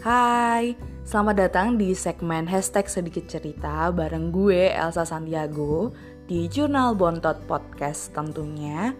Hai, 0.00 0.80
selamat 1.04 1.36
datang 1.36 1.76
di 1.76 1.92
segmen 1.92 2.48
hashtag 2.48 2.88
sedikit 2.88 3.28
cerita 3.28 3.92
bareng 3.92 4.32
gue 4.32 4.72
Elsa 4.72 5.04
Santiago 5.04 5.92
di 6.24 6.48
Jurnal 6.48 6.96
Bontot 6.96 7.36
Podcast 7.44 8.08
tentunya. 8.16 8.96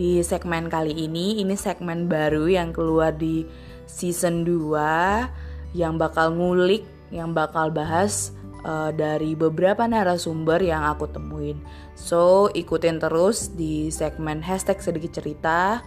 Di 0.00 0.24
segmen 0.24 0.72
kali 0.72 0.96
ini, 0.96 1.44
ini 1.44 1.52
segmen 1.60 2.08
baru 2.08 2.48
yang 2.48 2.72
keluar 2.72 3.12
di 3.12 3.44
season 3.84 4.48
2 4.48 5.76
yang 5.76 6.00
bakal 6.00 6.32
ngulik, 6.32 6.88
yang 7.12 7.36
bakal 7.36 7.68
bahas 7.68 8.32
uh, 8.64 8.88
dari 8.96 9.36
beberapa 9.36 9.84
narasumber 9.84 10.64
yang 10.64 10.88
aku 10.88 11.04
temuin. 11.12 11.60
So, 11.92 12.48
ikutin 12.56 12.96
terus 12.96 13.52
di 13.52 13.92
segmen 13.92 14.40
hashtag 14.40 14.80
sedikit 14.80 15.20
cerita 15.20 15.84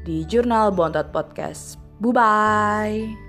di 0.00 0.24
Jurnal 0.24 0.72
Bontot 0.72 1.12
Podcast. 1.12 1.76
Bye-bye! 2.00 3.21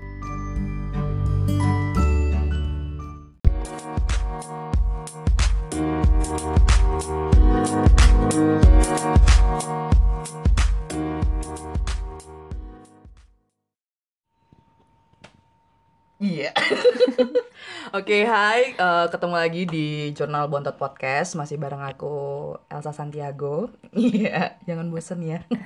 Oke, 17.94 18.10
okay, 18.10 18.22
hai. 18.26 18.74
Uh, 18.74 19.06
ketemu 19.06 19.38
lagi 19.38 19.62
di 19.70 20.10
Jurnal 20.18 20.50
Bontot 20.50 20.74
Podcast. 20.74 21.38
Masih 21.38 21.62
bareng 21.62 21.78
aku, 21.78 22.50
Elsa 22.66 22.90
Santiago. 22.90 23.70
Iya, 23.94 24.58
jangan 24.66 24.90
bosen 24.90 25.22
ya. 25.22 25.46
Oke, 25.46 25.62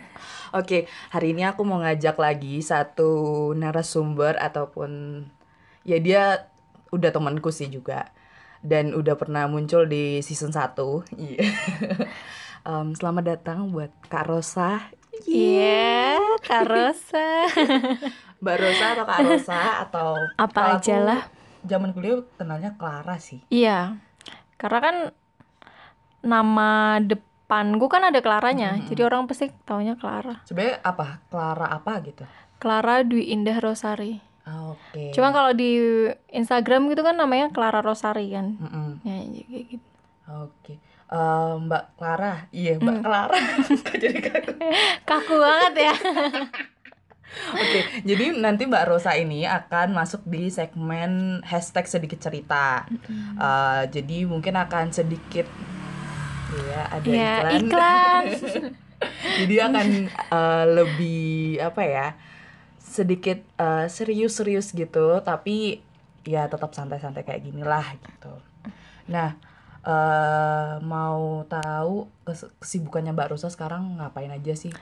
okay, 0.52 0.82
hari 1.08 1.32
ini 1.32 1.48
aku 1.48 1.64
mau 1.64 1.80
ngajak 1.80 2.20
lagi 2.20 2.60
satu 2.60 3.48
narasumber 3.56 4.36
ataupun 4.36 5.24
ya 5.88 5.96
dia 6.04 6.52
udah 6.92 7.08
temanku 7.16 7.48
sih 7.48 7.72
juga 7.72 8.12
dan 8.60 8.92
udah 8.92 9.16
pernah 9.16 9.48
muncul 9.48 9.88
di 9.88 10.20
season 10.20 10.52
1. 10.52 10.76
Iya. 11.16 11.48
um, 12.68 12.92
selamat 12.92 13.24
datang 13.40 13.72
buat 13.72 13.88
Kak 14.12 14.28
Rosa. 14.28 14.92
Iya, 15.24 16.20
yeah, 16.20 16.36
Kak 16.44 16.68
Rosa. 16.68 17.48
Mbak 18.44 18.56
Rosa 18.60 18.84
atau 18.92 19.04
Kak 19.08 19.20
Rosa 19.24 19.60
atau 19.80 20.10
apa 20.36 20.76
aja 20.76 20.96
lah. 21.00 21.37
Zaman 21.64 21.90
kuliah 21.96 22.22
kenalnya 22.36 22.74
Clara 22.78 23.16
sih. 23.18 23.42
Iya. 23.50 23.98
Karena 24.58 24.78
kan 24.82 24.96
nama 26.22 26.98
depan 27.02 27.78
gue 27.78 27.88
kan 27.88 28.04
ada 28.04 28.20
Claranya, 28.20 28.76
hmm. 28.76 28.92
jadi 28.92 29.06
orang 29.06 29.30
pasti 29.30 29.48
taunya 29.64 29.94
Clara. 29.94 30.42
Sebenarnya 30.44 30.82
apa? 30.82 31.22
Clara 31.30 31.66
apa 31.70 31.92
gitu? 32.04 32.26
Clara 32.58 33.06
Dwi 33.06 33.30
Indah 33.32 33.62
Rosari. 33.62 34.18
Ah, 34.48 34.72
oke. 34.72 34.80
Okay. 34.90 35.08
Cuma 35.14 35.30
kalau 35.30 35.52
di 35.52 35.76
Instagram 36.32 36.88
gitu 36.90 37.04
kan 37.04 37.14
namanya 37.14 37.52
Clara 37.52 37.84
Rosari 37.84 38.32
kan. 38.32 38.56
Mm 38.56 38.68
-mm. 38.68 38.88
Ya, 39.04 39.16
kayak 39.44 39.64
gitu. 39.76 39.88
Oke. 40.28 40.52
Okay. 40.58 40.76
Uh, 41.08 41.16
eh, 41.16 41.52
Mbak 41.64 41.84
Clara, 41.96 42.32
iya 42.52 42.72
Mbak 42.76 42.96
mm. 43.00 43.04
Clara. 43.04 43.40
Jadi 43.96 44.20
kaku. 44.20 44.52
kaku 45.08 45.34
banget 45.40 45.74
ya. 45.88 45.94
Oke, 47.28 47.80
jadi 48.02 48.34
nanti 48.34 48.64
Mbak 48.64 48.84
Rosa 48.88 49.12
ini 49.14 49.44
akan 49.44 49.92
masuk 49.94 50.24
di 50.24 50.48
segmen 50.48 51.44
hashtag 51.44 51.84
sedikit 51.86 52.18
cerita. 52.18 52.88
Uh, 53.36 53.84
jadi 53.88 54.24
mungkin 54.24 54.56
akan 54.56 54.90
sedikit, 54.90 55.46
ya 56.52 56.82
ada 56.88 57.06
ya, 57.08 57.34
iklan. 57.52 57.60
iklan. 57.62 58.24
jadi 59.44 59.54
akan 59.70 59.88
uh, 60.32 60.64
lebih 60.66 61.60
apa 61.62 61.82
ya, 61.84 62.06
sedikit 62.80 63.44
uh, 63.60 63.86
serius-serius 63.86 64.72
gitu, 64.72 65.20
tapi 65.22 65.84
ya 66.28 66.48
tetap 66.48 66.72
santai-santai 66.76 67.24
kayak 67.24 67.44
gini 67.44 67.62
lah 67.64 67.96
gitu. 67.96 68.32
Nah, 69.08 69.36
uh, 69.84 70.76
mau 70.84 71.44
tahu 71.48 72.08
kesibukannya 72.26 73.16
Mbak 73.16 73.36
Rosa 73.36 73.48
sekarang 73.48 74.00
ngapain 74.00 74.32
aja 74.32 74.52
sih? 74.52 74.72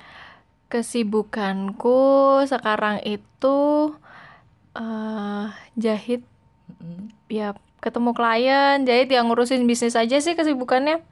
Kesibukanku 0.67 2.01
sekarang 2.51 2.99
itu 3.07 3.59
uh, 4.75 5.47
jahit. 5.79 6.27
Mm-hmm. 6.83 7.07
Ya, 7.31 7.55
ketemu 7.79 8.11
klien, 8.15 8.83
jahit 8.83 9.07
yang 9.07 9.31
ngurusin 9.31 9.63
bisnis 9.67 9.95
aja 9.95 10.19
sih 10.19 10.35
kesibukannya. 10.35 11.03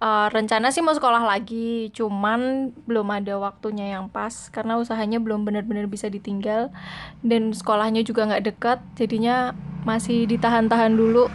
Uh, 0.00 0.32
rencana 0.32 0.72
sih 0.72 0.80
mau 0.80 0.96
sekolah 0.96 1.20
lagi, 1.28 1.92
cuman 1.92 2.72
belum 2.88 3.04
ada 3.12 3.36
waktunya 3.36 3.92
yang 3.92 4.08
pas 4.08 4.48
karena 4.48 4.80
usahanya 4.80 5.20
belum 5.20 5.44
benar-benar 5.44 5.84
bisa 5.92 6.08
ditinggal 6.08 6.72
dan 7.20 7.52
sekolahnya 7.52 8.00
juga 8.00 8.24
nggak 8.24 8.44
dekat, 8.48 8.80
jadinya 8.96 9.52
masih 9.84 10.24
ditahan-tahan 10.24 10.96
dulu, 10.96 11.28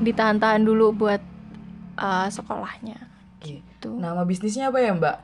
ditahan-tahan 0.00 0.64
dulu 0.64 0.96
buat 0.96 1.20
uh, 2.00 2.32
sekolahnya. 2.32 2.96
Gitu. 3.44 3.92
Nama 3.92 4.24
bisnisnya 4.24 4.72
apa 4.72 4.80
ya 4.80 4.96
Mbak? 4.96 5.16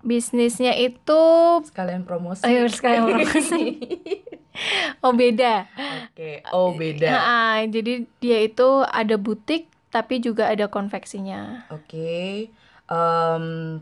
Bisnisnya 0.00 0.76
itu 0.76 1.22
sekalian 1.68 2.08
promosi. 2.08 2.44
Ayo 2.44 2.68
sekalian 2.68 3.04
promosi. 3.08 3.80
oh 5.04 5.12
beda. 5.12 5.68
Oke, 6.10 6.42
okay. 6.42 6.52
oh 6.52 6.72
beda. 6.72 7.08
Nah, 7.08 7.56
jadi 7.68 8.08
dia 8.20 8.38
itu 8.44 8.84
ada 8.88 9.16
butik 9.20 9.68
tapi 9.90 10.22
juga 10.22 10.48
ada 10.48 10.70
konveksinya. 10.70 11.68
Oke. 11.68 11.84
Okay. 11.86 12.30
Um, 12.90 13.78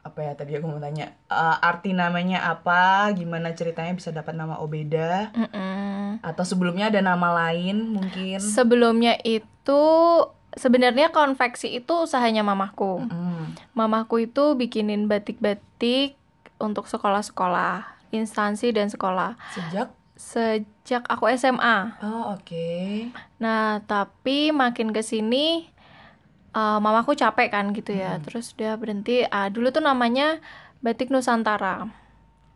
apa 0.00 0.24
ya 0.24 0.32
tadi 0.32 0.56
aku 0.56 0.64
mau 0.64 0.80
tanya 0.80 1.12
uh, 1.28 1.60
arti 1.60 1.92
namanya 1.92 2.48
apa 2.48 3.12
gimana 3.12 3.52
ceritanya 3.52 3.92
bisa 3.92 4.08
dapat 4.08 4.32
nama 4.32 4.56
Obeda 4.56 5.28
mm 5.36 5.48
-mm. 5.52 6.04
atau 6.24 6.40
sebelumnya 6.40 6.88
ada 6.88 7.04
nama 7.04 7.28
lain 7.36 8.00
mungkin 8.00 8.40
sebelumnya 8.40 9.20
itu 9.20 9.82
sebenarnya 10.56 11.14
konveksi 11.14 11.78
itu 11.78 12.06
usahanya 12.06 12.42
mamahku. 12.42 13.06
Mm. 13.06 13.58
Mamahku 13.74 14.22
itu 14.22 14.54
bikinin 14.58 15.06
batik-batik 15.06 16.18
untuk 16.58 16.90
sekolah-sekolah, 16.90 17.86
instansi 18.10 18.74
dan 18.74 18.90
sekolah. 18.90 19.38
Sejak 19.54 19.88
sejak 20.20 21.08
aku 21.08 21.32
SMA. 21.38 21.96
Oh, 22.04 22.36
oke. 22.36 22.44
Okay. 22.44 23.08
Nah, 23.40 23.80
tapi 23.88 24.52
makin 24.52 24.92
ke 24.92 25.00
sini 25.00 25.72
uh, 26.52 26.76
mamaku 26.76 27.16
capek 27.16 27.48
kan 27.54 27.72
gitu 27.72 27.96
ya. 27.96 28.18
Mm. 28.18 28.22
Terus 28.28 28.52
dia 28.58 28.76
berhenti. 28.76 29.24
Ah, 29.30 29.48
dulu 29.48 29.72
tuh 29.72 29.80
namanya 29.80 30.42
Batik 30.80 31.12
Nusantara. 31.12 31.88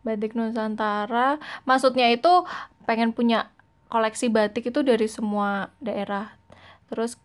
Batik 0.05 0.37
Nusantara 0.37 1.41
maksudnya 1.65 2.13
itu 2.13 2.45
pengen 2.85 3.13
punya 3.17 3.49
koleksi 3.89 4.29
batik 4.29 4.69
itu 4.69 4.85
dari 4.85 5.09
semua 5.09 5.73
daerah. 5.81 6.37
Terus 6.89 7.17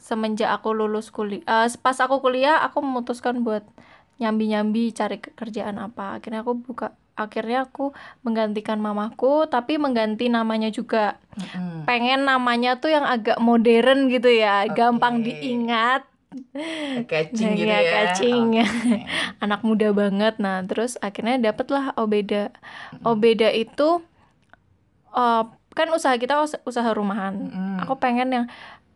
semenjak 0.00 0.48
aku 0.50 0.72
lulus 0.72 1.12
kuliah 1.12 1.44
uh, 1.46 1.68
pas 1.78 1.96
aku 2.00 2.24
kuliah 2.24 2.64
aku 2.64 2.80
memutuskan 2.80 3.44
buat 3.44 3.62
nyambi-nyambi 4.20 4.92
cari 4.92 5.16
kerjaan 5.20 5.80
apa 5.80 6.20
akhirnya 6.20 6.44
aku 6.44 6.52
buka 6.60 6.92
akhirnya 7.20 7.68
aku 7.68 7.92
menggantikan 8.24 8.80
mamaku 8.80 9.44
tapi 9.48 9.76
mengganti 9.76 10.32
namanya 10.32 10.72
juga 10.72 11.20
mm-hmm. 11.36 11.84
pengen 11.84 12.24
namanya 12.24 12.80
tuh 12.80 12.96
yang 12.96 13.04
agak 13.04 13.36
modern 13.36 14.08
gitu 14.08 14.32
ya 14.32 14.64
okay. 14.64 14.72
gampang 14.72 15.20
diingat 15.20 16.08
catching 17.10 17.58
gitu 17.58 17.68
ya, 17.68 17.80
ya 17.84 17.90
catching 17.92 18.56
okay. 18.56 19.04
anak 19.44 19.60
muda 19.60 19.92
banget 19.92 20.40
nah 20.40 20.64
terus 20.64 20.96
akhirnya 21.04 21.36
dapatlah 21.52 21.92
obeda 22.00 22.48
mm-hmm. 22.48 23.04
obeda 23.04 23.48
itu 23.52 24.00
uh, 25.12 25.44
kan 25.70 25.88
usaha 25.92 26.16
kita 26.16 26.40
usaha 26.64 26.88
rumahan 26.92 27.36
mm-hmm. 27.36 27.76
aku 27.84 28.00
pengen 28.00 28.28
yang 28.32 28.46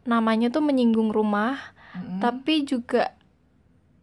namanya 0.05 0.49
tuh 0.53 0.65
menyinggung 0.65 1.11
rumah 1.11 1.57
mm-hmm. 1.97 2.21
tapi 2.21 2.65
juga 2.65 3.13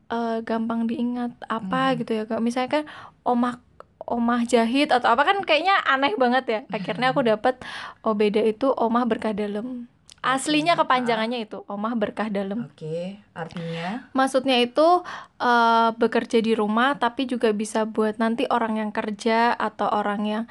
uh, 0.10 0.42
gampang 0.42 0.86
diingat 0.86 1.34
apa 1.48 1.94
mm. 1.94 1.96
gitu 2.04 2.12
ya 2.22 2.24
kalau 2.26 2.42
misalnya 2.44 2.82
kan 2.82 2.84
omah 3.26 3.62
omah 4.06 4.44
jahit 4.44 4.92
atau 4.92 5.08
apa 5.14 5.24
kan 5.24 5.38
kayaknya 5.46 5.78
aneh 5.88 6.18
banget 6.20 6.46
ya 6.50 6.60
akhirnya 6.74 7.16
aku 7.16 7.24
dapat 7.24 7.62
oh 8.04 8.18
beda 8.18 8.44
itu 8.44 8.68
omah 8.68 9.08
berkah 9.08 9.32
dalam 9.32 9.88
aslinya 10.22 10.78
kepanjangannya 10.78 11.50
itu 11.50 11.66
omah 11.66 11.98
berkah 11.98 12.30
dalam. 12.30 12.70
Oke, 12.70 12.78
okay. 12.78 13.06
artinya? 13.34 14.06
Maksudnya 14.14 14.62
itu 14.62 15.02
uh, 15.42 15.90
bekerja 15.98 16.38
di 16.46 16.54
rumah 16.54 16.94
tapi 17.02 17.26
juga 17.26 17.50
bisa 17.58 17.90
buat 17.90 18.22
nanti 18.22 18.46
orang 18.46 18.78
yang 18.78 18.94
kerja 18.94 19.58
atau 19.58 19.90
orang 19.90 20.22
yang 20.30 20.44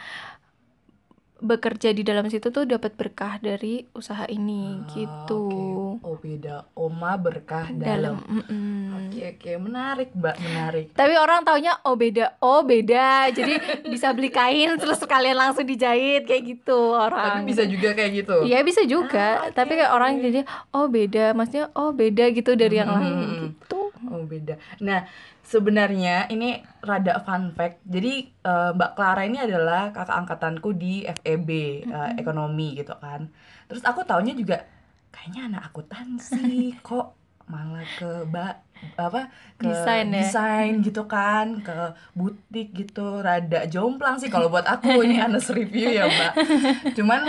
bekerja 1.40 1.90
di 1.96 2.04
dalam 2.04 2.28
situ 2.28 2.52
tuh 2.52 2.68
dapat 2.68 2.94
berkah 2.94 3.40
dari 3.40 3.88
usaha 3.96 4.28
ini 4.28 4.84
ah, 4.84 4.88
gitu. 4.92 5.44
Okay. 5.98 6.06
Oh 6.06 6.16
beda, 6.20 6.56
oma 6.76 7.16
berkah 7.16 7.72
dalam. 7.72 8.20
Oke 8.20 8.44
oke 8.44 9.08
okay, 9.10 9.28
okay. 9.36 9.54
menarik 9.56 10.12
mbak 10.12 10.36
menarik. 10.38 10.86
Tapi 10.92 11.14
orang 11.16 11.42
taunya 11.42 11.76
oh 11.84 11.96
beda, 11.96 12.36
oh 12.44 12.60
beda. 12.62 13.32
Jadi 13.32 13.56
bisa 13.92 14.12
beli 14.12 14.28
kain 14.28 14.76
terus 14.76 15.00
kalian 15.04 15.36
langsung 15.36 15.64
dijahit 15.64 16.28
kayak 16.28 16.42
gitu 16.44 16.94
orang. 16.94 17.42
Tapi 17.42 17.48
bisa 17.48 17.64
juga 17.64 17.96
kayak 17.96 18.12
gitu. 18.24 18.36
Iya 18.44 18.58
bisa 18.62 18.82
juga. 18.84 19.28
Ah, 19.44 19.48
okay, 19.48 19.56
Tapi 19.56 19.72
kayak 19.80 19.92
orang 19.92 20.10
jadi 20.20 20.40
oh 20.76 20.86
beda, 20.86 21.32
maksudnya 21.32 21.72
oh 21.74 21.90
beda 21.96 22.24
gitu 22.36 22.52
dari 22.54 22.76
yang 22.78 22.92
lain 22.92 23.14
gitu. 23.24 23.46
Beda. 24.30 24.54
Nah 24.78 25.02
sebenarnya 25.42 26.30
ini 26.30 26.54
rada 26.80 27.18
fun 27.20 27.50
fact. 27.50 27.82
Jadi 27.82 28.30
eh, 28.30 28.70
Mbak 28.70 28.90
Clara 28.94 29.22
ini 29.26 29.42
adalah 29.42 29.90
kakak 29.90 30.14
angkatanku 30.16 30.70
di 30.72 31.02
FEB 31.02 31.50
eh, 31.82 32.10
ekonomi 32.16 32.78
gitu 32.78 32.94
kan. 32.96 33.26
Terus 33.66 33.82
aku 33.82 34.06
taunya 34.06 34.32
juga 34.32 34.62
kayaknya 35.10 35.50
anak 35.50 35.62
akuntansi 35.68 36.46
kok 36.86 37.18
malah 37.50 37.82
ke 37.98 38.30
ba 38.30 38.62
apa 38.94 39.26
ke 39.58 39.66
Desain 39.66 40.06
ya? 40.08 40.22
desain 40.22 40.72
gitu 40.80 41.04
kan 41.04 41.60
ke 41.60 41.74
butik 42.14 42.70
gitu 42.72 43.20
rada 43.20 43.66
jomplang 43.66 44.16
sih 44.16 44.30
kalau 44.30 44.46
buat 44.48 44.64
aku 44.64 45.02
ini 45.02 45.18
honest 45.26 45.50
review 45.50 45.90
ya 45.90 46.06
mbak 46.06 46.32
cuman 46.94 47.26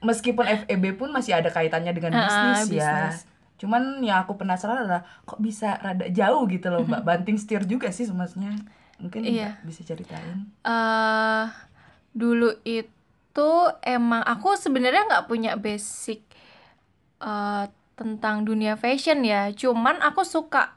meskipun 0.00 0.46
FEB 0.64 0.94
pun 0.94 1.10
masih 1.10 1.34
ada 1.36 1.50
kaitannya 1.50 1.90
dengan 1.90 2.14
Ah, 2.14 2.22
bisnis 2.62 2.80
ya 2.80 3.10
bisnis. 3.10 3.26
Cuman 3.54 4.02
yang 4.02 4.22
aku 4.22 4.34
penasaran 4.34 4.82
adalah 4.82 5.06
kok 5.24 5.38
bisa 5.38 5.78
rada 5.78 6.10
jauh 6.10 6.42
gitu 6.50 6.68
loh 6.68 6.82
mbak 6.82 7.02
banting 7.08 7.38
setir 7.38 7.62
juga 7.64 7.88
sih 7.94 8.04
semasnya 8.06 8.54
mungkin 8.98 9.26
Iya. 9.26 9.58
Mbak 9.58 9.66
bisa 9.66 9.80
ceritain 9.86 10.38
eh 10.66 11.46
dulu 12.14 12.54
itu 12.62 13.50
emang 13.82 14.22
aku 14.22 14.54
sebenarnya 14.54 15.06
nggak 15.10 15.26
punya 15.26 15.58
basic 15.58 16.22
eh, 17.18 17.64
tentang 17.94 18.42
dunia 18.42 18.74
fashion 18.74 19.22
ya. 19.22 19.50
Cuman 19.54 20.02
aku 20.02 20.26
suka 20.26 20.74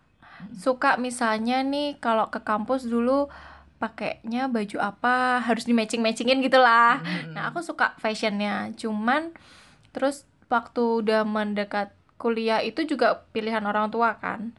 suka 0.53 1.01
misalnya 1.01 1.65
nih 1.65 1.97
kalau 1.97 2.29
ke 2.29 2.45
kampus 2.45 2.85
dulu 2.85 3.25
pakainya 3.81 4.45
baju 4.49 4.77
apa 4.81 5.41
harus 5.41 5.65
di 5.65 5.73
matching 5.73 6.01
matchingin 6.05 6.41
gitulah. 6.45 7.01
Nah 7.33 7.49
aku 7.49 7.65
suka 7.65 7.97
fashionnya. 7.97 8.69
Cuman 8.77 9.33
terus 9.93 10.29
waktu 10.49 11.05
udah 11.05 11.25
mendekat 11.25 11.93
kuliah 12.17 12.59
itu 12.65 12.83
juga 12.83 13.25
pilihan 13.31 13.63
orang 13.63 13.93
tua 13.93 14.17
kan. 14.17 14.53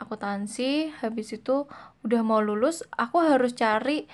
Akuntansi 0.00 0.90
habis 1.04 1.30
itu 1.36 1.68
udah 2.02 2.20
mau 2.24 2.42
lulus 2.42 2.82
aku 2.96 3.22
harus 3.22 3.54
cari 3.54 4.08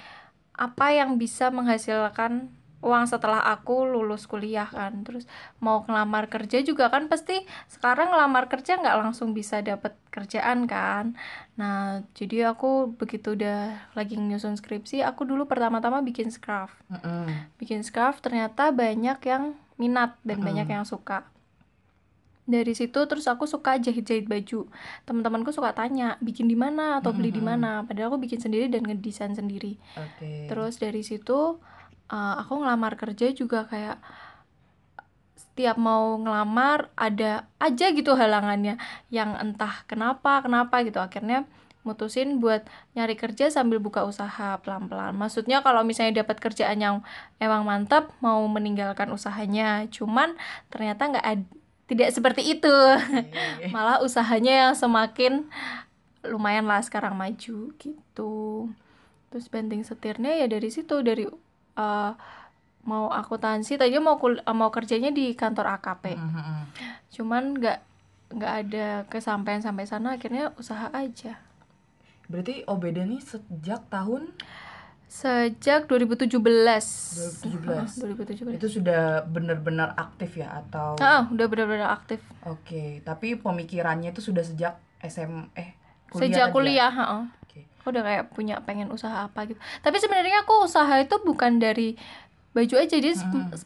apa 0.58 0.90
yang 0.90 1.16
bisa 1.16 1.48
menghasilkan 1.54 2.50
uang 2.78 3.10
setelah 3.10 3.42
aku 3.42 3.86
lulus 3.86 4.26
kuliah 4.26 4.66
kan. 4.66 5.02
Terus 5.02 5.26
mau 5.62 5.82
ngelamar 5.86 6.30
kerja 6.30 6.62
juga 6.62 6.90
kan 6.90 7.06
pasti 7.10 7.42
sekarang 7.70 8.10
ngelamar 8.14 8.46
kerja 8.50 8.78
nggak 8.78 8.98
langsung 8.98 9.34
bisa 9.34 9.62
dapet 9.62 9.94
kerjaan 10.14 10.66
kan. 10.70 11.14
Nah 11.58 12.02
jadi 12.14 12.54
aku 12.54 12.94
begitu 12.94 13.34
udah 13.38 13.90
lagi 13.94 14.18
nyusun 14.18 14.58
skripsi 14.58 15.02
aku 15.02 15.26
dulu 15.26 15.46
pertama-tama 15.50 16.02
bikin 16.02 16.30
scarf 16.30 16.70
Mm-mm. 16.90 17.54
bikin 17.58 17.82
scarf 17.82 18.22
ternyata 18.22 18.70
banyak 18.70 19.18
yang 19.26 19.58
minat 19.78 20.18
dan 20.26 20.42
banyak 20.42 20.66
yang 20.70 20.82
suka 20.86 21.26
dari 22.48 22.72
situ 22.72 22.96
terus 23.04 23.28
aku 23.28 23.44
suka 23.44 23.76
jahit-jahit 23.76 24.24
baju. 24.24 24.72
Teman-temanku 25.04 25.52
suka 25.52 25.76
tanya 25.76 26.16
bikin 26.24 26.48
di 26.48 26.56
mana 26.56 26.96
atau 26.98 27.12
beli 27.12 27.28
di 27.28 27.44
mana? 27.44 27.84
Padahal 27.84 28.16
aku 28.16 28.24
bikin 28.24 28.40
sendiri 28.40 28.72
dan 28.72 28.88
ngedesain 28.88 29.36
sendiri. 29.36 29.76
Oke. 30.00 30.48
Terus 30.48 30.80
dari 30.80 31.04
situ 31.04 31.60
uh, 32.08 32.34
aku 32.40 32.64
ngelamar 32.64 32.96
kerja 32.96 33.36
juga 33.36 33.68
kayak 33.68 34.00
setiap 35.36 35.76
mau 35.76 36.16
ngelamar 36.16 36.88
ada 36.96 37.44
aja 37.60 37.92
gitu 37.92 38.16
halangannya. 38.16 38.80
Yang 39.12 39.30
entah 39.44 39.84
kenapa 39.84 40.40
kenapa 40.40 40.80
gitu. 40.88 41.04
Akhirnya 41.04 41.44
mutusin 41.84 42.40
buat 42.40 42.64
nyari 42.96 43.12
kerja 43.16 43.52
sambil 43.52 43.76
buka 43.76 44.08
usaha 44.08 44.56
pelan-pelan. 44.64 45.12
Maksudnya 45.16 45.60
kalau 45.60 45.84
misalnya 45.84 46.24
dapat 46.24 46.40
kerjaan 46.40 46.80
yang 46.80 46.96
emang 47.40 47.68
mantap 47.68 48.12
mau 48.24 48.40
meninggalkan 48.48 49.12
usahanya, 49.12 49.84
cuman 49.92 50.36
ternyata 50.72 51.12
nggak 51.12 51.26
ad- 51.28 51.57
tidak 51.88 52.12
seperti 52.12 52.44
itu. 52.46 52.70
Oke. 52.70 53.66
Malah 53.74 54.04
usahanya 54.04 54.68
yang 54.68 54.72
semakin 54.76 55.48
lumayan 56.26 56.66
lah 56.66 56.82
sekarang 56.82 57.14
maju 57.14 57.72
gitu 57.78 58.34
terus 59.28 59.46
banting 59.46 59.84
setirnya 59.84 60.34
ya 60.34 60.48
dari 60.48 60.68
situ 60.68 61.00
dari 61.00 61.24
eh, 61.74 62.12
mau 62.82 63.12
akuntansi 63.12 63.76
tadinya 63.76 64.12
mau 64.12 64.16
kul- 64.16 64.40
mau 64.50 64.72
kerjanya 64.72 65.12
di 65.12 65.36
kantor 65.36 65.78
AKP 65.78 66.16
Mm-mm. 66.16 66.60
cuman 67.12 67.54
nggak 67.54 67.78
nggak 68.34 68.54
ada 68.64 68.86
kesampaian 69.06 69.60
sampai 69.60 69.84
sana 69.84 70.16
akhirnya 70.16 70.52
usaha 70.56 70.88
aja 70.90 71.36
berarti 72.26 72.64
OBD 72.64 73.04
ini 73.04 73.20
sejak 73.20 73.88
tahun 73.88 74.32
sejak 75.08 75.88
2017 75.88 76.36
2017. 76.36 78.44
2017 78.44 78.54
itu 78.54 78.66
sudah 78.70 79.24
benar-benar 79.24 79.96
aktif 79.96 80.36
ya 80.36 80.60
atau 80.60 80.94
ah 80.98 81.24
udah 81.26 81.46
benar-benar 81.48 81.90
aktif 81.90 82.20
Oke, 82.44 83.00
tapi 83.02 83.34
pemikirannya 83.34 84.10
itu 84.10 84.22
sudah 84.22 84.40
sejak 84.40 84.78
SM 84.98 85.54
eh 85.54 85.76
sejak 86.10 86.48
aja? 86.48 86.52
kuliah 86.52 86.88
heeh. 86.88 87.22
Oke. 87.42 87.60
aku 87.78 87.86
udah 87.88 88.02
kayak 88.04 88.24
punya 88.30 88.54
pengen 88.60 88.88
usaha 88.88 89.24
apa 89.24 89.44
gitu 89.44 89.56
tapi 89.80 89.96
sebenarnya 89.96 90.42
aku 90.42 90.62
usaha 90.62 90.94
itu 90.94 91.14
bukan 91.20 91.56
dari 91.56 91.94
baju 92.50 92.74
aja 92.76 92.90
jadi 92.90 93.14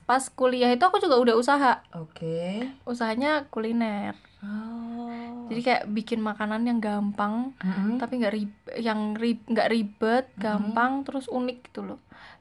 pas 0.04 0.28
kuliah 0.28 0.68
itu 0.68 0.80
aku 0.80 0.98
juga 0.98 1.16
udah 1.16 1.34
usaha 1.34 1.80
Oke. 1.92 2.66
usahanya 2.84 3.46
kuliner 3.48 4.12
Oh. 4.42 5.46
jadi 5.46 5.60
kayak 5.62 5.84
bikin 5.94 6.18
makanan 6.18 6.66
yang 6.66 6.82
gampang 6.82 7.54
Mm-mm. 7.62 8.02
tapi 8.02 8.18
nggak 8.18 8.34
rib 8.34 8.52
yang 8.74 9.14
rib 9.14 9.38
nggak 9.46 9.70
ribet 9.70 10.26
gampang 10.34 11.06
terus 11.06 11.30
unik 11.30 11.70
gitu 11.70 11.86
loh. 11.86 12.00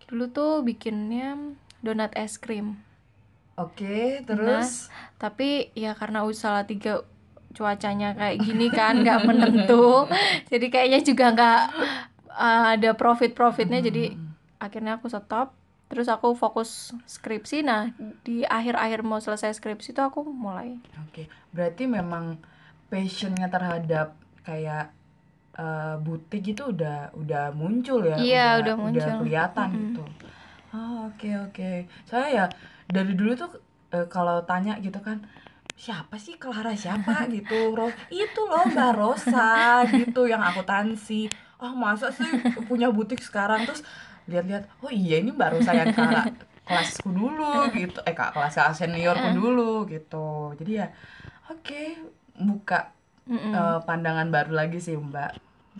Dulu 0.10 0.34
tuh 0.34 0.66
bikinnya 0.66 1.38
donat 1.86 2.10
es 2.18 2.42
krim. 2.42 2.82
Oke, 3.54 4.26
terus? 4.26 4.90
tapi 5.22 5.70
ya 5.78 5.94
karena 5.94 6.26
usaha 6.26 6.66
tiga 6.66 7.06
cuacanya 7.54 8.16
kayak 8.16 8.42
gini 8.42 8.72
kan 8.72 9.04
nggak 9.04 9.28
menentu 9.28 10.08
jadi 10.52 10.66
kayaknya 10.72 11.00
juga 11.04 11.26
nggak 11.36 11.62
uh, 12.32 12.64
ada 12.74 12.96
profit 12.96 13.36
profitnya 13.36 13.84
jadi 13.84 14.16
akhirnya 14.58 14.98
aku 14.98 15.12
stop 15.12 15.52
terus 15.92 16.08
aku 16.08 16.32
fokus 16.34 16.96
skripsi 17.04 17.68
nah 17.68 17.92
di 18.24 18.48
akhir-akhir 18.48 19.04
mau 19.04 19.20
selesai 19.20 19.60
skripsi 19.60 19.92
itu 19.92 20.02
aku 20.02 20.24
mulai 20.24 20.80
Oke, 21.12 21.28
berarti 21.52 21.84
memang 21.92 22.40
passionnya 22.88 23.52
terhadap 23.52 24.16
kayak 24.48 24.96
eh, 25.60 25.96
butik 26.00 26.56
itu 26.56 26.72
udah 26.72 27.12
udah 27.16 27.52
muncul 27.52 28.00
ya? 28.08 28.16
Iya, 28.16 28.48
udah 28.64 28.76
muncul. 28.80 29.28
kelihatan 29.28 29.70
gitu. 29.76 30.04
Oh, 30.72 31.12
oke 31.12 31.30
oke. 31.52 31.92
Saya 32.08 32.28
ya 32.32 32.46
dari 32.88 33.12
dulu 33.12 33.36
tuh 33.36 33.52
eh, 33.92 34.08
kalau 34.08 34.40
tanya 34.48 34.80
gitu 34.80 35.04
kan, 35.04 35.20
siapa 35.76 36.16
sih 36.16 36.40
Clara 36.40 36.72
siapa 36.76 37.26
gitu? 37.36 37.76
Ro 37.76 37.92
itu 38.08 38.42
loh 38.48 38.72
Mbak 38.72 38.92
Rosa 38.96 39.84
gitu 39.92 40.32
yang 40.32 40.40
akuntansi. 40.40 41.28
Oh 41.60 41.76
masa 41.76 42.10
sih 42.10 42.26
punya 42.66 42.88
butik 42.88 43.20
sekarang 43.20 43.68
terus 43.68 43.84
lihat-lihat, 44.32 44.64
oh 44.82 44.92
iya 44.92 45.20
ini 45.20 45.30
Mbak 45.36 45.50
Rosa 45.54 45.72
yang 45.76 45.92
kakak 45.92 46.28
kelasku 46.68 47.10
dulu 47.12 47.68
gitu, 47.76 48.00
eh 48.08 48.16
kak 48.16 48.32
kelas 48.32 48.56
kelas 48.56 48.78
seniorku 48.80 49.30
dulu 49.36 49.84
gitu. 49.92 50.56
Jadi 50.56 50.72
ya 50.80 50.88
oke 51.52 51.82
buka 52.40 52.96
Mm-mm. 53.28 53.54
eh, 53.54 53.80
pandangan 53.84 54.28
baru 54.32 54.52
lagi 54.56 54.80
sih 54.80 54.96
Mbak 54.96 55.32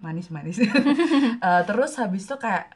manis-manis. 0.04 0.58
Eh, 1.42 1.62
terus 1.66 1.98
habis 1.98 2.28
itu 2.28 2.36
kayak 2.38 2.70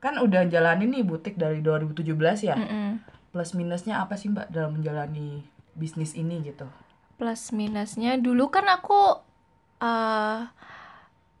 kan 0.00 0.16
udah 0.16 0.46
jalanin 0.48 0.88
nih 0.88 1.04
butik 1.04 1.34
dari 1.36 1.60
2017 1.60 2.46
ya. 2.46 2.56
Mm-mm. 2.56 3.02
Plus 3.34 3.52
minusnya 3.52 4.00
apa 4.00 4.16
sih 4.16 4.32
Mbak 4.32 4.48
dalam 4.48 4.78
menjalani 4.78 5.44
bisnis 5.76 6.16
ini 6.16 6.40
gitu? 6.46 6.64
plus 7.16 7.48
minusnya 7.48 8.20
dulu 8.20 8.52
kan 8.52 8.68
aku 8.68 9.24
eh 9.80 10.40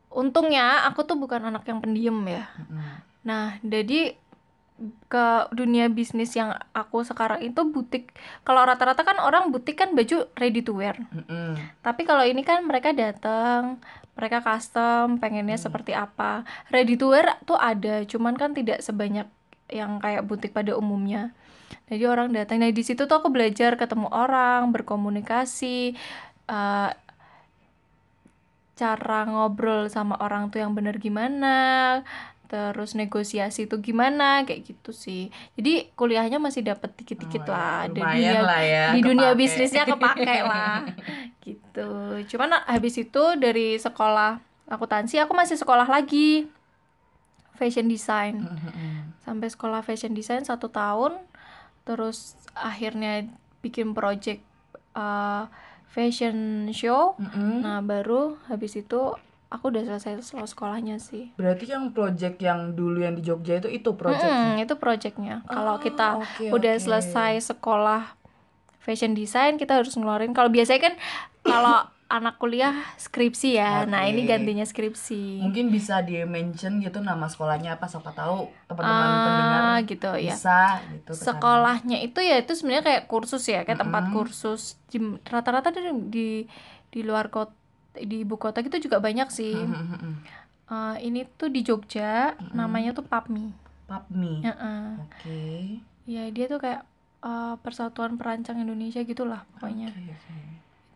untungnya 0.08 0.88
aku 0.88 1.04
tuh 1.04 1.16
bukan 1.20 1.52
anak 1.52 1.68
yang 1.68 1.84
pendiam 1.84 2.16
ya 2.24 2.48
Mm-mm. 2.56 3.04
Nah 3.26 3.58
jadi 3.66 4.14
ke 5.08 5.48
dunia 5.56 5.88
bisnis 5.88 6.36
yang 6.36 6.52
aku 6.76 7.00
sekarang 7.00 7.40
itu 7.40 7.64
butik 7.64 8.12
kalau 8.44 8.60
rata-rata 8.60 9.08
kan 9.08 9.16
orang 9.24 9.48
butik 9.48 9.80
kan 9.80 9.96
baju 9.96 10.28
ready 10.36 10.60
to 10.60 10.76
wear. 10.76 10.92
Mm-mm. 11.12 11.56
tapi 11.80 12.04
kalau 12.04 12.20
ini 12.20 12.44
kan 12.44 12.60
mereka 12.60 12.92
datang 12.92 13.80
mereka 14.16 14.40
custom 14.40 15.20
pengennya 15.20 15.60
seperti 15.60 15.92
apa. 15.92 16.44
Ready 16.72 16.96
to 16.96 17.12
wear 17.12 17.36
tuh 17.44 17.60
ada 17.60 18.04
cuman 18.08 18.36
kan 18.36 18.56
tidak 18.56 18.80
sebanyak 18.80 19.28
yang 19.68 20.00
kayak 20.00 20.24
butik 20.24 20.56
pada 20.56 20.72
umumnya. 20.72 21.36
Jadi 21.88 22.04
orang 22.08 22.32
datang 22.32 22.64
nah 22.64 22.72
di 22.72 22.80
situ 22.80 23.04
tuh 23.04 23.16
aku 23.20 23.28
belajar 23.28 23.76
ketemu 23.76 24.08
orang 24.08 24.72
berkomunikasi 24.72 25.94
eh, 26.48 26.90
cara 28.76 29.20
ngobrol 29.24 29.88
sama 29.88 30.20
orang 30.20 30.52
tuh 30.52 30.60
yang 30.60 30.76
bener 30.76 31.00
gimana 31.00 32.04
terus 32.46 32.94
negosiasi 32.94 33.66
tuh 33.66 33.78
gimana 33.78 34.42
kayak 34.42 34.62
gitu 34.64 34.90
sih. 34.90 35.28
Jadi 35.52 35.90
kuliahnya 35.92 36.38
masih 36.38 36.62
dapat 36.62 36.94
dikit-dikit 36.94 37.42
Oh, 37.42 37.50
lah. 37.50 37.84
Ya, 37.84 37.88
Di 37.88 37.98
lumayan 37.98 38.14
dunia- 38.32 38.42
lah 38.42 38.62
ya, 38.62 38.84
di 38.88 39.00
dunia 39.00 39.28
kepake. 39.28 39.40
bisnisnya 39.40 39.84
kepake 39.84 40.36
lah. 40.46 40.76
Gitu. 41.40 41.90
Cuman 42.28 42.50
habis 42.62 42.94
itu 42.96 43.22
dari 43.36 43.74
sekolah 43.76 44.38
akuntansi 44.66 45.18
aku 45.18 45.32
masih 45.32 45.54
sekolah 45.54 45.84
lagi. 45.84 46.46
Fashion 47.52 47.86
design. 47.86 48.44
Mm-mm. 48.44 49.16
sampai 49.18 49.48
sekolah 49.48 49.80
fashion 49.80 50.12
design 50.12 50.42
satu 50.42 50.68
tahun. 50.68 51.18
Terus 51.82 52.36
akhirnya 52.52 53.26
bikin 53.58 53.90
project 53.90 54.44
uh, 54.92 55.50
fashion 55.88 56.68
show. 56.70 57.16
Mm-mm. 57.16 57.58
nah 57.60 57.80
baru 57.80 58.38
habis 58.46 58.76
itu 58.76 59.16
aku 59.54 59.64
udah 59.72 59.82
selesai 59.88 60.12
sel- 60.22 60.48
sekolahnya 60.52 60.96
sih 60.98 61.24
Berarti 61.38 61.64
yang 61.74 61.84
project 61.96 62.36
yang 62.40 62.60
dulu 62.78 62.98
yang 63.04 63.14
di 63.18 63.22
Jogja 63.28 63.60
itu 63.60 63.68
itu 63.68 63.90
project. 64.00 64.32
Mm-mm, 64.32 64.62
itu 64.64 64.74
projectnya 64.78 65.34
kalau 65.50 65.74
Oh, 65.76 65.84
kita 65.84 66.02
oke, 66.22 66.44
udah 66.56 66.74
oke. 66.76 66.82
selesai 66.84 67.32
sekolah 67.50 68.02
fashion 68.84 69.12
design 69.18 69.58
kita 69.58 69.72
harus 69.78 69.92
ngeluarin 69.98 70.32
kalau 70.36 70.50
biasanya 70.50 70.80
kan 70.92 70.94
kalau 71.42 71.76
anak 72.16 72.38
kuliah 72.38 72.74
skripsi 72.96 73.58
ya 73.58 73.82
nah 73.90 74.06
ini 74.06 74.22
gantinya 74.30 74.62
skripsi 74.62 75.42
Mungkin 75.42 75.66
bisa 75.74 75.94
di 76.06 76.22
mention 76.22 76.78
gitu 76.78 76.98
nama 77.02 77.26
sekolahnya 77.26 77.76
apa 77.76 77.86
siapa 77.90 78.10
tahu 78.14 78.46
teman-teman 78.70 79.10
pendengar 79.26 79.62
ah 79.66 79.78
gitu 79.90 80.06
ya 80.14 80.32
bisa 80.38 80.58
gitu 80.94 81.10
ke 81.12 81.14
sana. 81.18 81.26
sekolahnya 81.26 81.96
itu 82.06 82.20
ya 82.22 82.34
itu 82.42 82.52
sebenarnya 82.54 82.84
kayak 82.88 83.04
kursus 83.10 83.42
ya 83.50 83.58
kayak 83.66 83.80
tempat 83.82 84.04
Mm-mm. 84.06 84.14
kursus 84.16 84.60
di 84.92 84.98
rata-rata 85.26 85.68
di 85.74 85.80
di 86.14 86.26
di 86.94 87.00
luar 87.02 87.26
kota 87.34 87.52
di 88.02 88.22
ibu 88.22 88.36
kota 88.36 88.60
gitu 88.60 88.76
juga 88.78 89.00
banyak 89.00 89.28
sih 89.28 89.56
Mm-mm. 89.56 90.14
Eh, 90.66 90.96
ini 91.06 91.22
tuh 91.38 91.46
di 91.46 91.62
Jogja 91.62 92.34
Mm-mm. 92.34 92.58
namanya 92.58 92.90
tuh 92.90 93.06
PAPMI 93.06 93.46
Papmi. 93.86 94.42
Heeh. 94.42 94.86
Oke. 94.98 95.42
ya 96.04 96.26
dia 96.28 96.46
tuh 96.46 96.58
kayak 96.58 96.82
eh, 97.22 97.54
Persatuan 97.62 98.18
Perancang 98.18 98.58
Indonesia 98.58 98.98
gitulah 99.00 99.46
pokoknya 99.54 99.94
Oke, 99.94 100.10
oke. 100.10 100.34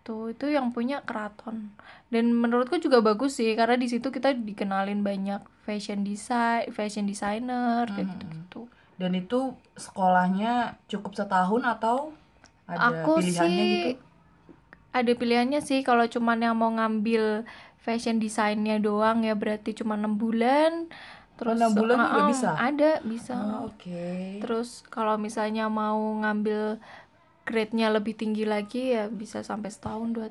itu 0.01 0.17
itu 0.35 0.47
yang 0.51 0.75
punya 0.75 1.07
keraton 1.07 1.71
dan 2.11 2.35
menurutku 2.35 2.83
juga 2.83 2.99
bagus 2.99 3.39
sih 3.39 3.55
karena 3.55 3.79
di 3.79 3.87
situ 3.87 4.11
kita 4.11 4.35
dikenalin 4.35 5.07
banyak 5.07 5.39
fashion 5.63 6.03
design 6.03 6.67
fashion 6.75 7.07
designer 7.07 7.87
kayak 7.87 8.11
Mhm. 8.11 8.15
gitu 8.17 8.27
gitu 8.35 8.63
Dan 9.01 9.15
itu 9.15 9.55
sekolahnya 9.79 10.77
cukup 10.85 11.15
setahun 11.15 11.63
atau 11.65 12.13
ada 12.67 13.07
aku 13.07 13.23
pilihannya 13.23 13.65
sih 13.65 13.71
gitu? 13.71 13.91
Ada 14.91 15.13
pilihannya 15.15 15.63
sih 15.63 15.87
kalau 15.87 16.07
cuman 16.07 16.43
yang 16.43 16.57
mau 16.59 16.71
ngambil 16.71 17.47
fashion 17.81 18.19
desainnya 18.21 18.77
doang 18.83 19.23
ya 19.25 19.39
berarti 19.39 19.73
cuma 19.73 19.97
enam 19.97 20.19
bulan 20.19 20.91
terus 21.41 21.57
enam 21.57 21.73
bulan 21.73 21.97
juga 21.97 22.21
uh-uh, 22.21 22.29
bisa? 22.29 22.49
ada 22.59 22.91
bisa 23.01 23.33
Oh, 23.33 23.73
Oke. 23.73 24.39
terus 24.45 24.85
kalau 24.93 25.17
misalnya 25.17 25.71
mau 25.73 25.99
ngambil 26.21 26.77
grade-nya 27.49 27.89
lebih 27.89 28.15
tinggi 28.15 28.45
lagi 28.45 28.93
ya 28.95 29.09
bisa 29.09 29.41
sampai 29.41 29.73
setahun 29.73 30.13
dua 30.13 30.29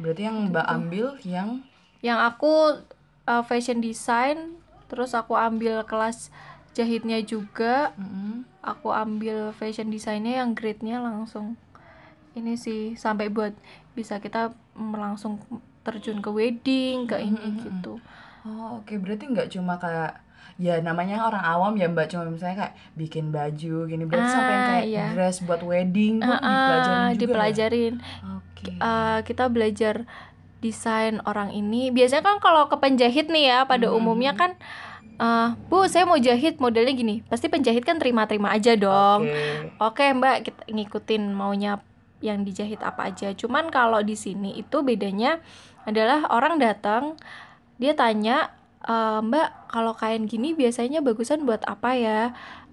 Berarti 0.00 0.22
yang 0.24 0.50
Mbak 0.50 0.66
ambil 0.66 1.06
yang 1.26 1.62
yang 2.02 2.18
aku 2.18 2.80
uh, 3.26 3.42
fashion 3.46 3.82
design 3.82 4.58
terus 4.86 5.14
aku 5.16 5.34
ambil 5.34 5.82
kelas 5.88 6.28
jahitnya 6.72 7.20
juga 7.24 7.92
Mm-mm. 7.98 8.44
aku 8.64 8.92
ambil 8.92 9.52
fashion 9.56 9.88
desainnya 9.92 10.40
yang 10.42 10.54
grade-nya 10.56 11.00
langsung 11.02 11.56
ini 12.32 12.56
sih 12.56 12.96
sampai 12.96 13.28
buat 13.28 13.52
bisa 13.92 14.16
kita 14.16 14.52
langsung 14.74 15.38
terjun 15.80 16.18
ke 16.18 16.28
wedding 16.28 17.04
ke 17.04 17.16
ini 17.18 17.36
Mm-mm. 17.36 17.62
gitu 17.62 17.94
Oh, 18.42 18.76
oke. 18.76 18.90
Berarti 18.96 19.24
nggak 19.28 19.48
cuma 19.50 19.76
kayak 19.76 20.18
ya 20.56 20.78
namanya 20.78 21.22
orang 21.22 21.40
awam 21.40 21.72
ya 21.74 21.86
Mbak 21.86 22.06
cuma 22.08 22.26
misalnya 22.26 22.58
kayak 22.60 22.74
bikin 22.92 23.30
baju 23.30 23.86
gini 23.86 24.02
berarti 24.02 24.26
Ah, 24.26 24.34
sampai 24.34 24.56
kayak 24.60 24.84
iya. 24.84 25.06
dress 25.10 25.40
buat 25.40 25.62
wedding 25.62 26.18
pun 26.18 26.26
Ah, 26.28 26.36
ah, 26.36 26.42
dipelajarin 26.42 26.82
juga. 26.82 27.06
ya? 27.06 27.16
dipelajarin 27.16 27.94
Oke. 28.34 28.64
Uh, 28.76 29.18
kita 29.22 29.44
belajar 29.46 29.94
desain 30.58 31.22
orang 31.22 31.50
ini 31.50 31.88
biasanya 31.88 32.22
kan 32.24 32.38
kalau 32.38 32.66
ke 32.66 32.76
penjahit 32.76 33.26
nih 33.26 33.44
ya 33.48 33.58
pada 33.62 33.86
Mhm. 33.86 33.96
umumnya 33.96 34.32
kan 34.32 34.58
uh, 35.16 35.54
bu 35.66 35.86
saya 35.86 36.02
mau 36.02 36.18
jahit 36.18 36.58
modelnya 36.58 36.92
gini 36.92 37.22
pasti 37.24 37.46
penjahit 37.46 37.82
kan 37.82 37.96
terima-terima 37.96 38.50
aja 38.50 38.74
dong 38.74 39.26
Oke. 39.78 40.04
Oke 40.04 40.04
Mbak, 40.10 40.36
kita 40.42 40.62
ngikutin 40.68 41.22
maunya 41.30 41.78
yang 42.22 42.46
dijahit 42.46 42.80
apa 42.80 43.10
aja. 43.10 43.34
Cuman 43.34 43.68
kalau 43.68 44.00
di 44.00 44.14
sini 44.14 44.56
itu 44.56 44.80
bedanya 44.86 45.42
adalah 45.84 46.24
orang 46.30 46.62
datang, 46.62 47.18
dia 47.82 47.92
tanya, 47.98 48.54
"E, 48.86 48.94
Mbak, 49.20 49.48
kalau 49.74 49.92
kain 49.98 50.30
gini 50.30 50.54
biasanya 50.54 51.02
bagusan 51.02 51.42
buat 51.42 51.66
apa 51.66 51.98
ya? 51.98 52.20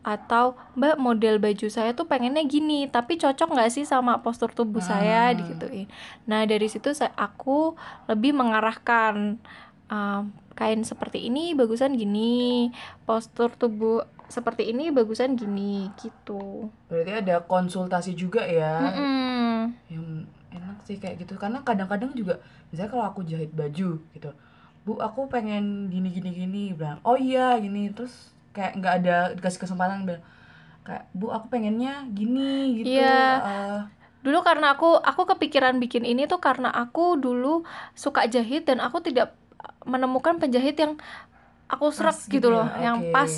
Atau 0.06 0.56
Mbak 0.79 0.96
model 1.01 1.36
baju 1.44 1.68
saya 1.68 1.91
tuh 1.98 2.08
pengennya 2.08 2.46
gini, 2.48 2.88
tapi 2.88 3.18
cocok 3.20 3.51
nggak 3.51 3.72
sih 3.74 3.84
sama 3.84 4.22
postur 4.24 4.53
tubuh 4.53 4.79
saya? 4.79 5.34
Hmm. 5.34 5.38
Digituin. 5.41 5.88
Nah 6.29 6.46
dari 6.48 6.70
situ 6.72 6.94
saya 6.96 7.12
aku 7.18 7.74
lebih 8.08 8.32
mengarahkan 8.38 9.41
"Um, 9.89 10.32
kain 10.53 10.86
seperti 10.86 11.27
ini 11.27 11.58
bagusan 11.58 11.98
gini, 11.98 12.70
postur 13.10 13.50
tubuh 13.58 14.06
seperti 14.29 14.69
ini 14.69 14.93
bagusan 14.93 15.33
gini 15.33 15.89
gitu. 15.98 16.69
Berarti 16.88 17.12
ada 17.25 17.41
konsultasi 17.43 18.13
juga 18.13 18.45
ya. 18.45 18.77
Mm-mm. 18.93 19.74
yang 19.91 20.05
enak 20.50 20.81
sih 20.81 20.98
kayak 20.98 21.21
gitu 21.21 21.38
karena 21.38 21.62
kadang-kadang 21.62 22.09
juga 22.15 22.41
misalnya 22.71 22.89
kalau 22.89 23.05
aku 23.05 23.21
jahit 23.21 23.53
baju 23.53 24.01
gitu 24.01 24.29
bu 24.81 24.98
aku 24.98 25.29
pengen 25.29 25.91
gini 25.93 26.09
gini 26.09 26.29
gini 26.33 26.63
bilang 26.74 26.98
oh 27.05 27.13
iya 27.13 27.53
gini 27.62 27.91
terus 27.93 28.33
kayak 28.50 28.79
nggak 28.81 28.93
ada 29.03 29.17
dikasih 29.38 29.62
kesempatan 29.62 30.09
bilang 30.09 30.24
kayak 30.81 31.05
bu 31.13 31.29
aku 31.29 31.53
pengennya 31.53 32.07
gini 32.09 32.81
gitu 32.81 32.98
Iya. 32.98 33.21
eh, 33.45 33.79
Dulu 34.19 34.39
karena 34.41 34.74
aku 34.74 34.98
aku 35.00 35.21
kepikiran 35.38 35.77
bikin 35.77 36.03
ini 36.03 36.25
tuh 36.25 36.41
karena 36.41 36.74
aku 36.74 37.15
dulu 37.15 37.62
suka 37.93 38.25
jahit 38.25 38.65
dan 38.65 38.81
aku 38.81 39.00
tidak 39.00 39.38
menemukan 39.86 40.41
penjahit 40.41 40.75
yang 40.75 40.98
aku 41.70 41.94
pas 41.94 41.96
serak 41.96 42.18
gitu 42.28 42.50
loh, 42.50 42.66
ya, 42.66 42.92
yang 42.92 43.14
pas. 43.14 43.30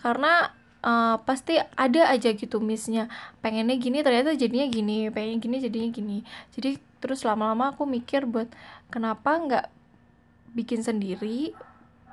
Karena 0.00 0.50
eh, 0.80 1.16
pasti 1.22 1.60
ada 1.60 2.02
aja 2.08 2.32
gitu 2.32 2.58
missnya. 2.58 3.12
Pengennya 3.44 3.76
gini 3.76 4.00
ternyata 4.00 4.32
jadinya 4.34 4.66
gini 4.66 5.12
pengen 5.12 5.38
gini 5.38 5.56
jadinya 5.60 5.88
gini. 5.92 6.18
Jadi 6.56 6.80
terus 7.04 7.20
lama-lama 7.22 7.76
aku 7.76 7.84
mikir 7.84 8.24
buat 8.24 8.48
kenapa 8.88 9.36
nggak 9.36 9.66
bikin 10.56 10.80
sendiri 10.80 11.52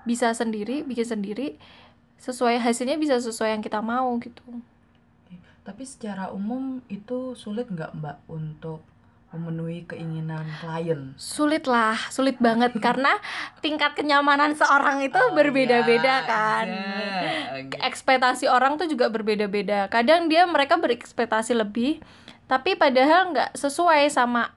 bisa 0.04 0.34
sendiri 0.36 0.82
bikin 0.84 1.08
sendiri 1.08 1.56
sesuai 2.20 2.60
hasilnya 2.60 3.00
bisa 3.00 3.18
sesuai 3.18 3.56
yang 3.56 3.64
kita 3.64 3.80
mau 3.80 4.12
gitu. 4.20 4.44
Tapi 5.62 5.84
secara 5.86 6.34
umum 6.34 6.82
itu 6.90 7.38
sulit 7.38 7.70
nggak 7.70 7.96
mbak 7.98 8.18
untuk 8.28 8.82
memenuhi 9.32 9.88
keinginan 9.88 10.44
klien? 10.60 11.16
Sulit 11.16 11.66
lah 11.66 11.96
sulit 12.12 12.38
banget. 12.38 12.76
Karena 12.86 13.16
tingkat 13.64 13.96
kenyamanan 13.96 14.56
seorang 14.56 15.04
itu 15.04 15.18
Oh, 15.18 15.34
berbeda-beda 15.34 16.16
iya, 16.22 16.28
kan. 16.28 16.68
Iya, 16.68 17.68
gitu. 17.68 17.76
ekspektasi 17.80 18.46
orang 18.52 18.76
tuh 18.76 18.92
juga 18.92 19.08
berbeda-beda. 19.08 19.88
Kadang 19.88 20.28
dia 20.28 20.44
mereka 20.44 20.76
berekspektasi 20.78 21.56
lebih 21.56 22.04
tapi 22.52 22.76
padahal 22.76 23.32
nggak 23.32 23.56
sesuai 23.56 24.12
sama 24.12 24.52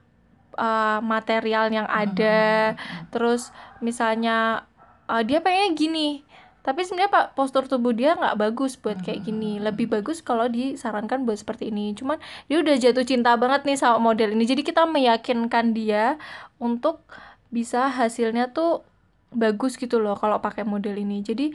uh, 0.59 0.99
material 0.99 1.71
yang 1.71 1.87
ada. 1.87 2.75
Terus 3.11 3.55
misalnya 3.79 4.67
uh, 5.07 5.23
dia 5.23 5.39
pengen 5.39 5.79
gini 5.79 6.27
tapi 6.65 6.81
sebenarnya 6.81 7.13
pak 7.13 7.25
postur 7.37 7.69
tubuh 7.69 7.93
dia 7.93 8.17
nggak 8.17 8.41
bagus 8.41 8.73
buat 8.73 8.97
kayak 8.97 9.29
gini. 9.29 9.61
Lebih 9.61 9.85
bagus 9.85 10.25
kalau 10.25 10.49
disarankan 10.49 11.21
buat 11.21 11.37
seperti 11.37 11.69
ini. 11.69 11.93
Cuman 11.93 12.17
dia 12.49 12.57
udah 12.57 12.73
jatuh 12.81 13.05
cinta 13.05 13.37
banget 13.37 13.69
nih 13.69 13.77
sama 13.77 14.01
model 14.01 14.33
ini. 14.33 14.49
Jadi 14.49 14.65
kita 14.65 14.89
meyakinkan 14.89 15.77
dia 15.77 16.17
untuk 16.57 17.05
bisa 17.53 17.85
hasilnya 17.93 18.49
tuh 18.49 18.81
bagus 19.29 19.77
gitu 19.77 20.01
loh 20.01 20.17
kalau 20.17 20.41
pakai 20.41 20.65
model 20.65 20.97
ini. 20.97 21.21
Jadi 21.21 21.53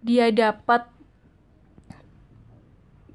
dia 0.00 0.32
dapat 0.32 0.88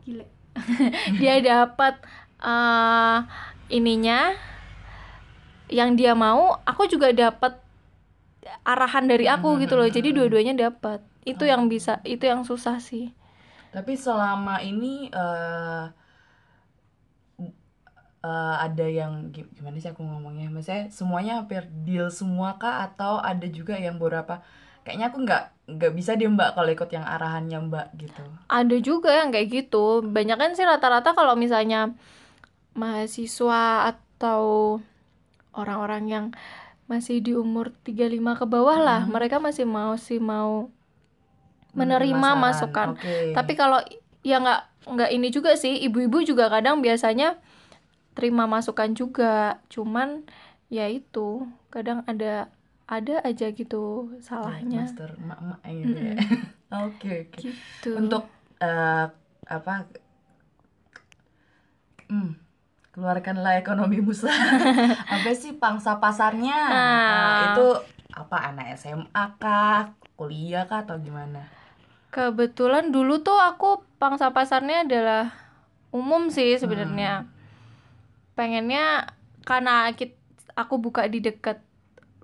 gila. 0.05 0.25
Dia 1.21 1.41
dapat 1.41 1.97
eh, 2.45 3.19
ininya. 3.73 4.37
Yang 5.67 5.89
dia 5.99 6.13
mau 6.15 6.61
aku 6.63 6.87
juga 6.87 7.11
dapat 7.11 7.66
arahan 8.63 9.05
dari 9.07 9.25
aku 9.29 9.59
gitu 9.63 9.73
loh. 9.79 9.87
jadi 9.87 10.09
dua-duanya 10.13 10.53
dapat 10.57 10.99
itu 11.27 11.43
yang 11.43 11.67
bisa 11.67 11.99
itu 12.07 12.23
yang 12.23 12.43
susah 12.47 12.79
sih. 12.79 13.11
Tapi 13.71 13.93
selama 13.99 14.63
ini 14.63 15.11
eh 15.11 15.85
eh, 18.25 18.55
ada 18.65 18.85
yang 18.87 19.29
gi- 19.33 19.49
gimana 19.55 19.77
sih 19.81 19.89
aku 19.91 20.01
ngomongnya? 20.03 20.47
Maksudnya 20.51 20.89
semuanya 20.93 21.43
hampir 21.43 21.63
deal 21.85 22.07
semua 22.09 22.57
kah? 22.61 22.85
Atau 22.87 23.19
ada 23.21 23.45
juga 23.47 23.77
yang 23.77 23.95
beberapa 24.01 24.41
kayaknya 24.83 25.11
aku 25.11 25.17
nggak 25.27 25.43
nggak 25.67 25.93
bisa 25.99 26.15
deh 26.15 26.31
Mbak 26.31 26.49
kalau 26.55 26.69
ikut 26.71 26.89
yang 26.95 27.03
arahannya 27.03 27.57
Mbak 27.67 27.87
gitu. 27.99 28.23
ada 28.47 28.77
juga 28.79 29.11
yang 29.11 29.29
kayak 29.35 29.47
gitu. 29.51 29.99
Banyak 29.99 30.37
kan 30.39 30.51
sih 30.55 30.63
rata-rata 30.63 31.11
kalau 31.11 31.35
misalnya 31.35 31.91
mahasiswa 32.77 33.91
atau 33.91 34.77
orang-orang 35.57 36.03
yang 36.07 36.25
masih 36.87 37.19
di 37.19 37.35
umur 37.35 37.75
35 37.83 38.39
ke 38.39 38.45
bawah 38.47 38.79
lah 38.79 39.01
Hmm. 39.05 39.13
mereka 39.15 39.37
masih 39.43 39.67
mau 39.67 39.93
sih 39.99 40.19
mau 40.19 40.71
Menerima 41.77 42.33
masukan 42.41 42.97
Oke. 42.97 43.37
tapi 43.37 43.53
kalau 43.53 43.77
ya 44.25 44.41
nggak 44.41 44.61
nggak 44.97 45.09
ini 45.13 45.27
juga 45.29 45.53
sih 45.53 45.77
ibu-ibu 45.85 46.25
juga 46.25 46.49
kadang 46.49 46.81
biasanya 46.81 47.37
terima 48.17 48.49
masukan 48.49 48.97
juga 48.97 49.61
cuman 49.69 50.25
ya 50.73 50.89
itu 50.89 51.45
kadang 51.69 52.01
ada 52.09 52.49
ada 52.89 53.21
aja 53.21 53.51
gitu 53.53 54.09
salahnya 54.23 54.89
master 54.89 55.13
emak-emak 55.21 55.59
gitu 55.69 55.99
ya. 56.01 56.15
Oke, 56.87 57.11
oke. 57.29 57.39
gitu 57.39 57.91
Untuk 57.93 58.23
eh, 58.59 59.05
apa 59.47 59.73
hmm, 62.09 62.31
keluarkanlah 62.97 63.61
ekonomi 63.61 64.01
Musa. 64.01 64.33
apa 65.13 65.29
sih 65.37 65.53
pangsa 65.61 66.01
pasarnya? 66.01 66.57
Nah. 66.65 67.13
Eh, 67.13 67.43
itu 67.53 67.67
apa 68.17 68.49
anak 68.49 68.73
SMA 68.81 69.23
kah 69.37 69.93
kuliah 70.17 70.65
kah 70.65 70.81
atau 70.81 70.97
gimana 70.97 71.45
kebetulan 72.09 72.89
dulu 72.89 73.21
tuh 73.21 73.37
aku 73.37 73.85
pangsa 74.01 74.33
pasarnya 74.33 74.81
adalah 74.81 75.29
umum 75.93 76.33
sih 76.33 76.57
sebenarnya 76.57 77.29
pengennya 78.33 79.13
karena 79.45 79.93
kit- 79.93 80.17
aku 80.57 80.81
buka 80.81 81.05
di 81.05 81.21
dekat 81.21 81.61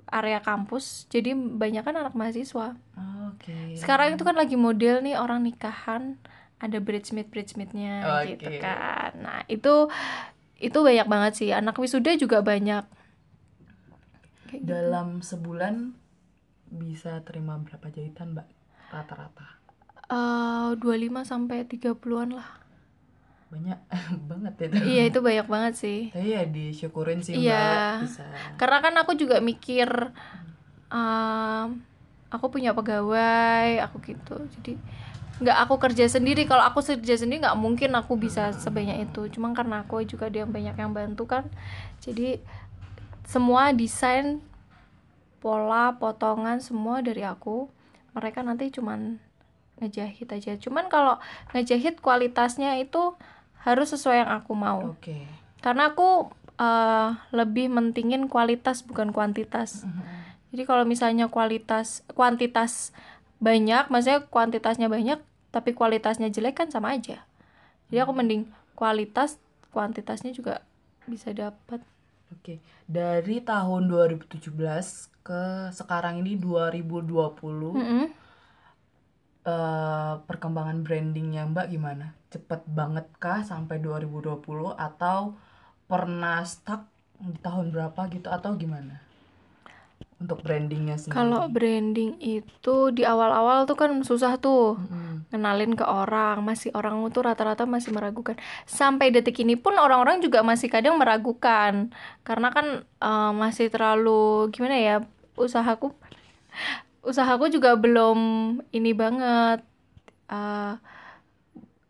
area 0.09 0.41
kampus 0.41 1.05
jadi 1.13 1.37
banyak 1.37 1.85
kan 1.85 1.93
anak 1.93 2.17
mahasiswa 2.17 2.73
oke 3.29 3.77
sekarang 3.77 4.17
itu 4.17 4.25
kan 4.25 4.33
lagi 4.33 4.57
model 4.57 5.05
nih 5.05 5.21
orang 5.21 5.45
nikahan 5.45 6.17
ada 6.57 6.81
bridesmaid 6.81 7.29
bridesmaidnya 7.29 8.25
gitu 8.33 8.49
Oke. 8.49 8.57
kan 8.57 9.13
nah 9.21 9.39
itu 9.45 9.91
itu 10.63 10.77
banyak 10.79 11.07
banget 11.11 11.33
sih. 11.35 11.49
Anak 11.51 11.75
wisuda 11.75 12.15
juga 12.15 12.39
banyak. 12.39 12.87
Kayak 14.47 14.61
gitu. 14.61 14.69
dalam 14.69 15.19
sebulan 15.19 15.97
bisa 16.69 17.19
terima 17.27 17.59
berapa 17.59 17.89
jahitan 17.89 18.37
mbak? 18.37 18.47
Rata-rata. 18.93 19.59
Eh, 20.07 20.69
25 20.77 21.25
sampai 21.25 21.65
30-an 21.65 22.29
lah. 22.37 22.49
Banyak 23.49 23.79
banget 24.29 24.53
itu 24.65 24.77
iya 24.85 25.03
itu 25.09 25.19
banyak 25.21 25.47
banget 25.49 25.73
sih. 25.77 25.99
Tapi 26.13 26.29
ya 26.33 26.43
disyukurin 26.45 27.21
sih 27.21 27.33
mbak. 27.37 27.43
Iya. 27.43 27.77
bisa. 28.05 28.25
Karena 28.57 28.77
kan 28.81 28.93
aku 28.97 29.13
juga 29.17 29.41
mikir 29.41 29.89
em, 30.89 31.67
aku 32.29 32.45
punya 32.49 32.73
pegawai 32.73 33.81
aku 33.89 33.97
gitu. 34.05 34.37
Jadi 34.59 34.73
nggak 35.43 35.57
aku 35.67 35.75
kerja 35.77 36.07
sendiri. 36.07 36.47
Kalau 36.47 36.63
aku 36.63 36.79
kerja 36.79 37.19
sendiri 37.19 37.43
nggak 37.43 37.59
mungkin 37.59 37.91
aku 37.99 38.15
bisa 38.15 38.55
sebanyak 38.55 39.11
itu. 39.11 39.27
Cuma 39.35 39.51
karena 39.51 39.83
aku 39.83 39.99
juga 40.07 40.31
dia 40.31 40.47
banyak 40.47 40.79
yang 40.79 40.95
bantu 40.95 41.27
kan. 41.27 41.51
Jadi 41.99 42.39
semua 43.27 43.75
desain 43.75 44.39
pola 45.43 45.99
potongan 45.99 46.63
semua 46.63 47.03
dari 47.03 47.27
aku 47.27 47.67
mereka 48.15 48.39
nanti 48.47 48.71
cuman 48.71 49.19
ngejahit 49.83 50.31
aja. 50.31 50.55
Cuman 50.55 50.87
kalau 50.87 51.19
ngejahit 51.51 51.99
kualitasnya 51.99 52.79
itu 52.79 53.19
harus 53.67 53.91
sesuai 53.91 54.23
yang 54.23 54.31
aku 54.31 54.55
mau. 54.55 54.95
Oke. 54.95 55.27
Karena 55.59 55.91
aku 55.91 56.31
eh, 56.55 57.09
lebih 57.35 57.67
mentingin 57.67 58.31
kualitas 58.31 58.87
bukan 58.87 59.11
kuantitas. 59.11 59.83
Jadi 60.53 60.63
kalau 60.69 60.85
misalnya 60.85 61.27
kualitas 61.27 62.05
kuantitas 62.13 62.93
banyak 63.43 63.91
maksudnya 63.91 64.23
kuantitasnya 64.31 64.87
banyak 64.87 65.19
tapi 65.55 65.71
kualitasnya 65.79 66.27
jelek 66.35 66.55
kan 66.59 66.67
sama 66.73 66.87
aja 66.97 67.17
jadi 67.89 67.99
aku 68.05 68.13
mending 68.19 68.43
kualitas 68.79 69.37
kuantitasnya 69.73 70.31
juga 70.39 70.55
bisa 71.11 71.29
dapat 71.35 71.81
Oke, 72.33 72.53
dari 72.97 73.37
tahun 73.51 73.81
2017 73.91 74.85
ke 75.27 75.43
sekarang 75.79 76.15
ini 76.21 76.33
2020, 76.45 77.71
Mm-mm. 77.73 78.13
eh, 79.53 80.13
perkembangan 80.27 80.77
brandingnya 80.85 81.41
Mbak 81.51 81.67
gimana? 81.73 82.05
Cepet 82.33 82.61
banget 82.79 83.05
kah 83.23 83.39
sampai 83.51 83.75
2020 83.85 84.71
atau 84.87 85.19
pernah 85.91 86.37
stuck 86.53 86.81
di 87.27 87.39
tahun 87.45 87.65
berapa 87.73 88.01
gitu 88.15 88.27
atau 88.37 88.51
gimana? 88.63 88.95
Untuk 90.23 90.39
brandingnya 90.45 90.95
sendiri. 91.03 91.13
kalau 91.15 91.41
branding 91.55 92.11
itu 92.23 92.69
di 92.95 93.03
awal-awal 93.13 93.57
tuh 93.69 93.77
kan 93.81 93.91
susah 94.09 94.39
tuh 94.43 94.79
Mm-mm. 94.79 95.27
kenalin 95.31 95.73
ke 95.79 95.85
orang. 95.85 96.35
Masih 96.49 96.69
orang 96.77 96.95
tuh 97.15 97.21
rata-rata 97.27 97.63
masih 97.75 97.91
meragukan. 97.95 98.35
Sampai 98.79 99.11
detik 99.13 99.37
ini 99.43 99.55
pun 99.63 99.75
orang-orang 99.75 100.17
juga 100.25 100.39
masih 100.49 100.67
kadang 100.73 100.95
meragukan. 101.01 101.73
Karena 102.27 102.47
kan 102.55 102.67
eh, 103.07 103.31
masih 103.43 103.67
terlalu 103.73 104.49
gimana 104.53 104.75
ya 104.79 104.95
usahaku 105.37 105.87
usahaku 107.03 107.45
juga 107.51 107.75
belum 107.83 108.17
ini 108.71 108.91
banget 108.95 109.59
eh, 110.31 110.73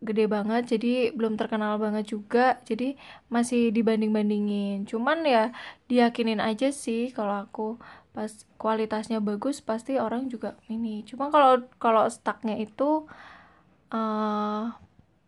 gede 0.06 0.24
banget. 0.34 0.62
Jadi 0.72 0.88
belum 1.16 1.34
terkenal 1.40 1.80
banget 1.84 2.04
juga. 2.14 2.60
Jadi 2.68 2.84
masih 3.32 3.72
dibanding-bandingin. 3.76 4.84
Cuman 4.90 5.24
ya 5.24 5.50
diyakinin 5.90 6.40
aja 6.44 6.68
sih 6.84 7.00
kalau 7.16 7.34
aku 7.44 7.62
pas 8.14 8.30
kualitasnya 8.62 9.18
bagus 9.18 9.58
pasti 9.60 9.98
orang 9.98 10.30
juga 10.30 10.54
ini 10.70 11.02
cuma 11.02 11.28
kalau 11.34 11.66
kalau 11.82 12.06
stucknya 12.06 12.54
itu 12.56 13.04
eh 13.90 14.64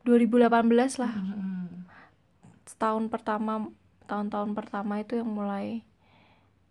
2018 0.06 1.02
lah 1.02 1.12
Mm-mm. 1.12 1.82
setahun 2.66 3.10
pertama 3.10 3.70
tahun-tahun 4.06 4.54
pertama 4.54 5.02
itu 5.02 5.18
yang 5.18 5.30
mulai 5.30 5.82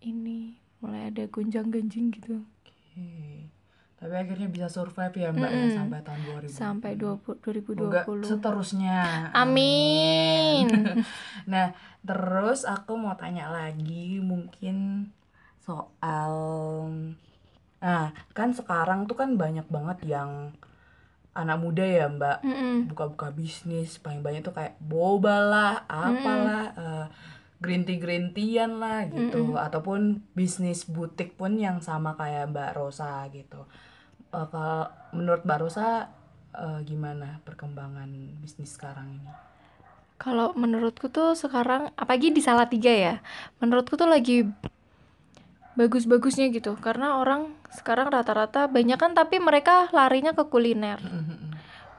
ini 0.01 0.55
mulai 0.79 1.11
ada 1.11 1.27
gonjang-ganjing 1.27 2.15
gitu 2.15 2.39
Oke. 2.39 3.51
Tapi 3.95 4.11
akhirnya 4.13 4.47
bisa 4.51 4.67
survive 4.67 5.15
ya 5.15 5.29
Mbak 5.31 5.51
ya 5.51 5.65
Mm-mm. 5.67 5.75
sampai 5.75 5.99
tahun 6.03 6.19
2020. 6.47 6.51
sampai 6.51 6.91
20, 6.95 7.43
Semoga 7.75 8.01
2020 8.07 8.29
seterusnya. 8.31 8.97
amin 9.33 10.67
Nah, 11.51 11.67
terus 12.01 12.63
aku 12.63 12.95
mau 12.95 13.15
tanya 13.15 13.49
lagi 13.49 14.19
mungkin 14.21 15.09
soal 15.65 16.37
Nah, 17.85 18.09
kan 18.33 18.49
sekarang 18.49 19.05
tuh 19.05 19.13
kan 19.13 19.37
banyak 19.37 19.69
banget 19.69 20.17
yang 20.17 20.57
anak 21.37 21.57
muda 21.61 21.85
ya, 21.85 22.09
Mbak. 22.09 22.37
Mm-mm. 22.41 22.75
Buka-buka 22.89 23.29
bisnis, 23.29 24.01
paling 24.01 24.25
banyak 24.25 24.41
tuh 24.41 24.57
kayak 24.57 24.79
boba 24.81 25.37
lah, 25.45 25.75
apalah, 25.85 26.65
eh, 26.73 27.07
green 27.61 27.85
tea 27.85 28.01
green 28.01 28.33
tean 28.33 28.81
lah 28.81 29.05
gitu, 29.05 29.53
ataupun 29.53 30.25
bisnis 30.33 30.89
butik 30.89 31.37
pun 31.37 31.61
yang 31.61 31.77
sama 31.77 32.17
kayak 32.17 32.49
Mbak 32.49 32.71
Rosa 32.73 33.29
gitu. 33.29 33.69
Eh, 34.33 34.47
kalau 34.49 34.89
menurut 35.13 35.45
Mbak 35.45 35.59
Rosa 35.61 36.09
eh, 36.55 36.79
gimana 36.87 37.43
perkembangan 37.45 38.09
bisnis 38.41 38.73
sekarang 38.73 39.21
ini? 39.21 39.31
Kalau 40.15 40.55
menurutku 40.55 41.11
tuh 41.11 41.35
sekarang 41.35 41.91
apalagi 41.99 42.31
di 42.31 42.39
Salatiga 42.39 42.89
ya. 42.89 43.19
Menurutku 43.59 43.99
tuh 43.99 44.07
lagi 44.07 44.47
bagus-bagusnya 45.75 46.49
gitu. 46.51 46.75
Karena 46.79 47.19
orang 47.19 47.51
sekarang 47.71 48.07
rata-rata 48.11 48.67
banyak 48.71 48.97
kan 48.99 49.11
tapi 49.11 49.39
mereka 49.43 49.91
larinya 49.91 50.31
ke 50.31 50.47
kuliner. 50.47 50.99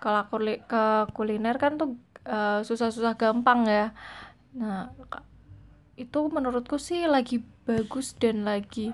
Kalau 0.01 0.19
aku 0.25 0.37
li- 0.41 0.63
ke 0.65 1.09
kuliner 1.13 1.57
kan 1.61 1.77
tuh 1.81 1.97
eh, 2.25 2.61
susah-susah 2.65 3.15
gampang 3.17 3.69
ya. 3.69 3.93
Nah, 4.57 4.93
itu 5.97 6.21
menurutku 6.29 6.77
sih 6.77 7.09
lagi 7.09 7.41
bagus 7.65 8.13
dan 8.17 8.45
lagi 8.45 8.93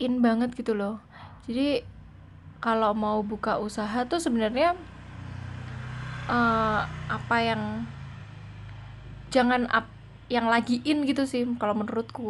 in 0.00 0.20
banget 0.20 0.52
gitu 0.56 0.72
loh. 0.76 1.00
Jadi 1.48 1.84
kalau 2.62 2.94
mau 2.94 3.20
buka 3.20 3.58
usaha 3.58 4.04
tuh 4.08 4.20
sebenarnya 4.20 4.76
eh, 6.30 6.80
apa 6.88 7.36
yang 7.40 7.84
jangan 9.32 9.64
ap, 9.72 9.88
yang 10.28 10.48
lagi 10.48 10.84
in 10.84 11.08
gitu 11.08 11.24
sih 11.24 11.44
kalau 11.56 11.72
menurutku 11.72 12.28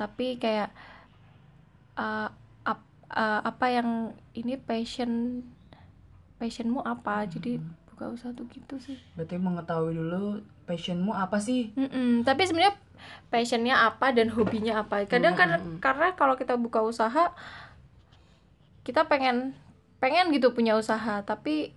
tapi 0.00 0.40
kayak 0.40 0.72
eh, 1.96 2.28
ap- 2.64 2.88
eh, 3.12 3.40
apa 3.44 3.66
yang 3.68 3.88
ini 4.32 4.56
passion 4.56 5.44
passionmu 6.40 6.80
apa? 6.82 7.28
Jadi 7.28 7.60
buka 7.92 8.08
usaha 8.08 8.32
tuh 8.32 8.48
gitu 8.48 8.80
sih. 8.80 8.96
Berarti 9.12 9.36
mengetahui 9.36 9.92
dulu 9.92 10.40
passionmu 10.64 11.12
apa 11.12 11.36
sih? 11.38 11.68
Mm-mm, 11.76 12.24
tapi 12.24 12.48
sebenarnya 12.48 12.72
passionnya 13.28 13.76
apa 13.84 14.16
dan 14.16 14.32
hobinya 14.32 14.80
apa? 14.80 15.04
Kadang 15.04 15.36
kan 15.36 15.60
Mm-mm. 15.60 15.76
karena 15.78 16.16
kalau 16.16 16.34
kita 16.34 16.56
buka 16.56 16.80
usaha 16.80 17.36
kita 18.80 19.04
pengen 19.04 19.52
pengen 20.00 20.32
gitu 20.32 20.56
punya 20.56 20.80
usaha. 20.80 21.20
Tapi 21.20 21.76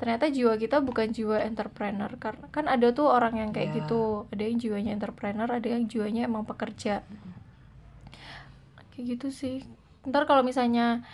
ternyata 0.00 0.30
jiwa 0.30 0.56
kita 0.56 0.80
bukan 0.80 1.12
jiwa 1.12 1.36
entrepreneur. 1.44 2.08
Karena 2.16 2.48
kan 2.48 2.64
ada 2.64 2.88
tuh 2.88 3.12
orang 3.12 3.36
yang 3.36 3.50
kayak 3.52 3.68
Ya. 3.68 3.76
gitu. 3.84 4.24
Ada 4.32 4.42
yang 4.48 4.56
jiwanya 4.56 4.90
entrepreneur 4.96 5.48
ada 5.50 5.68
yang 5.68 5.84
jiwanya 5.84 6.24
emang 6.24 6.48
pekerja 6.48 7.04
kayak 8.98 9.14
gitu 9.14 9.28
sih. 9.30 9.62
Ntar 10.02 10.26
kalau 10.26 10.42
misalnya 10.42 11.06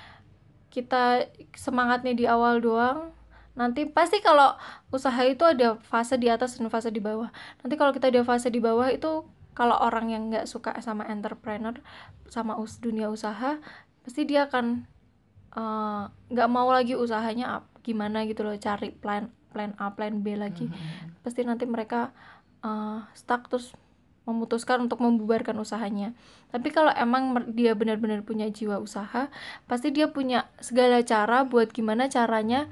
kita 0.73 1.29
semangatnya 1.53 2.17
di 2.17 2.25
awal 2.25 2.65
doang 2.65 3.13
nanti 3.55 3.87
pasti 3.87 4.19
kalau 4.19 4.57
usaha 4.91 5.23
itu 5.23 5.45
ada 5.47 5.79
fase 5.79 6.19
di 6.19 6.27
atas 6.33 6.57
dan 6.57 6.73
fase 6.73 6.89
di 6.89 6.99
bawah. 6.99 7.29
Nanti 7.61 7.77
kalau 7.77 7.93
kita 7.93 8.09
ada 8.09 8.25
fase 8.25 8.49
di 8.49 8.59
bawah 8.59 8.89
itu 8.89 9.29
kalau 9.53 9.77
orang 9.79 10.11
yang 10.11 10.33
nggak 10.33 10.49
suka 10.49 10.75
sama 10.83 11.07
entrepreneur 11.07 11.77
sama 12.33 12.59
us 12.59 12.81
dunia 12.83 13.07
usaha 13.13 13.61
pasti 14.03 14.27
dia 14.27 14.49
akan 14.51 14.89
eh, 15.55 16.03
nggak 16.33 16.49
mau 16.51 16.67
lagi 16.73 16.97
usahanya 16.99 17.61
ap- 17.63 17.71
gimana 17.85 18.25
gitu 18.27 18.43
loh 18.43 18.57
cari 18.57 18.91
plan 18.91 19.29
plan 19.53 19.77
A 19.79 19.93
plan 19.95 20.25
B 20.25 20.35
lagi. 20.35 20.67
Pasti 21.23 21.47
nanti 21.47 21.69
mereka 21.69 22.11
eh, 22.67 22.99
stuck 23.15 23.47
terus 23.47 23.77
memutuskan 24.25 24.89
untuk 24.89 25.05
membubarkan 25.05 25.57
usahanya. 25.61 26.17
Tapi 26.49 26.73
kalau 26.73 26.91
emang 26.97 27.53
dia 27.53 27.77
benar-benar 27.77 28.25
punya 28.25 28.49
jiwa 28.49 28.81
usaha 28.81 29.29
pasti 29.69 29.93
dia 29.93 30.09
punya 30.09 30.49
segala 30.61 31.05
cara 31.05 31.45
buat 31.45 31.71
gimana 31.71 32.09
caranya 32.09 32.67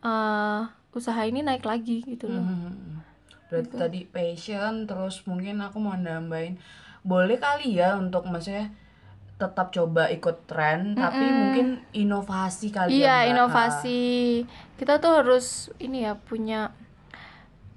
eh, 0.00 0.60
usaha 0.96 1.22
ini 1.28 1.44
naik 1.44 1.68
lagi 1.68 2.00
gitu 2.04 2.32
loh. 2.32 2.40
Mhm. 2.40 3.04
Berarti 3.46 3.74
tadi 3.78 4.00
passion, 4.08 4.90
terus 4.90 5.22
mungkin 5.28 5.62
aku 5.62 5.78
mau 5.78 5.94
nambahin, 5.94 6.58
boleh 7.06 7.38
kali 7.38 7.78
ya 7.78 7.94
untuk 7.94 8.26
maksudnya 8.26 8.74
tetap 9.36 9.68
coba 9.68 10.08
ikut 10.08 10.48
tren 10.48 10.96
tapi 10.96 11.20
mungkin 11.28 11.84
inovasi 11.92 12.72
kali 12.72 13.04
iya 13.04 13.20
ya 13.22 13.28
Mbak. 13.28 13.30
inovasi. 13.36 14.04
Kita 14.80 14.96
tuh 14.96 15.12
harus 15.20 15.68
ini 15.76 16.08
ya 16.08 16.16
punya 16.16 16.72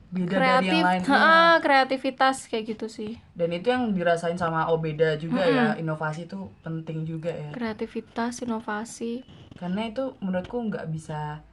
beda 0.09 0.25
dari 0.25 0.41
kreatif 0.41 0.73
yang 0.73 0.87
lain 0.89 1.01
ha, 1.05 1.61
kreativitas 1.61 2.49
kayak 2.49 2.73
gitu 2.73 2.89
sih. 2.89 3.21
Dan 3.37 3.53
itu 3.53 3.69
yang 3.69 3.93
dirasain 3.93 4.33
sama 4.35 4.65
Obeda 4.73 5.13
juga 5.15 5.45
ya 5.45 5.65
inovasi 5.77 6.25
itu 6.25 6.49
penting 6.65 7.05
juga 7.05 7.29
ya. 7.29 7.53
Kreativitas 7.53 8.41
inovasi. 8.41 9.21
Karena 9.53 9.85
itu 9.85 10.17
menurutku 10.17 10.57
nggak 10.57 10.89
bisa 10.89 11.45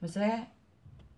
maksudnya 0.00 0.48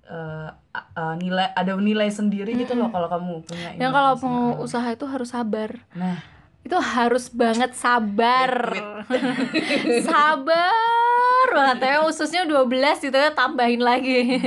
eh, 0.04 0.48
a- 0.50 0.88
a- 0.92 1.16
nilai 1.16 1.54
ada 1.54 1.78
nilai 1.78 2.10
sendiri 2.10 2.52
gitu 2.58 2.76
loh 2.76 2.90
kalau 2.92 3.08
kamu 3.08 3.40
punya 3.46 3.68
dan 3.78 3.88
kalau 3.88 4.12
mau 4.20 4.60
usaha 4.60 4.84
itu 4.90 5.06
harus 5.06 5.30
sabar. 5.30 5.78
Nah. 5.94 6.18
Itu 6.64 6.80
harus 6.80 7.28
banget 7.28 7.76
sabar. 7.76 8.72
Sabar 10.08 11.46
banget. 11.52 11.78
Ya 11.84 12.00
ususnya 12.08 12.48
12 12.48 13.04
gitu 13.04 13.12
ya 13.12 13.36
tambahin 13.36 13.84
lagi. 13.84 14.40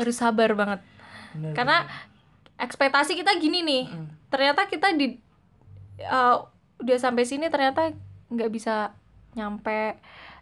Harus 0.00 0.16
sabar 0.16 0.56
banget 0.56 0.80
bener, 1.34 1.52
karena 1.52 1.78
ekspektasi 2.58 3.14
kita 3.14 3.36
gini 3.38 3.62
nih 3.62 3.84
Mm. 3.88 4.06
ternyata 4.28 4.66
kita 4.66 4.92
di 4.92 5.16
eh, 5.98 6.36
udah 6.78 6.98
sampai 6.98 7.24
sini 7.26 7.50
ternyata 7.50 7.90
nggak 8.30 8.50
bisa 8.52 8.94
nyampe 9.34 9.98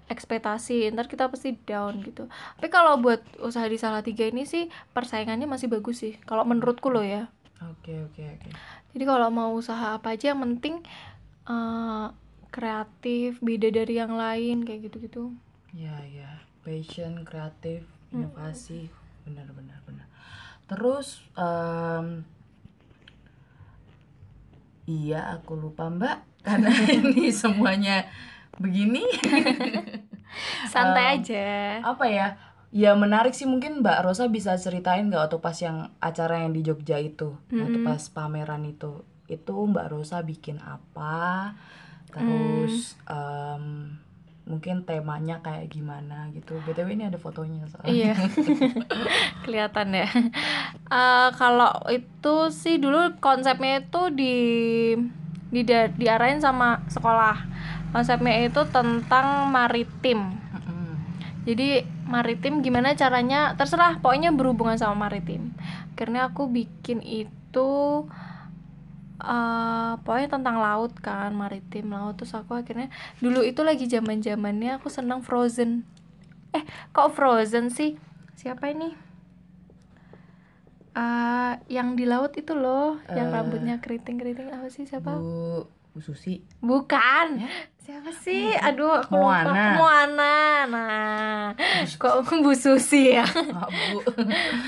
ekspektasi 0.07 0.87
ntar 0.94 1.11
kita 1.11 1.27
pasti 1.27 1.59
down 1.66 1.99
gitu. 2.07 2.31
Tapi 2.31 2.68
kalau 2.70 3.01
buat 3.03 3.25
usaha 3.42 3.66
di 3.66 3.75
Salatiga 3.75 4.22
ini 4.22 4.46
sih 4.46 4.70
persaingannya 4.94 5.51
masih 5.51 5.66
bagus 5.66 5.99
sih 6.05 6.14
kalau 6.22 6.46
menurutku 6.46 6.94
loh 6.94 7.03
ya. 7.03 7.27
Oke 7.59 8.07
oke 8.07 8.22
oke. 8.22 8.49
Jadi 8.94 9.05
kalau 9.05 9.29
mau 9.35 9.51
usaha 9.57 9.99
apa 9.99 10.14
aja 10.14 10.31
yang 10.33 10.40
penting 10.46 10.85
eh, 11.49 12.07
kreatif 12.55 13.42
beda 13.42 13.68
dari 13.75 13.94
yang 13.99 14.14
lain 14.14 14.62
kayak 14.62 14.88
gitu-gitu. 14.88 15.35
Ya 15.75 15.96
ya. 16.07 16.31
Passion 16.62 17.22
kreatif 17.22 17.87
inovasi 18.11 18.90
benar 19.27 19.46
benar 19.55 19.79
benar 19.87 20.06
terus 20.66 21.22
em, 21.38 22.22
iya 24.87 25.35
aku 25.35 25.55
lupa 25.55 25.90
mbak. 25.90 26.18
Karena 26.46 26.70
ini 26.87 27.35
semuanya 27.35 28.07
begini. 28.57 29.02
Santai 30.72 31.18
aja. 31.18 31.81
apa 31.83 32.07
ya? 32.07 32.29
Ya 32.70 32.94
menarik 32.94 33.35
sih. 33.35 33.48
Mungkin 33.48 33.83
mbak 33.83 34.05
Rosa 34.07 34.29
bisa 34.31 34.55
ceritain 34.55 35.07
nggak 35.09 35.26
waktu 35.26 35.38
pas 35.42 35.57
yang 35.59 35.90
acara 35.98 36.44
yang 36.44 36.52
di 36.55 36.62
Jogja 36.62 37.02
itu? 37.02 37.35
Waktu 37.50 37.79
pas 37.83 38.02
pameran 38.11 38.62
itu. 38.68 39.02
Itu 39.26 39.66
mbak 39.66 39.90
Rosa 39.90 40.22
bikin 40.22 40.62
apa? 40.62 41.55
Terus 42.14 42.94
em, 43.11 43.96
mungkin 44.47 44.87
temanya 44.87 45.43
kayak 45.43 45.75
gimana 45.75 46.31
gitu 46.31 46.55
btw 46.63 46.95
ini 46.95 47.11
ada 47.11 47.19
fotonya 47.19 47.67
soalnya 47.67 47.91
Iya, 47.91 48.15
kelihatan 49.45 49.91
ya. 49.91 50.07
Eh, 50.87 51.29
kalau 51.35 51.75
itu 51.91 52.35
sih 52.55 52.79
dulu 52.79 53.19
konsepnya 53.19 53.83
itu 53.83 54.03
di 54.15 54.37
di 55.51 55.61
diarahin 55.99 56.39
sama 56.39 56.87
sekolah. 56.87 57.43
Konsepnya 57.91 58.47
itu 58.47 58.63
tentang 58.71 59.51
maritim. 59.51 60.39
Jadi 61.47 61.83
maritim 62.07 62.63
gimana 62.63 62.95
caranya 62.95 63.55
terserah, 63.59 63.99
pokoknya 63.99 64.31
berhubungan 64.31 64.79
sama 64.79 65.07
maritim. 65.11 65.55
Akhirnya 65.95 66.31
aku 66.31 66.47
bikin 66.51 67.03
itu 67.03 67.71
eh 69.27 69.93
pokoknya 70.07 70.29
tentang 70.39 70.57
laut 70.62 70.93
kan, 71.03 71.31
maritim 71.35 71.91
laut. 71.91 72.15
Terus 72.19 72.33
aku 72.39 72.55
akhirnya 72.55 72.89
dulu 73.19 73.43
itu 73.43 73.61
lagi 73.67 73.85
zaman 73.91 74.23
zamannya 74.23 74.79
aku 74.79 74.89
senang 74.89 75.21
Frozen. 75.21 75.83
Eh, 76.55 76.65
kok 76.95 77.12
Frozen 77.12 77.69
sih? 77.69 77.99
Siapa 78.39 78.71
ini? 78.71 78.95
Eh, 80.97 81.53
yang 81.69 81.93
di 81.93 82.09
laut 82.09 82.33
itu 82.41 82.57
loh, 82.57 82.97
yang 83.12 83.29
Eh. 83.29 83.35
rambutnya 83.37 83.77
keriting-keriting 83.85 84.49
apa 84.49 84.73
sih 84.73 84.89
siapa? 84.89 85.21
Bu 85.21 85.69
Bu 85.97 86.05
Susi 86.05 86.45
Bukan. 86.61 87.41
Siapa 87.81 88.13
sih? 88.13 88.53
Aduh, 88.53 89.01
aku 89.01 89.17
lupa. 89.17 89.49
Moana. 89.49 89.65
Moana. 89.81 90.37
Nah, 90.69 91.57
kok 91.97 92.21
Bu 92.45 92.53
Susi 92.53 93.17
ya? 93.17 93.25
Ah, 93.57 93.65
Bu 93.65 94.05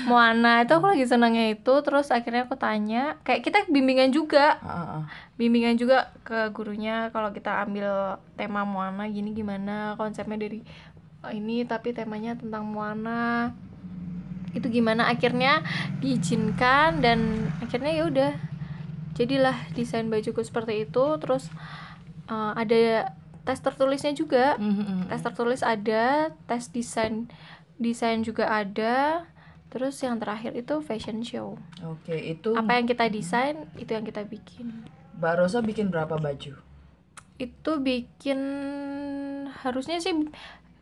Moana 0.09 0.65
itu 0.65 0.73
aku 0.73 0.89
lagi 0.89 1.05
senangnya 1.05 1.53
itu, 1.53 1.73
terus 1.85 2.09
akhirnya 2.09 2.49
aku 2.49 2.57
tanya, 2.57 3.21
kayak 3.21 3.45
kita 3.45 3.69
bimbingan 3.69 4.09
juga, 4.09 4.57
ah, 4.65 4.73
ah. 4.73 5.03
bimbingan 5.37 5.77
juga 5.77 6.09
ke 6.25 6.49
gurunya 6.49 7.13
kalau 7.13 7.29
kita 7.29 7.61
ambil 7.61 8.17
tema 8.33 8.65
Moana 8.65 9.05
gini 9.05 9.37
gimana 9.37 9.93
konsepnya 10.01 10.49
dari 10.49 10.65
oh, 11.21 11.29
ini 11.29 11.61
tapi 11.69 11.93
temanya 11.93 12.33
tentang 12.41 12.65
Moana 12.65 13.53
itu 14.57 14.65
gimana 14.65 15.05
akhirnya 15.05 15.61
diizinkan 16.01 17.05
dan 17.05 17.51
akhirnya 17.61 17.91
ya 17.93 18.03
udah 18.09 18.31
jadilah 19.19 19.57
desain 19.75 20.07
bajuku 20.07 20.39
seperti 20.47 20.87
itu 20.87 21.05
terus 21.19 21.51
eh, 22.31 22.53
ada 22.55 23.11
tes 23.43 23.59
tertulisnya 23.59 24.15
juga. 24.15 24.55
Mhm, 24.55 24.73
mhm. 24.79 25.03
tes 25.11 25.21
tertulis 25.25 25.61
ada 25.65 26.31
tes 26.47 26.71
desain 26.71 27.27
desain 27.75 28.23
juga 28.23 28.47
ada. 28.47 29.27
Terus 29.69 30.01
yang 30.01 30.17
terakhir 30.17 30.57
itu 30.57 30.81
fashion 30.81 31.21
show. 31.21 31.53
Oke 31.85 32.17
itu 32.17 32.57
apa 32.57 32.79
yang 32.79 32.89
kita 32.89 33.05
desain 33.11 33.69
itu 33.77 33.91
yang 33.93 34.01
kita 34.01 34.25
bikin. 34.25 34.89
Mbak 35.21 35.33
Rosa 35.45 35.61
bikin 35.61 35.93
berapa 35.93 36.17
baju? 36.17 36.57
Itu 37.37 37.71
bikin 37.77 38.39
harusnya 39.61 40.01
sih 40.01 40.15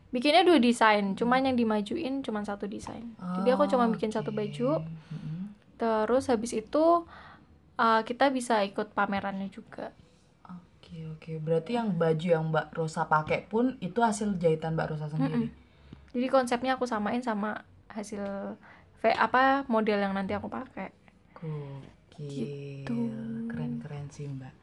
bikinnya 0.07 0.47
dua 0.47 0.55
desain 0.63 1.19
cuman 1.19 1.51
yang 1.51 1.59
dimajuin 1.59 2.23
cuman 2.23 2.47
satu 2.47 2.63
desain. 2.63 3.11
Jadi 3.19 3.49
aku 3.51 3.67
cuma 3.67 3.91
bikin 3.91 4.13
satu 4.13 4.31
baju. 4.31 4.83
Mhm. 5.11 5.25
terus 5.77 6.25
habis 6.25 6.57
itu 6.57 7.05
uh, 7.77 8.01
kita 8.03 8.29
bisa 8.29 8.61
ikut 8.63 8.93
pamerannya 8.93 9.49
juga 9.49 9.93
Oke 10.47 11.03
oke, 11.03 11.31
berarti 11.43 11.75
yang 11.75 11.99
baju 11.99 12.27
yang 12.31 12.45
Mbak 12.47 12.71
Rosa 12.73 13.03
pakai 13.05 13.43
pun 13.43 13.75
itu 13.83 13.99
hasil 13.99 14.39
jahitan 14.39 14.71
Mbak 14.73 14.95
Rosa 14.95 15.11
sendiri. 15.11 15.51
jadi 16.15 16.27
konsepnya 16.31 16.79
aku 16.79 16.87
samain 16.87 17.19
sama 17.19 17.67
hasil 17.91 18.23
v- 19.03 19.19
apa 19.19 19.67
model 19.67 19.99
yang 19.99 20.15
nanti 20.15 20.31
aku 20.31 20.47
pakai 20.47 20.95
Gokil, 21.35 22.47
Gitu. 22.87 22.97
keren 23.45 23.77
keren 23.77 24.07
sih 24.07 24.25
Mbak. 24.25 24.53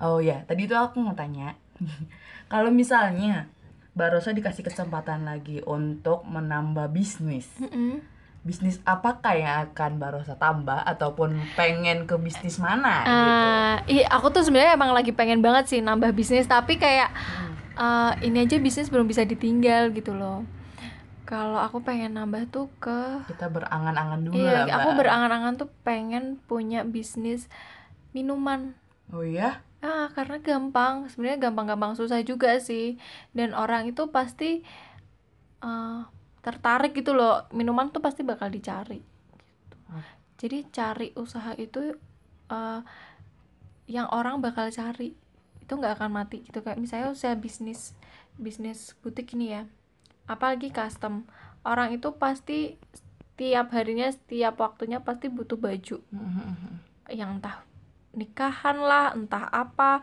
Oh 0.00 0.18
ya, 0.18 0.46
tadi 0.46 0.64
itu 0.64 0.72
aku 0.72 0.98
mau 0.98 1.12
tanya, 1.12 1.58
kalau 2.52 2.70
misalnya 2.70 3.50
Mbak 3.92 4.08
Rosa 4.08 4.30
dikasih 4.32 4.64
kesempatan 4.64 5.26
lagi 5.26 5.60
untuk 5.62 6.24
menambah 6.24 6.88
bisnis, 6.88 7.50
Mm-mm. 7.60 8.00
Bisnis 8.42 8.82
apakah 8.82 9.32
yang 9.32 9.54
akan 9.64 9.96
Mbak 9.96 10.10
Rosa 10.12 10.34
tambah 10.34 10.82
ataupun 10.82 11.30
pengen 11.54 12.04
ke 12.04 12.14
bisnis 12.16 12.58
mana 12.58 13.02
gitu? 13.02 13.08
Eh, 13.08 13.74
iya 13.94 14.06
aku 14.10 14.28
tuh 14.28 14.42
sebenarnya 14.42 14.74
emang 14.74 14.90
lagi 14.90 15.10
pengen 15.10 15.38
banget 15.38 15.64
sih 15.68 15.78
nambah 15.78 16.10
bisnis 16.10 16.44
tapi 16.44 16.74
kayak 16.74 17.14
eh, 17.74 18.12
ini 18.20 18.42
aja 18.42 18.58
bisnis 18.58 18.90
belum 18.90 19.06
bisa 19.06 19.22
ditinggal 19.22 19.90
gitu 19.90 20.10
loh 20.12 20.42
kalau 21.22 21.56
aku 21.56 21.80
pengen 21.80 22.12
nambah 22.12 22.50
tuh 22.50 22.66
ke 22.76 23.24
Kita 23.24 23.46
berangan-angan 23.46 24.20
dulu 24.20 24.34
iya 24.36 24.52
lah 24.52 24.62
Mbak. 24.66 24.74
aku 24.76 24.90
berangan-angan 24.98 25.54
tuh 25.56 25.68
pengen 25.80 26.24
punya 26.42 26.82
bisnis 26.82 27.46
minuman 28.10 28.74
Oh 29.08 29.22
iya? 29.22 29.62
ah 29.78 30.10
karena 30.10 30.38
gampang 30.38 31.06
sebenarnya 31.06 31.42
gampang-gampang 31.42 31.94
susah 31.94 32.22
juga 32.22 32.58
sih 32.58 32.98
dan 33.32 33.50
orang 33.52 33.86
itu 33.86 34.06
pasti 34.08 34.66
eh, 35.60 36.00
tertarik 36.42 36.92
gitu 36.92 37.14
loh. 37.14 37.46
Minuman 37.54 37.88
tuh 37.94 38.02
pasti 38.02 38.26
bakal 38.26 38.50
dicari 38.50 39.00
gitu. 39.00 39.76
Oh. 39.88 40.04
jadi 40.36 40.66
cari 40.74 41.14
usaha 41.14 41.54
itu 41.54 41.94
eh, 42.50 42.80
yang 43.86 44.10
orang 44.10 44.42
bakal 44.42 44.68
cari. 44.68 45.14
Itu 45.62 45.78
nggak 45.78 46.02
akan 46.02 46.10
mati 46.10 46.42
gitu. 46.42 46.60
Kayak 46.60 46.82
misalnya 46.82 47.14
usaha 47.14 47.32
bisnis 47.38 47.94
bisnis 48.36 48.98
butik 49.00 49.32
ini 49.38 49.56
ya. 49.56 49.62
Apalagi 50.26 50.74
custom. 50.74 51.24
Orang 51.62 51.94
itu 51.94 52.10
pasti 52.18 52.74
setiap 52.90 53.70
harinya 53.70 54.10
setiap 54.10 54.58
waktunya 54.58 55.00
pasti 55.00 55.30
butuh 55.30 55.56
baju. 55.56 56.02
Mhm. 56.10 56.90
yang 57.12 57.36
entah 57.42 57.60
nikahan 58.16 58.78
lah 58.78 59.12
entah 59.12 59.46
apa. 59.50 60.00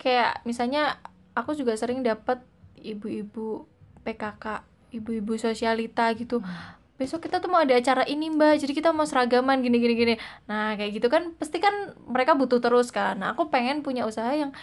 Kayak 0.00 0.40
misalnya 0.48 0.96
aku 1.36 1.52
juga 1.52 1.76
sering 1.76 2.00
dapat 2.00 2.40
ibu-ibu 2.80 3.68
PKK 4.06 4.64
ibu-ibu 4.96 5.36
sosialita 5.36 6.08
gitu. 6.12 6.40
Besok 6.96 7.20
kita 7.22 7.38
tuh 7.38 7.46
mau 7.46 7.60
ada 7.60 7.72
acara 7.72 8.02
ini 8.04 8.28
mbak. 8.28 8.56
Jadi 8.58 8.72
kita 8.72 8.88
mau 8.88 9.04
seragaman 9.04 9.60
gini 9.60 9.76
gini 9.76 9.94
gini. 9.94 10.14
Nah 10.44 10.74
kayak 10.74 10.92
gitu 10.94 11.06
kan 11.06 11.34
pasti 11.34 11.58
kan 11.58 11.72
mereka 12.02 12.32
butuh 12.32 12.56
terus 12.56 12.88
kan. 12.88 13.16
Nah 13.16 13.32
aku 13.32 13.46
pengen 13.46 13.80
punya 13.80 14.02
usaha 14.02 14.28
yang 14.30 14.56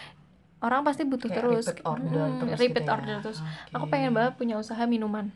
orang 0.60 0.82
pasti 0.82 1.04
butuh 1.04 1.28
Kayak 1.28 1.38
terus. 1.40 1.66
repeat 1.68 1.84
order 1.84 2.26
Mm, 2.26 2.38
terus 2.40 2.58
repeat 2.58 2.74
gitu 2.76 2.82
ya. 2.84 2.96
order 2.96 3.16
terus. 3.22 3.40
Oke. 3.40 3.72
aku 3.72 3.86
pengen 3.88 4.12
banget 4.12 4.34
punya 4.34 4.56
usaha 4.56 4.82
minuman. 4.84 5.30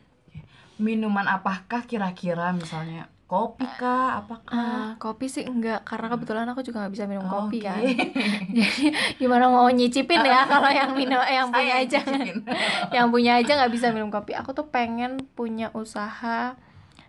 Minuman 0.78 1.26
apakah 1.28 1.84
kira-kira 1.84 2.50
misalnya 2.52 3.10
kopi 3.28 3.68
kah? 3.76 4.18
Apakah? 4.18 4.56
Ah, 4.56 4.90
kopi 4.96 5.28
sih 5.28 5.44
enggak 5.44 5.84
karena 5.84 6.08
kebetulan 6.08 6.48
aku 6.48 6.64
juga 6.64 6.82
nggak 6.82 6.94
bisa 6.96 7.06
minum 7.06 7.24
Oh, 7.24 7.46
kopi 7.46 7.60
oke. 7.60 7.68
kan. 7.68 7.84
Jadi 8.58 8.84
gimana 9.16 9.46
mau 9.48 9.68
nyicipin 9.68 10.24
ya 10.24 10.44
kalau 10.44 10.72
yang 10.72 10.92
minum 10.92 11.20
yang 11.22 11.48
punya 11.48 11.76
aja. 11.78 12.00
yang 12.96 13.08
punya 13.08 13.38
aja 13.38 13.52
nggak 13.54 13.70
bisa 13.70 13.92
minum 13.92 14.08
kopi. 14.08 14.32
Aku 14.32 14.52
tuh 14.52 14.68
pengen 14.68 15.28
punya 15.32 15.68
usaha 15.72 16.56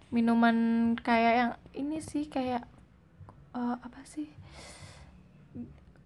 minuman 0.08 0.56
kayak 0.98 1.34
yang 1.34 1.52
ini 1.72 2.00
sih 2.00 2.26
kayak 2.26 2.66
eh, 3.52 3.76
apa 3.78 4.02
sih? 4.02 4.26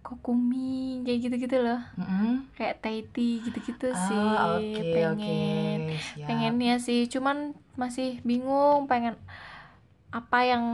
Kokumi 0.03 0.99
kayak 1.01 1.19
gitu-gitu 1.23 1.57
loh. 1.57 1.79
Mm-mm. 1.95 2.51
kayak 2.53 2.83
Thai 2.83 3.07
tea 3.07 3.39
gitu-gitu 3.39 3.87
sih 3.87 4.19
Ah, 4.35 4.59
oke. 4.59 4.83
pengen 4.91 5.79
siap. 5.89 6.27
pengennya 6.27 6.75
sih. 6.77 7.07
Cuman 7.07 7.55
masih 7.73 8.19
bingung 8.21 8.85
pengen 8.85 9.15
apa 10.13 10.39
yang 10.45 10.65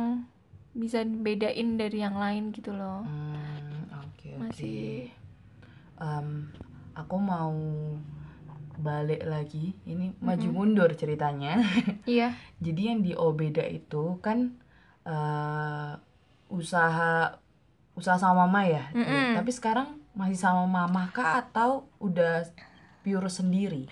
bisa 0.75 1.01
bedain 1.07 1.79
dari 1.79 2.03
yang 2.03 2.19
lain 2.19 2.51
gitu 2.51 2.75
loh. 2.75 3.07
Hmm, 3.07 3.87
oke 4.03 4.27
oke. 4.35 4.51
Masih. 4.51 5.07
Em, 5.99 6.51
aku 6.93 7.15
mau 7.17 7.55
balik 8.79 9.23
lagi. 9.23 9.75
Ini 9.87 10.19
maju 10.19 10.47
Mm-mm. 10.47 10.55
mundur 10.55 10.91
ceritanya. 10.93 11.59
Iya. 12.03 12.35
Jadi 12.59 12.81
yang 12.83 12.99
di 12.99 13.15
Obeda 13.15 13.63
itu 13.63 14.19
kan 14.19 14.59
eh, 15.07 15.93
usaha 16.51 17.39
usaha 17.95 18.17
sama 18.19 18.47
mama 18.47 18.63
ya? 18.63 18.87
Mm-mm. 18.95 19.35
tapi 19.35 19.51
sekarang 19.51 19.99
masih 20.15 20.39
sama 20.39 20.63
mama 20.67 21.11
kah 21.11 21.43
atau 21.43 21.87
udah 21.99 22.47
pure 23.03 23.27
sendiri 23.27 23.87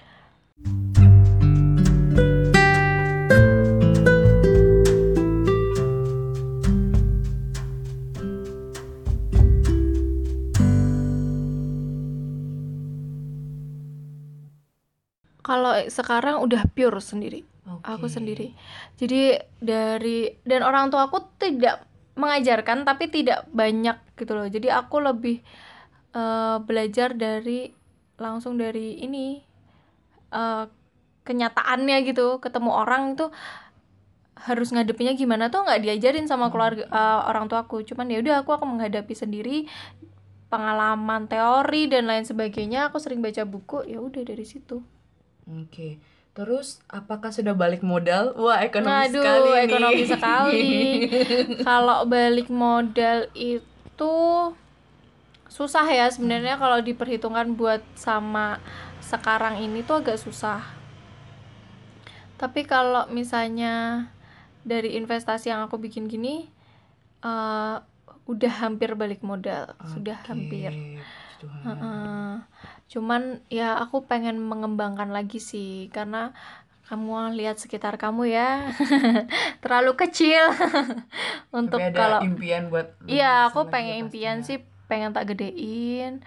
sekarang 15.85 16.41
udah 16.41 16.65
pure 16.73 16.97
sendiri. 16.97 17.45
Aku 17.83 18.07
Oke. 18.07 18.15
sendiri. 18.15 18.55
Jadi 18.95 19.35
dari 19.59 20.31
dan 20.47 20.63
orang 20.63 20.87
tua 20.87 21.11
aku 21.11 21.19
tidak 21.35 21.83
mengajarkan 22.15 22.87
tapi 22.87 23.11
tidak 23.11 23.45
banyak 23.51 23.99
gitu 24.15 24.31
loh. 24.33 24.47
Jadi 24.47 24.71
aku 24.71 25.03
lebih 25.03 25.43
eh, 26.15 26.57
belajar 26.63 27.13
dari 27.13 27.69
langsung 28.17 28.55
dari 28.55 29.03
ini 29.03 29.43
eh, 30.31 30.65
kenyataannya 31.27 31.97
gitu. 32.07 32.39
Ketemu 32.39 32.71
orang 32.71 33.19
itu 33.19 33.27
harus 34.37 34.69
ngadepinnya 34.69 35.17
gimana 35.17 35.49
tuh 35.49 35.65
nggak 35.65 35.81
diajarin 35.81 36.29
sama 36.29 36.47
keluarga 36.47 36.87
eh, 36.87 37.19
orang 37.27 37.51
tuaku 37.51 37.83
cuman 37.83 38.07
ya 38.07 38.21
udah 38.23 38.45
aku 38.45 38.53
aku 38.55 38.65
menghadapi 38.69 39.11
sendiri 39.11 39.65
pengalaman 40.47 41.27
teori 41.27 41.91
dan 41.91 42.07
lain 42.07 42.23
sebagainya. 42.23 42.87
Aku 42.87 43.03
sering 43.03 43.19
baca 43.19 43.43
buku 43.43 43.83
ya 43.91 43.99
udah 43.99 44.23
dari 44.23 44.47
situ 44.47 44.79
Oke. 45.47 45.97
Terus 46.38 46.86
apakah 46.86 47.33
sudah 47.33 47.57
balik 47.57 47.81
modal? 47.81 48.38
Wah, 48.38 48.62
ekonomis 48.62 49.10
Aduh, 49.10 49.25
sekali 49.25 49.49
nih. 49.49 49.63
ekonomi 49.65 50.03
sekali. 50.05 50.69
kalau 51.67 52.05
balik 52.05 52.47
modal 52.53 53.25
itu 53.33 54.15
susah 55.49 55.88
ya 55.89 56.05
sebenarnya 56.13 56.62
kalau 56.62 56.77
diperhitungkan 56.83 57.57
buat 57.57 57.81
sama 57.97 58.62
sekarang 59.01 59.57
ini 59.63 59.81
tuh 59.81 60.05
agak 60.05 60.21
susah. 60.21 60.62
Tapi 62.38 62.69
kalau 62.69 63.10
misalnya 63.10 64.05
dari 64.62 64.93
investasi 64.93 65.49
yang 65.49 65.65
aku 65.65 65.81
bikin 65.81 66.05
gini 66.05 66.45
eh, 67.25 67.77
udah 68.27 68.53
hampir 68.62 68.93
balik 68.93 69.25
modal, 69.25 69.73
sudah 69.89 70.21
Oke, 70.21 70.27
hampir. 70.29 70.71
Tuhan. 71.41 71.63
Heeh. 71.65 72.33
Cuman 72.88 73.43
ya 73.52 73.76
aku 73.78 74.08
pengen 74.08 74.39
mengembangkan 74.39 75.12
lagi 75.12 75.43
sih 75.43 75.91
karena 75.91 76.32
kamu 76.88 77.36
lihat 77.36 77.60
sekitar 77.60 78.00
kamu 78.00 78.32
ya 78.32 78.71
terlalu 79.63 80.00
kecil. 80.00 80.47
Untuk 81.60 81.84
Tapi 81.84 81.91
ada 81.91 82.00
kalau 82.00 82.19
impian 82.23 82.71
buat 82.71 82.95
iya 83.08 83.52
aku 83.52 83.67
pengen 83.67 83.91
ya 83.91 84.02
impian 84.08 84.38
pastinya. 84.39 84.47
sih 84.47 84.58
pengen 84.88 85.12
tak 85.12 85.36
gedein 85.36 86.23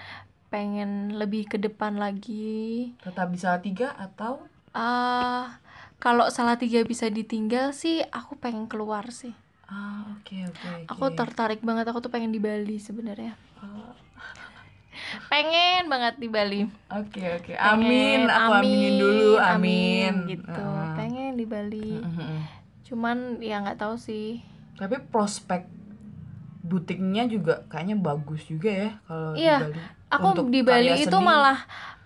pengen 0.50 1.16
lebih 1.16 1.46
ke 1.48 1.56
depan 1.56 1.96
lagi. 1.96 2.92
Tetap 3.00 3.32
di 3.32 3.40
tiga 3.62 3.94
atau? 3.96 4.44
Ah 4.74 5.62
kalau 6.00 6.26
salah 6.32 6.56
tiga 6.56 6.82
bisa 6.84 7.06
ditinggal 7.12 7.72
sih 7.76 8.04
aku 8.12 8.36
pengen 8.36 8.66
keluar 8.66 9.08
sih. 9.14 9.32
Ah, 9.70 10.02
oke 10.18 10.34
oke 10.50 10.90
aku 10.90 11.04
oke. 11.06 11.16
tertarik 11.16 11.62
banget 11.62 11.86
aku 11.86 12.02
tuh 12.02 12.10
pengen 12.10 12.34
di 12.34 12.42
Bali 12.42 12.82
sebenarnya. 12.82 13.38
Oh, 13.62 13.94
pengen 15.26 15.86
banget 15.86 16.14
di 16.16 16.26
Bali 16.26 16.60
Oke 16.88 17.22
oke. 17.32 17.52
Amin. 17.54 18.24
Pengen, 18.24 18.30
Aku 18.30 18.52
aminin 18.56 18.94
dulu. 18.96 19.30
Amin. 19.36 20.12
gitu 20.26 20.50
Heeh. 20.52 20.94
pengen 20.94 21.32
di 21.34 21.44
Bali 21.44 21.90
Heeh. 21.96 22.40
cuman 22.82 23.16
ya 23.38 23.60
nggak 23.60 23.78
tahu 23.78 23.94
sih 23.94 24.42
Tapi 24.74 24.96
prospek 25.06 25.68
butiknya 26.60 27.24
juga 27.24 27.64
kayaknya 27.66 27.96
bagus 27.96 28.44
juga 28.44 28.70
ya 28.70 28.90
kalau 29.02 29.32
Iya, 29.32 29.56
di 29.58 29.64
Bali. 29.66 29.80
aku 30.08 30.26
Untuk 30.28 30.46
di 30.48 30.60
Bali 30.60 30.90
itu 30.96 31.10
seni. 31.12 31.24
malah 31.24 31.58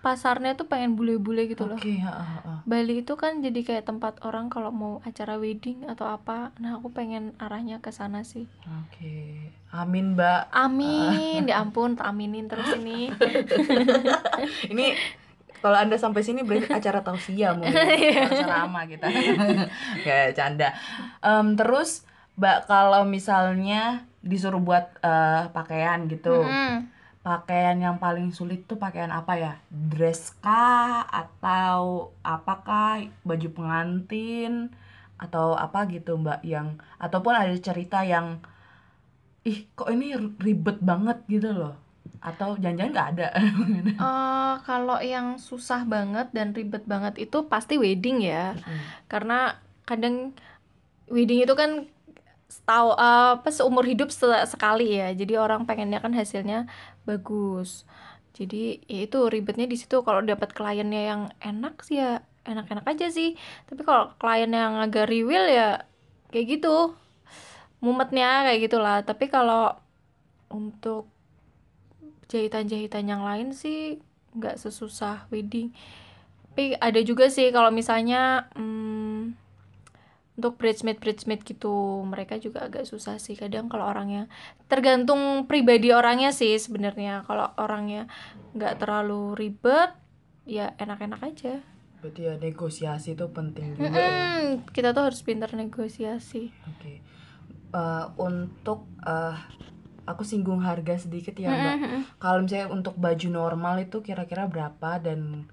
pasarnya 0.05 0.53
tuh 0.53 0.69
pengen 0.69 0.93
bule-bule 0.93 1.49
gitu 1.49 1.64
loh 1.64 1.81
Oke, 1.81 1.97
heeh, 1.97 2.05
heeh. 2.37 2.59
Bali 2.64 3.01
itu 3.01 3.17
kan 3.17 3.40
jadi 3.40 3.57
kayak 3.59 3.85
tempat 3.87 4.21
orang 4.21 4.47
kalau 4.47 4.69
mau 4.69 5.01
acara 5.03 5.37
wedding 5.37 5.88
atau 5.88 6.05
apa 6.07 6.53
nah 6.57 6.77
aku 6.77 6.93
pengen 6.93 7.33
arahnya 7.38 7.81
ke 7.81 7.88
sana 7.88 8.21
sih 8.23 8.45
Oke. 8.85 9.49
Amin, 9.73 10.14
Mbak. 10.14 10.53
amin 10.55 11.43
ya 11.51 11.59
ampun 11.59 11.97
tak 11.97 12.07
aminin 12.07 12.47
terus 12.47 12.69
ini 12.71 13.11
Ini 14.71 14.87
kalau 15.59 15.77
anda 15.77 15.97
sampai 15.97 16.21
sini 16.21 16.45
berarti 16.45 16.69
acara 16.69 17.01
tausiah 17.01 17.57
mungkin 17.57 17.73
Iya. 17.97 18.29
acara 18.29 18.37
ceramah 18.37 18.85
kita 18.85 19.07
kayak 20.05 20.31
canda 20.35 20.69
Em, 21.19 21.57
terus 21.57 22.05
mbak 22.35 22.67
kalau 22.67 23.07
misalnya 23.07 24.05
disuruh 24.21 24.59
buat 24.59 24.90
eh, 25.01 25.49
pakaian 25.51 26.05
gitu 26.07 26.45
Mm-mm. 26.45 26.90
Pakaian 27.25 27.79
yang 27.81 27.97
paling 28.05 28.29
sulit 28.37 28.61
tuh 28.69 28.77
pakaian 28.77 29.11
apa 29.11 29.33
ya? 29.41 29.53
Dress 29.73 30.37
kah? 30.45 31.09
Atau 31.09 32.13
apakah 32.21 33.09
baju 33.29 33.49
pengantin? 33.57 34.53
Atau 35.17 35.57
apa 35.57 35.89
gitu 35.89 36.21
mbak 36.21 36.45
yang 36.45 36.77
ataupun 37.01 37.33
ada 37.33 37.55
cerita 37.57 38.05
yang 38.05 38.27
ih 39.45 39.59
kok 39.77 39.89
ini 39.93 40.17
ribet 40.41 40.79
banget 40.81 41.19
gitu 41.29 41.51
loh. 41.53 41.75
Atau 42.21 42.57
jangan-jangan 42.61 42.93
nggak 42.93 43.11
ada? 43.17 43.29
Eh, 43.95 44.55
kalau 44.69 44.99
yang 45.01 45.39
susah 45.39 45.87
banget 45.87 46.29
dan 46.37 46.53
ribet 46.53 46.85
banget 46.85 47.15
itu 47.25 47.47
pasti 47.53 47.75
wedding 47.81 48.21
ya. 48.21 48.53
Karena 49.09 49.57
kadang 49.89 50.35
wedding 51.09 51.45
itu 51.45 51.55
kan 51.57 51.71
tahu 52.65 52.95
apa 52.95 53.49
seumur 53.51 53.85
hidup 53.85 54.09
se- 54.13 54.49
sekali 54.51 54.99
ya. 55.01 55.13
Jadi 55.13 55.35
orang 55.39 55.65
pengennya 55.69 55.99
kan 56.05 56.13
hasilnya 56.15 56.69
bagus. 57.09 57.85
Jadi 58.35 58.83
ya 58.90 59.07
itu 59.07 59.31
ribetnya 59.31 59.64
di 59.71 59.79
situ. 59.79 60.03
Kalau 60.03 60.21
dapat 60.25 60.51
kliennya 60.51 61.03
yang 61.07 61.23
enak 61.38 61.81
sih 61.87 62.03
ya 62.03 62.27
enak-enak 62.45 62.85
aja 62.85 63.07
sih. 63.09 63.38
Tapi 63.71 63.87
kalau 63.87 64.12
klien 64.19 64.51
yang 64.51 64.81
agak 64.83 65.09
riwil 65.09 65.47
ya 65.49 65.87
kayak 66.35 66.61
gitu. 66.61 66.99
Mumetnya 67.79 68.49
kayak 68.49 68.61
gitulah. 68.67 68.99
Tapi 69.07 69.31
kalau 69.31 69.77
untuk 70.51 71.07
jahitan-jahitan 72.29 73.05
yang 73.07 73.23
lain 73.23 73.55
sih 73.55 74.03
nggak 74.35 74.59
sesusah 74.59 75.31
wedding. 75.31 75.71
Tapi 76.51 76.75
ada 76.79 77.01
juga 77.03 77.31
sih 77.31 77.51
kalau 77.55 77.71
misalnya 77.71 78.51
hmm, 78.59 79.43
untuk 80.35 80.59
bridesmaid 80.59 80.99
bridesmaid 80.99 81.47
gitu 81.47 82.03
mereka 82.03 82.38
juga 82.42 82.66
agak 82.66 82.85
susah 82.87 83.23
sih. 83.23 83.38
Kadang 83.38 83.70
kalau 83.70 83.87
orangnya 83.87 84.27
tergantung 84.66 85.47
pribadi 85.47 85.94
orangnya 85.94 86.35
sih 86.35 86.59
sebenarnya. 86.59 87.23
Kalau 87.27 87.55
orangnya 87.59 88.11
nggak 88.55 88.83
terlalu 88.83 89.38
ribet 89.38 89.94
ya 90.47 90.75
enak-enak 90.79 91.20
aja. 91.23 91.62
Berarti 92.03 92.20
ya 92.29 92.35
negosiasi 92.37 93.16
itu 93.16 93.27
penting 93.33 93.79
juga 93.79 93.97
ya? 93.97 94.11
Mm-mm, 94.11 94.68
kita 94.77 94.92
tuh 94.92 95.09
harus 95.09 95.20
pintar 95.25 95.55
negosiasi. 95.57 96.53
Oke. 96.68 97.01
Eh, 97.75 98.05
untuk 98.20 98.90
eh, 99.07 99.37
aku 100.05 100.20
singgung 100.20 100.61
harga 100.61 101.01
sedikit 101.01 101.33
ya 101.33 101.49
mbak. 101.49 101.75
Mm-mm. 101.81 102.01
kalau 102.20 102.44
misalnya 102.44 102.68
untuk 102.68 102.94
baju 103.01 103.29
normal 103.33 103.88
itu 103.88 104.05
kira-kira 104.05 104.44
berapa 104.44 105.01
dan 105.01 105.49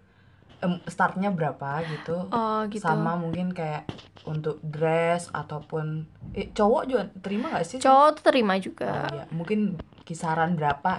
em, 0.62 0.80
startnya 0.86 1.30
berapa 1.30 1.82
gitu. 1.88 2.30
Oh 2.30 2.62
gitu. 2.66 2.80
Sama 2.80 3.14
mungkin 3.16 3.50
kayak 3.50 3.90
untuk 4.24 4.62
dress 4.62 5.28
ataupun 5.30 6.06
eh, 6.32 6.48
cowok 6.48 6.84
juga 6.86 7.04
terima 7.18 7.50
nggak 7.50 7.66
sih? 7.66 7.78
Cowok 7.78 8.10
tuh 8.16 8.24
terima 8.28 8.54
Oh, 8.54 8.62
juga 8.62 8.90
iya. 9.10 9.26
mungkin 9.30 9.76
kisaran 10.02 10.54
berapa 10.54 10.98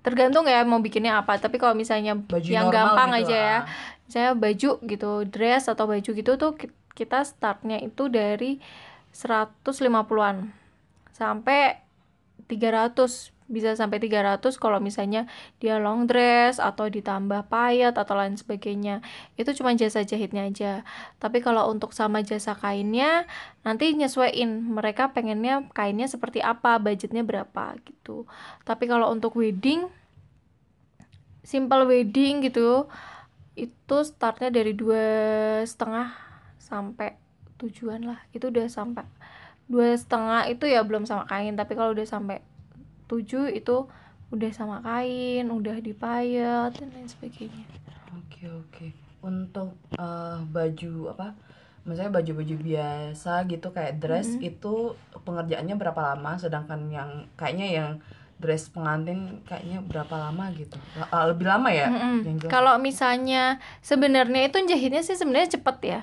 tergantung 0.00 0.46
ya 0.46 0.62
mau 0.62 0.78
bikinnya 0.78 1.18
apa. 1.18 1.36
Tapi 1.36 1.56
kalau 1.56 1.74
misalnya 1.74 2.16
Baju 2.16 2.46
yang 2.46 2.68
gampang 2.68 3.12
gitu 3.12 3.20
aja 3.26 3.36
ya. 3.36 3.58
lah. 3.58 3.62
saya 4.06 4.30
baju 4.32 4.78
gitu 4.80 5.10
dress 5.26 5.66
atau 5.66 5.84
baju 5.84 6.06
gitu 6.06 6.32
tuh 6.36 6.54
ki- 6.54 6.70
kita 6.94 7.20
startnya 7.22 7.82
itu 7.82 8.06
dari 8.06 8.62
150-an 9.10 10.54
sampai 11.10 11.82
300 12.44 13.34
bisa 13.46 13.78
sampai 13.78 14.02
300 14.02 14.42
kalau 14.58 14.82
misalnya 14.82 15.30
dia 15.62 15.78
long 15.78 16.10
dress 16.10 16.58
atau 16.58 16.90
ditambah 16.90 17.46
payet 17.46 17.94
atau 17.94 18.14
lain 18.18 18.34
sebagainya. 18.34 19.02
Itu 19.38 19.54
cuma 19.54 19.74
jasa 19.78 20.02
jahitnya 20.02 20.50
aja. 20.50 20.82
Tapi 21.22 21.38
kalau 21.38 21.70
untuk 21.70 21.94
sama 21.94 22.26
jasa 22.26 22.58
kainnya 22.58 23.24
nanti 23.62 23.94
nyesuaiin 23.94 24.66
mereka 24.74 25.14
pengennya 25.14 25.66
kainnya 25.70 26.10
seperti 26.10 26.42
apa 26.42 26.82
budgetnya 26.82 27.22
berapa 27.22 27.78
gitu. 27.86 28.26
Tapi 28.66 28.84
kalau 28.90 29.14
untuk 29.14 29.38
wedding 29.38 29.86
simple 31.46 31.86
wedding 31.86 32.42
gitu 32.42 32.90
itu 33.54 33.96
startnya 34.02 34.50
dari 34.50 34.74
dua 34.74 35.06
setengah 35.62 36.10
sampai 36.58 37.14
tujuan 37.62 38.02
lah. 38.02 38.18
Itu 38.34 38.50
udah 38.50 38.66
sampai 38.66 39.06
dua 39.66 39.94
setengah 39.98 40.46
itu 40.46 40.66
ya 40.70 40.82
belum 40.86 41.06
sama 41.06 41.26
kain 41.26 41.58
tapi 41.58 41.74
kalau 41.74 41.90
udah 41.90 42.06
sampai 42.06 42.38
tujuh 43.06 43.50
itu 43.54 43.86
udah 44.34 44.50
sama 44.50 44.82
kain 44.82 45.46
udah 45.46 45.78
dipayet 45.78 46.74
dan 46.74 46.88
lain 46.90 47.06
sebagainya 47.06 47.66
Oke 48.36 48.44
oke. 48.52 48.86
Untuk 49.24 49.74
eh, 49.96 50.38
baju 50.44 50.92
apa? 51.16 51.32
Misalnya 51.86 52.18
baju-baju 52.18 52.54
biasa 52.58 53.46
gitu 53.46 53.70
kayak 53.70 54.02
dress 54.02 54.34
itu 54.42 54.98
pengerjaannya 55.22 55.78
berapa 55.78 56.14
lama? 56.14 56.34
Sedangkan 56.34 56.90
yang 56.90 57.30
kayaknya 57.38 57.68
yang 57.70 57.90
dress 58.36 58.68
pengantin 58.68 59.40
kayaknya 59.48 59.80
berapa 59.86 60.10
lama 60.10 60.50
gitu? 60.52 60.76
Ah, 61.08 61.30
lebih 61.30 61.46
lama 61.46 61.70
ya? 61.70 61.88
Yang 62.26 62.44
jelas. 62.44 62.52
Kalau 62.52 62.74
misalnya 62.82 63.62
sebenarnya 63.80 64.50
itu 64.50 64.58
jahitnya 64.66 65.00
sih 65.06 65.14
sebenarnya 65.14 65.56
cepet 65.56 65.78
ya. 65.86 66.00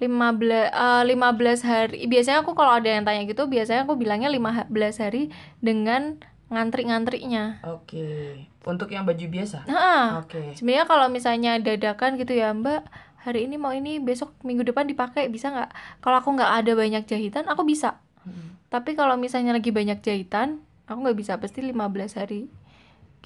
15 0.00 0.72
eh, 0.72 1.04
15 1.04 1.68
hari. 1.68 2.08
Biasanya 2.08 2.40
aku 2.42 2.56
kalau 2.56 2.72
ada 2.80 2.88
yang 2.88 3.04
tanya 3.04 3.22
gitu, 3.28 3.44
biasanya 3.44 3.84
aku 3.84 4.00
bilangnya 4.00 4.32
15 4.32 4.72
hari 5.04 5.28
dengan 5.60 6.16
ngantri-ngantrinya. 6.46 7.66
Oke. 7.66 8.46
Untuk 8.62 8.90
yang 8.94 9.02
baju 9.02 9.26
biasa? 9.26 9.66
Nah, 9.66 10.22
Oke. 10.22 10.54
sebenarnya 10.54 10.86
kalau 10.86 11.06
misalnya 11.10 11.58
dadakan 11.58 12.18
gitu 12.18 12.38
ya, 12.38 12.54
Mbak, 12.54 12.86
hari 13.26 13.50
ini 13.50 13.58
mau 13.58 13.74
ini, 13.74 13.98
besok 13.98 14.30
minggu 14.46 14.62
depan 14.62 14.86
dipakai 14.86 15.26
bisa 15.26 15.50
nggak? 15.50 15.70
Kalau 15.98 16.16
aku 16.22 16.30
nggak 16.38 16.52
ada 16.62 16.72
banyak 16.78 17.02
jahitan, 17.10 17.50
aku 17.50 17.66
bisa. 17.66 17.98
Mm-mm. 18.22 18.70
Tapi 18.70 18.94
kalau 18.94 19.18
misalnya 19.18 19.54
lagi 19.54 19.74
banyak 19.74 19.98
jahitan, 20.02 20.62
aku 20.86 20.98
nggak 21.02 21.18
bisa 21.18 21.32
pasti 21.42 21.62
15 21.66 22.18
hari 22.18 22.46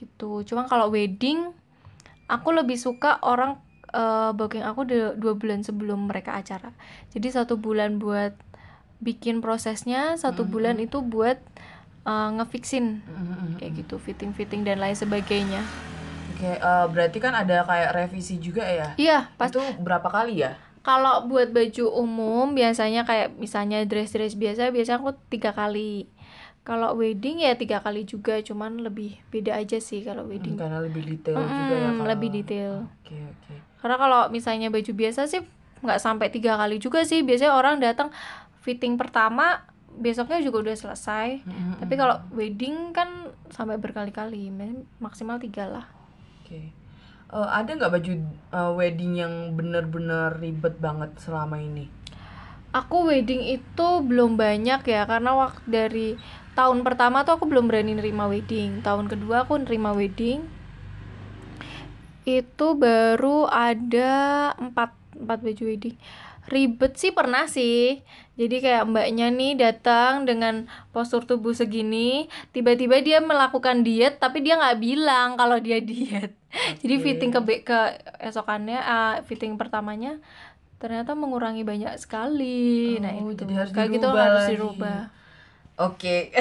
gitu. 0.01 0.41
Cuma 0.49 0.65
kalau 0.65 0.89
wedding, 0.89 1.53
aku 2.25 2.57
lebih 2.57 2.81
suka 2.81 3.21
orang 3.21 3.61
eh, 3.93 4.33
booking 4.33 4.65
aku 4.65 4.89
dua 5.21 5.33
bulan 5.37 5.61
sebelum 5.61 6.09
mereka 6.09 6.41
acara. 6.41 6.73
Jadi 7.13 7.29
satu 7.29 7.61
bulan 7.61 8.01
buat 8.01 8.33
bikin 9.01 9.41
prosesnya, 9.41 10.17
satu 10.21 10.45
bulan 10.45 10.77
itu 10.77 11.01
buat 11.01 11.41
eh, 12.07 12.29
ngefixin 12.39 13.05
Mm-mm. 13.05 13.61
kayak 13.61 13.73
gitu, 13.85 13.97
fitting-fitting 14.01 14.63
dan 14.65 14.81
lain 14.81 14.97
sebagainya. 14.97 15.61
Oke, 16.37 16.57
eh, 16.57 16.85
berarti 16.89 17.19
kan 17.21 17.35
ada 17.37 17.63
kayak 17.69 17.91
revisi 17.93 18.41
juga 18.41 18.65
ya? 18.65 18.89
Iya, 18.97 19.29
pas 19.37 19.53
Itu 19.53 19.61
berapa 19.81 20.09
kali 20.09 20.41
ya? 20.41 20.57
kalau 20.81 21.29
buat 21.29 21.53
baju 21.53 21.93
umum 21.93 22.57
biasanya 22.57 23.05
kayak 23.05 23.37
misalnya 23.37 23.85
dress-dress 23.85 24.33
biasa 24.33 24.73
biasanya 24.73 24.99
aku 25.05 25.13
tiga 25.29 25.53
kali 25.53 26.09
kalau 26.65 26.97
wedding 26.97 27.45
ya 27.45 27.53
tiga 27.53 27.85
kali 27.85 28.09
juga 28.09 28.41
cuman 28.41 28.81
lebih 28.81 29.21
beda 29.29 29.61
aja 29.61 29.77
sih 29.77 30.01
kalau 30.01 30.25
Hmm, 30.25 30.33
wedding 30.33 30.57
karena 30.57 30.79
lebih 30.81 31.03
detail 31.05 31.37
juga 31.53 31.75
ya 31.77 31.91
kalau. 31.93 32.09
lebih 32.09 32.29
detail 32.33 32.73
Oke 33.05 33.17
oke. 33.29 33.55
karena 33.85 33.97
kalau 34.01 34.21
misalnya 34.33 34.69
baju 34.73 34.93
biasa 34.97 35.21
sih 35.29 35.41
nggak 35.85 36.01
sampai 36.01 36.29
tiga 36.33 36.57
kali 36.57 36.77
juga 36.81 37.05
sih 37.05 37.21
biasanya 37.25 37.53
orang 37.57 37.77
datang 37.81 38.09
fitting 38.65 38.97
pertama 38.97 39.65
besoknya 39.99 40.39
juga 40.45 40.71
udah 40.71 40.77
selesai 40.77 41.43
Mm-mm. 41.43 41.83
tapi 41.83 41.95
kalau 41.99 42.23
wedding 42.31 42.95
kan 42.95 43.33
sampai 43.51 43.81
berkali-kali 43.81 44.53
maksimal 45.03 45.41
tiga 45.43 45.67
lah 45.67 45.87
Oke. 46.51 46.75
Eh, 47.31 47.49
ada 47.55 47.71
nggak 47.79 47.93
baju 47.95 48.13
eh, 48.51 48.73
wedding 48.75 49.13
yang 49.23 49.55
bener-bener 49.55 50.35
ribet 50.43 50.75
banget 50.83 51.15
selama 51.23 51.63
ini? 51.63 51.87
Aku 52.75 53.07
wedding 53.07 53.47
itu 53.47 53.89
belum 54.03 54.35
banyak 54.35 54.83
ya 54.83 55.07
karena 55.07 55.35
waktu 55.39 55.63
dari 55.67 56.09
tahun 56.59 56.83
pertama 56.83 57.23
tuh 57.23 57.39
aku 57.39 57.47
belum 57.47 57.71
berani 57.71 57.95
nerima 57.95 58.27
wedding. 58.27 58.83
Tahun 58.83 59.07
kedua 59.07 59.47
aku 59.47 59.63
nerima 59.63 59.95
wedding. 59.95 60.43
Itu 62.27 62.75
baru 62.75 63.47
ada 63.47 64.11
empat 64.59 64.91
empat 65.15 65.39
baju 65.47 65.63
wedding. 65.71 65.95
Ribet 66.51 66.99
sih 66.99 67.15
pernah 67.15 67.47
sih. 67.47 68.03
Jadi 68.41 68.57
kayak 68.65 68.89
mbaknya 68.89 69.29
nih 69.29 69.53
datang 69.53 70.25
dengan 70.25 70.65
postur 70.97 71.29
tubuh 71.29 71.53
segini, 71.53 72.33
tiba-tiba 72.57 73.05
dia 73.05 73.21
melakukan 73.21 73.85
diet 73.85 74.17
tapi 74.17 74.41
dia 74.41 74.57
nggak 74.57 74.81
bilang 74.81 75.37
kalau 75.37 75.61
dia 75.61 75.77
diet. 75.91 76.33
Jadi 76.81 76.95
Oke. 76.97 77.05
fitting 77.05 77.31
ke 77.37 77.41
ke 77.69 77.81
esokannya, 78.25 78.81
ah, 78.81 79.21
fitting 79.29 79.61
pertamanya 79.61 80.17
ternyata 80.81 81.13
mengurangi 81.13 81.61
banyak 81.61 81.93
sekali. 82.01 82.97
nah 83.05 83.13
Oh, 83.21 83.29
itu 83.29 83.45
jadi 83.45 83.53
harus 83.61 83.73
kayak 83.77 83.89
gitu 83.93 84.09
harus 84.09 84.45
dirubah. 84.49 85.13
Oke. 85.77 86.33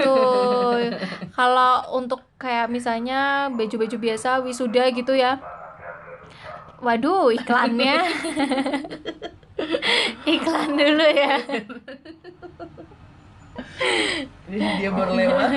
Tuh. 0.00 0.88
Kalau 1.36 2.00
untuk 2.00 2.24
kayak 2.40 2.72
misalnya 2.72 3.52
baju-baju 3.52 3.96
biasa 4.00 4.40
wisuda 4.40 4.88
gitu 4.96 5.12
ya. 5.12 5.36
Waduh, 6.80 7.28
iklannya. 7.36 8.00
Dulu 11.02 11.18
ya. 11.18 11.34
Ini 14.46 14.68
dia 14.78 14.90
baru 14.94 15.12
lewat. 15.18 15.50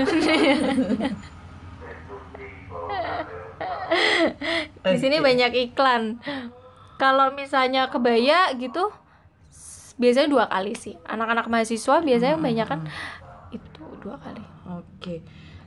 Di 4.81 4.97
sini 4.97 5.17
banyak 5.21 5.51
iklan. 5.69 6.17
Kalau 6.97 7.29
misalnya 7.37 7.93
kebaya 7.93 8.49
gitu 8.57 8.89
biasanya 10.01 10.27
dua 10.33 10.45
kali 10.49 10.73
sih. 10.73 10.97
Anak-anak 11.05 11.45
mahasiswa 11.45 12.01
biasanya 12.01 12.41
banyak 12.41 12.65
kan 12.65 12.81
itu 13.53 13.83
dua 14.01 14.17
kali. 14.17 14.41
Oke. 14.65 15.21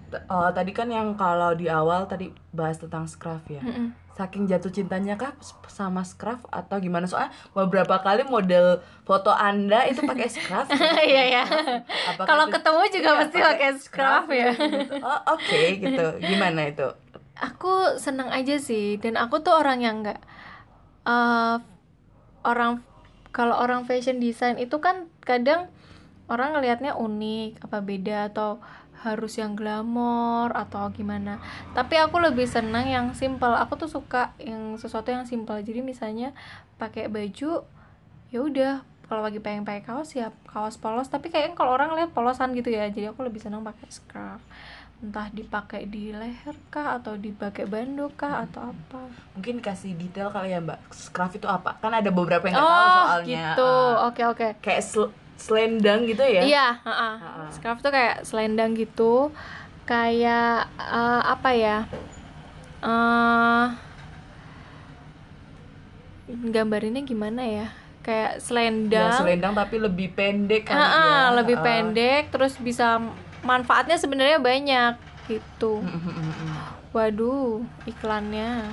T- 0.09 0.25
eh, 0.25 0.51
tadi 0.57 0.73
kan 0.75 0.88
yang 0.91 1.14
kalau 1.14 1.55
di 1.55 1.71
awal 1.71 2.09
tadi 2.11 2.35
bahas 2.51 2.83
tentang 2.83 3.07
scruff 3.07 3.45
ya. 3.47 3.62
Mm-mm. 3.62 3.95
Saking 4.18 4.50
jatuh 4.50 4.74
cintanya 4.74 5.14
kah 5.14 5.31
sama 5.70 6.02
scruff 6.02 6.42
atau 6.50 6.83
gimana? 6.83 7.07
Soalnya 7.07 7.31
beberapa 7.54 8.02
kali 8.02 8.26
model 8.26 8.83
foto 9.07 9.31
Anda 9.31 9.87
itu 9.87 10.02
pakai 10.02 10.26
scruff. 10.26 10.66
Iya 11.07 11.24
ya. 11.38 11.44
Kalau 12.26 12.50
ketemu 12.50 12.83
juga 12.90 13.11
Iya, 13.14 13.18
pasti 13.22 13.38
pakai 13.38 13.70
scruff 13.78 14.26
ya. 14.26 14.50
gitu. 14.50 14.98
Oh, 14.98 15.20
oke 15.38 15.61
gitu. 15.78 16.07
Gimana 16.18 16.66
itu? 16.66 16.87
Aku 17.38 17.94
seneng 17.94 18.26
aja 18.35 18.59
sih 18.59 18.98
dan 18.98 19.14
aku 19.14 19.38
tuh 19.38 19.54
orang 19.54 19.78
yang 19.78 20.02
nggak 20.02 20.18
eh, 21.07 21.57
orang 22.42 22.83
kalau 23.31 23.54
orang 23.54 23.87
fashion 23.87 24.18
design 24.18 24.59
itu 24.59 24.83
kan 24.83 25.07
kadang 25.22 25.70
orang 26.26 26.59
ngelihatnya 26.59 26.98
unik 26.98 27.62
apa 27.62 27.78
beda 27.81 28.35
atau 28.35 28.59
harus 29.03 29.39
yang 29.39 29.55
glamor 29.55 30.51
atau 30.51 30.91
gimana. 30.91 31.39
Tapi 31.71 31.99
aku 31.99 32.19
lebih 32.19 32.51
senang 32.51 32.91
yang 32.91 33.15
simple. 33.15 33.55
Aku 33.55 33.79
tuh 33.79 33.87
suka 33.87 34.35
yang 34.43 34.75
sesuatu 34.75 35.15
yang 35.15 35.23
simple. 35.23 35.59
Jadi 35.63 35.81
misalnya 35.81 36.35
pakai 36.77 37.07
baju 37.07 37.63
ya 38.29 38.41
udah. 38.43 38.75
Kalau 39.09 39.25
lagi 39.25 39.41
pengen 39.41 39.65
pakai 39.65 39.81
kaos 39.81 40.13
ya 40.13 40.35
kaos 40.45 40.77
polos. 40.77 41.09
Tapi 41.09 41.31
kayaknya 41.31 41.57
kalau 41.57 41.73
orang 41.73 41.95
lihat 41.97 42.11
polosan 42.13 42.53
gitu 42.53 42.69
ya. 42.69 42.91
Jadi 42.91 43.09
aku 43.09 43.25
lebih 43.25 43.41
senang 43.41 43.63
pakai 43.63 43.87
scarf 43.89 44.43
entah 44.99 45.31
dipakai 45.31 45.87
di 45.87 46.11
leher 46.11 46.59
kah 46.75 46.99
atau 46.99 47.15
dipakai 47.15 47.71
bando 47.71 48.11
kah 48.19 48.43
atau 48.43 48.75
apa. 48.75 49.07
Mungkin 49.39 49.63
kasih 49.63 49.95
detail 49.95 50.35
kali 50.35 50.51
ya 50.51 50.59
Mbak. 50.59 50.91
Scruff 50.91 51.39
itu 51.39 51.47
apa? 51.47 51.79
Kan 51.79 51.95
ada 51.95 52.11
beberapa 52.11 52.51
yang 52.51 52.59
nggak 52.59 52.67
tahu 52.67 52.83
oh 52.83 52.91
soalnya. 53.07 53.43
gitu. 53.55 53.71
Ah, 53.71 53.95
oke 54.11 54.23
oke. 54.27 54.49
Kayak 54.59 54.83
sel- 54.83 55.15
selendang 55.38 56.05
gitu 56.05 56.20
ya? 56.20 56.42
Iya, 56.42 56.69
heeh. 56.83 57.15
Ha-ha. 57.17 57.46
Scarf 57.48 57.79
tuh 57.79 57.88
kayak 57.88 58.27
selendang 58.27 58.75
gitu. 58.75 59.31
Kayak 59.87 60.69
eh, 60.77 61.23
apa 61.25 61.50
ya? 61.54 61.79
eh 62.79 63.67
gambarinnya 66.29 67.02
gimana 67.02 67.42
ya? 67.42 67.67
Kayak 68.02 68.37
Ya, 68.37 68.40
selendang. 68.40 69.13
selendang 69.15 69.52
tapi 69.54 69.77
lebih 69.79 70.13
pendek 70.13 70.69
kali 70.69 70.77
Ha-ha, 70.77 71.06
ya. 71.33 71.37
lebih 71.38 71.56
Ah. 71.56 71.65
pendek 71.65 72.23
terus 72.29 72.56
bisa 72.56 73.00
manfaatnya 73.40 73.96
sebenarnya 73.96 74.38
banyak 74.38 74.92
gitu. 75.29 75.85
Waduh, 76.88 77.69
iklannya. 77.85 78.65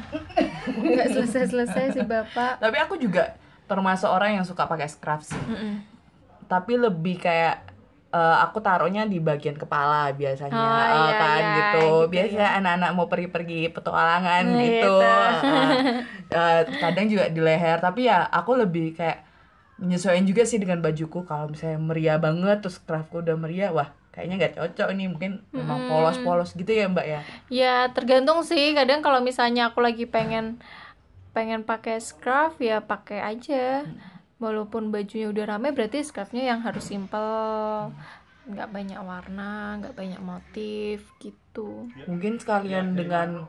Nggak 0.71 1.07
selesai-selesai 1.11 1.85
sih, 1.91 2.03
Bapak. 2.03 2.63
Tapi 2.63 2.77
aku 2.79 2.95
juga 2.95 3.35
termasuk 3.67 4.07
orang 4.07 4.39
yang 4.39 4.45
suka 4.47 4.63
pakai 4.63 4.87
scrub 4.87 5.19
sih. 5.19 5.35
Mm-mm. 5.35 5.94
Tapi 6.51 6.73
lebih 6.85 7.15
kayak 7.25 7.53
eh, 8.15 8.35
aku 8.45 8.57
taruhnya 8.65 9.01
di 9.13 9.17
bagian 9.29 9.57
kepala 9.63 9.95
biasanya 10.19 10.57
Oh, 10.57 10.83
eh, 10.93 11.09
iya, 11.09 11.15
kan 11.21 11.41
iya, 11.41 11.47
gitu. 11.57 11.77
gitu 11.77 12.07
Biasanya 12.13 12.47
anak-anak 12.57 12.89
mau 12.97 13.07
pergi-pergi 13.11 13.55
petualangan 13.75 14.43
Nah, 14.45 14.61
gitu. 14.63 14.85
gitu. 14.85 15.03
Eh, 15.53 15.71
eh, 16.37 16.59
kadang 16.81 17.05
juga 17.11 17.25
di 17.35 17.39
leher, 17.47 17.77
tapi 17.85 17.99
ya 18.09 18.17
aku 18.37 18.51
lebih 18.61 18.85
kayak 18.97 19.17
menyesuaikan 19.81 20.25
juga 20.31 20.43
sih 20.49 20.59
dengan 20.63 20.79
bajuku. 20.85 21.19
Kalau 21.29 21.45
misalnya 21.53 21.79
meriah 21.89 22.17
banget 22.25 22.57
terus 22.63 22.77
craftku 22.85 23.15
udah 23.25 23.35
meriah, 23.43 23.69
wah 23.77 23.89
kayaknya 24.13 24.35
nggak 24.39 24.53
cocok 24.59 24.87
nih. 24.97 25.07
Mungkin 25.13 25.31
memang 25.57 25.79
polos-polos 25.89 26.49
gitu 26.59 26.71
ya 26.71 26.85
Mbak 26.93 27.07
ya. 27.13 27.19
Ya 27.51 27.89
tergantung 27.95 28.39
sih. 28.49 28.73
Kadang 28.77 28.99
kalau 29.05 29.19
misalnya 29.23 29.61
aku 29.71 29.79
lagi 29.83 30.05
pengen 30.15 30.45
pengen 31.35 31.61
pakai 31.69 31.99
scarf 31.99 32.53
ya 32.63 32.79
pakai 32.91 33.19
aja. 33.21 33.83
Walaupun 34.35 34.91
bajunya 34.91 35.31
udah 35.31 35.55
rame 35.55 35.71
berarti 35.71 36.03
scarfnya 36.03 36.43
yang 36.43 36.59
harus 36.59 36.91
simple, 36.91 37.91
nggak 38.45 38.69
banyak 38.69 38.99
warna, 38.99 39.79
nggak 39.81 39.95
banyak 39.95 40.21
motif 40.21 41.07
gitu. 41.23 41.89
Mungkin 42.05 42.37
sekalian 42.37 42.93
dengan 42.93 43.47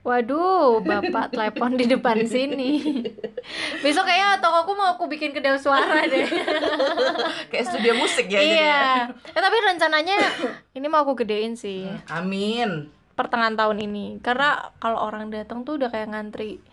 Waduh, 0.00 0.80
bapak 0.80 1.36
telepon 1.36 1.76
di 1.76 1.84
depan 1.84 2.24
sini. 2.24 2.80
Besok 3.84 4.08
kayaknya 4.08 4.40
tokoku 4.40 4.72
mau 4.72 4.96
aku 4.96 5.04
bikin 5.12 5.36
kedai 5.36 5.60
suara 5.60 6.08
deh. 6.08 6.24
kayak 7.52 7.68
studio 7.68 7.92
musik 8.00 8.32
ya 8.32 8.40
iya. 8.40 8.48
jadinya. 8.48 9.36
Eh, 9.36 9.42
tapi 9.44 9.56
rencananya 9.60 10.16
ini 10.72 10.86
mau 10.88 11.04
aku 11.04 11.20
gedein 11.20 11.52
sih 11.52 11.84
Amin. 12.08 12.88
pertengahan 13.12 13.60
tahun 13.60 13.84
ini. 13.84 14.24
Karena 14.24 14.72
kalau 14.80 15.04
orang 15.04 15.28
datang 15.28 15.68
tuh 15.68 15.76
udah 15.76 15.92
kayak 15.92 16.16
ngantri 16.16 16.64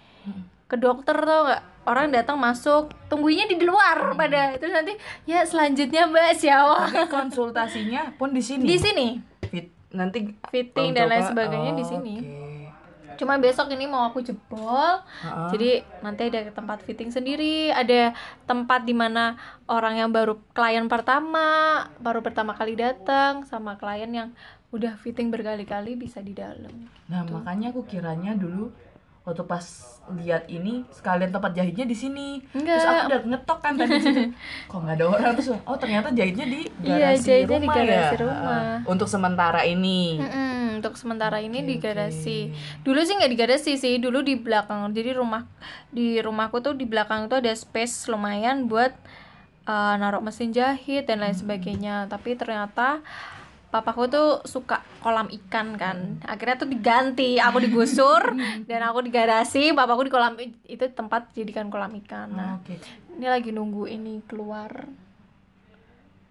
ke 0.67 0.75
dokter 0.75 1.15
tau 1.15 1.47
nggak? 1.47 1.63
Orang 1.87 2.11
datang 2.11 2.35
masuk, 2.35 2.91
tungguinnya 3.07 3.47
di 3.47 3.63
luar 3.63 4.11
pada 4.13 4.59
terus 4.59 4.75
nanti 4.75 4.91
ya 5.23 5.47
selanjutnya 5.47 6.03
Mbak 6.03 6.31
siapa? 6.35 7.07
Konsultasinya 7.07 8.11
pun 8.19 8.35
di 8.35 8.43
sini. 8.43 8.67
Di 8.67 8.75
sini. 8.75 9.07
Fit, 9.47 9.71
nanti 9.95 10.35
Fitting 10.51 10.91
dan 10.91 11.07
lain 11.07 11.23
sebagainya 11.23 11.71
di 11.73 11.83
Oh, 11.83 11.87
sini. 11.87 12.15
oke. 12.19 12.47
Cuma 13.17 13.39
besok 13.39 13.71
ini 13.71 13.87
mau 13.87 14.05
aku 14.05 14.19
jebol. 14.19 14.99
Heeh. 15.23 15.49
Jadi 15.55 15.69
nanti 16.03 16.27
ada 16.27 16.51
tempat 16.51 16.83
fitting 16.83 17.09
sendiri, 17.09 17.71
ada 17.71 18.11
tempat 18.43 18.83
di 18.83 18.91
mana 18.91 19.39
orang 19.65 19.97
yang 19.97 20.11
baru 20.11 20.37
klien 20.51 20.85
pertama, 20.85 21.87
baru 21.97 22.19
pertama 22.19 22.51
kali 22.53 22.75
datang 22.75 23.47
sama 23.47 23.79
klien 23.79 24.11
yang 24.11 24.29
udah 24.69 24.99
fitting 24.99 25.31
berkali-kali 25.31 25.95
bisa 25.95 26.19
di 26.19 26.35
dalam. 26.35 26.91
Nah, 27.07 27.23
makanya 27.25 27.71
aku 27.71 27.87
kiranya 27.87 28.35
dulu 28.35 28.69
waktu 29.27 29.43
pas 29.43 29.59
lihat 30.15 30.47
ini 30.47 30.87
sekalian 30.87 31.35
tempat 31.35 31.51
jahitnya 31.51 31.83
di 31.83 31.91
sini. 31.91 32.39
Enggak. 32.55 32.79
Terus 32.79 32.87
aku 32.87 33.01
udah 33.11 33.21
ngetok 33.27 33.59
kan 33.59 33.73
tadi 33.75 33.91
di 33.91 33.99
situ. 33.99 34.21
Kok 34.71 34.79
nggak 34.79 34.95
ada 34.95 35.05
orang 35.11 35.31
terus 35.35 35.49
oh 35.51 35.75
ternyata 35.75 36.07
jahitnya 36.15 36.47
di 36.47 36.59
Iya, 36.79 37.11
garasi 37.11 37.27
jahitnya 37.27 37.59
di 37.59 37.67
rumah 37.67 37.75
garasi 37.75 38.15
ya. 38.15 38.21
rumah. 38.23 38.61
Untuk 38.87 39.07
sementara 39.11 39.61
ini. 39.67 40.15
Mm-mm, 40.15 40.79
untuk 40.79 40.95
sementara 40.95 41.43
ini 41.43 41.59
Oke, 41.59 41.67
di 41.67 41.75
garasi. 41.75 42.39
Dulu 42.87 42.99
sih 43.03 43.19
nggak 43.19 43.31
di 43.35 43.37
garasi 43.37 43.71
sih, 43.75 43.99
dulu 43.99 44.23
di 44.23 44.39
belakang. 44.39 44.87
Jadi 44.95 45.11
rumah 45.11 45.43
di 45.91 46.23
rumahku 46.23 46.63
tuh 46.63 46.71
di 46.71 46.87
belakang 46.87 47.27
tuh 47.27 47.43
ada 47.43 47.51
space 47.51 48.07
lumayan 48.07 48.71
buat 48.71 48.95
uh, 49.67 49.93
naruh 49.99 50.23
mesin 50.23 50.55
jahit 50.55 51.03
dan 51.03 51.19
lain 51.19 51.35
sebagainya. 51.35 52.07
Tapi 52.07 52.39
ternyata 52.39 53.03
papaku 53.67 54.07
tuh 54.07 54.29
suka 54.47 54.83
kolam 55.03 55.27
ikan 55.27 55.75
kan. 55.75 56.19
Akhirnya 56.23 56.55
tuh 56.55 56.69
diganti, 56.71 57.37
aku 57.37 57.63
digusur 57.63 58.35
dan 58.69 58.81
aku 58.87 59.03
di 59.03 59.11
garasi, 59.11 59.75
papaku 59.75 60.07
di 60.07 60.11
kolam 60.11 60.35
itu 60.65 60.85
tempat 60.95 61.31
jadikan 61.35 61.67
kolam 61.67 61.91
ikan. 62.05 62.31
Nah, 62.31 62.51
Oke. 62.59 62.79
ini 63.19 63.27
lagi 63.27 63.51
nunggu 63.51 63.87
ini 63.91 64.23
keluar 64.25 64.87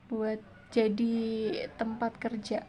buat 0.07 0.41
jadi 0.71 1.19
tempat 1.77 2.17
kerja 2.17 2.63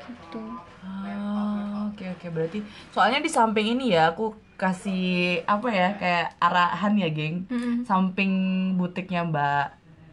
gitu. 0.00 0.42
Ah, 0.86 1.90
oke 1.90 2.04
oke 2.16 2.26
berarti 2.30 2.64
soalnya 2.94 3.20
di 3.20 3.28
samping 3.28 3.76
ini 3.76 3.92
ya 3.92 4.14
aku 4.14 4.32
kasih 4.60 5.40
apa 5.48 5.68
ya 5.72 5.88
kayak 5.96 6.36
arahan 6.36 6.94
ya, 7.00 7.08
geng. 7.08 7.48
Mm-mm. 7.48 7.88
Samping 7.88 8.32
butiknya 8.76 9.24
Mbak 9.24 9.66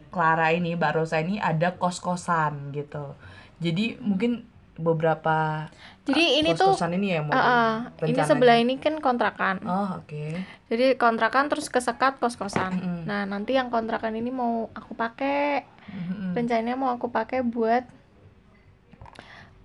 Clara 0.08 0.56
ini, 0.56 0.72
Mbak 0.72 0.92
Rosa 0.96 1.20
ini 1.20 1.36
ada 1.36 1.76
kos-kosan 1.76 2.72
gitu. 2.72 3.12
Jadi 3.58 3.98
mungkin 3.98 4.46
beberapa 4.78 5.66
Jadi 6.06 6.40
ini 6.40 6.54
tuh 6.54 6.72
ini 6.94 7.18
ya 7.18 7.20
mau 7.20 7.34
Ah, 7.34 7.42
ah. 7.42 8.06
ini 8.06 8.16
sebelah 8.22 8.56
ini 8.62 8.78
kan 8.78 9.02
kontrakan. 9.02 9.60
Oh, 9.66 9.98
oke. 9.98 10.38
Jadi 10.70 10.94
kontrakan 10.96 11.50
terus 11.50 11.66
kesekat 11.68 12.22
kos-kosan. 12.22 12.78
Mm-mm. 12.78 13.02
Nah, 13.04 13.26
nanti 13.26 13.58
yang 13.58 13.68
kontrakan 13.68 14.14
ini 14.16 14.30
mau 14.30 14.70
aku 14.72 14.94
pakai. 14.94 15.66
Mm-mm. 15.90 16.32
Rencananya 16.32 16.78
mau 16.78 16.94
aku 16.94 17.10
pakai 17.10 17.42
buat 17.42 17.84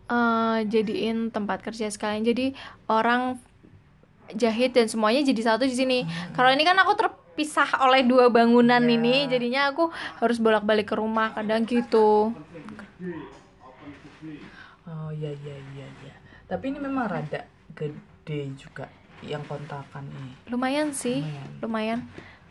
eh 0.04 0.60
jadiin 0.68 1.32
tempat 1.32 1.64
kerja 1.64 1.88
sekalian. 1.88 2.28
Jadi 2.28 2.58
orang 2.92 3.40
jahit 4.36 4.76
dan 4.76 4.90
semuanya 4.90 5.24
jadi 5.24 5.56
satu 5.56 5.64
di 5.64 5.78
sini. 5.78 6.00
Kalau 6.36 6.50
ini 6.52 6.66
kan 6.66 6.76
aku 6.82 6.98
terpisah 6.98 7.80
oleh 7.86 8.04
dua 8.04 8.28
bangunan 8.28 8.82
Iya. 8.84 8.94
ini, 9.00 9.16
jadinya 9.32 9.72
aku 9.72 9.94
harus 10.20 10.42
bolak-balik 10.42 10.92
ke 10.92 10.96
rumah 10.98 11.32
kadang 11.32 11.64
gitu. 11.64 12.34
Oh, 14.84 15.10
iya 15.10 15.32
iya 15.32 15.56
iya 15.74 15.88
iya. 16.04 16.14
Tapi 16.44 16.70
ini 16.70 16.80
memang 16.80 17.08
rada 17.08 17.48
gede 17.72 18.52
juga 18.54 18.88
yang 19.24 19.40
kontrakan 19.48 20.04
ini. 20.12 20.34
Lumayan 20.52 20.92
sih. 20.92 21.24
Lumayan. 21.24 21.50
lumayan 21.64 22.00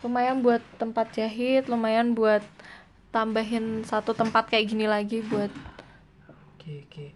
lumayan 0.02 0.36
buat 0.42 0.58
tempat 0.76 1.14
jahit 1.14 1.70
lumayan 1.70 2.10
buat 2.10 2.42
tambahin 3.14 3.86
satu 3.86 4.10
tempat 4.10 4.50
kayak 4.50 4.66
gini 4.66 4.90
lagi 4.90 5.22
buat 5.22 5.52
Oke 6.56 6.82
oke. 6.88 7.06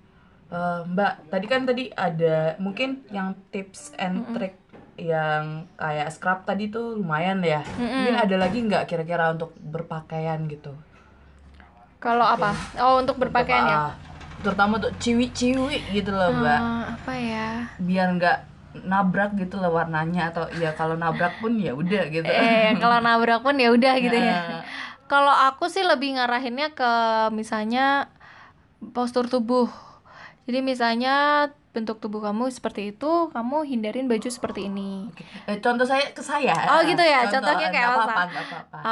Eh, 0.46 0.80
Mbak, 0.86 1.12
tadi 1.26 1.46
kan 1.46 1.62
tadi 1.66 1.84
ada 1.90 2.54
mungkin 2.62 3.02
yang 3.10 3.34
tips 3.50 3.90
and 3.98 4.22
trick 4.30 4.54
yang 4.96 5.66
kayak 5.74 6.08
scrub 6.08 6.46
tadi 6.46 6.68
tuh 6.68 6.94
lumayan 6.94 7.42
ya. 7.42 7.64
Mungkin 7.74 8.14
ada 8.14 8.36
lagi 8.38 8.58
nggak 8.62 8.86
kira-kira 8.86 9.34
untuk 9.34 9.50
berpakaian 9.58 10.44
gitu? 10.46 10.70
kalau 11.96 12.22
apa 12.22 12.52
oh 12.78 13.00
untuk 13.02 13.16
berpakaian 13.18 13.66
ya 13.66 13.76
Ah, 13.88 13.92
terutama 14.46 14.78
untuk 14.78 14.94
ciwi-ciwi 14.96 15.90
gitu 15.90 16.10
loh, 16.10 16.30
Mbak. 16.32 16.60
Eh, 16.60 16.82
apa 16.94 17.12
ya 17.12 17.48
Biar 17.76 18.06
nggak 18.14 18.38
nabrak 18.84 19.34
gitu 19.34 19.56
loh 19.56 19.72
warnanya 19.72 20.30
atau 20.30 20.46
ya 20.54 20.70
kalau 20.70 20.94
nabrak 20.94 21.40
pun 21.40 21.56
ya 21.56 21.72
udah 21.72 22.02
gitu. 22.06 22.28
eh 22.28 22.76
kalau 22.76 23.00
nabrak 23.00 23.40
pun 23.40 23.56
ya 23.56 23.72
udah 23.72 23.94
gitu 23.96 24.12
ya 24.12 24.36
Ah, 24.36 24.60
kalau 25.08 25.32
aku 25.32 25.66
sih 25.66 25.80
lebih 25.80 26.20
ngarahinnya 26.20 26.76
ke 26.76 26.92
misalnya 27.32 28.12
postur 28.92 29.26
tubuh 29.26 29.72
jadi 30.44 30.60
misalnya 30.60 31.48
bentuk 31.76 31.96
tubuh 31.98 32.18
kamu 32.20 32.48
seperti 32.48 32.90
itu 32.90 33.10
kamu 33.28 33.62
hindarin 33.62 34.06
baju 34.06 34.24
seperti 34.26 34.64
ini 34.64 35.06
oke. 35.06 35.20
Eh, 35.44 35.60
contoh 35.60 35.84
saya 35.84 36.08
ke 36.08 36.18
saya. 36.18 36.56
Oh, 36.66 36.80
gitu 36.80 36.98
ya? 36.98 37.28
Contoh, 37.28 37.52
Contohnya 37.52 37.68
kayak 37.68 37.88
nggak 37.92 38.08
Elsa. 38.08 38.24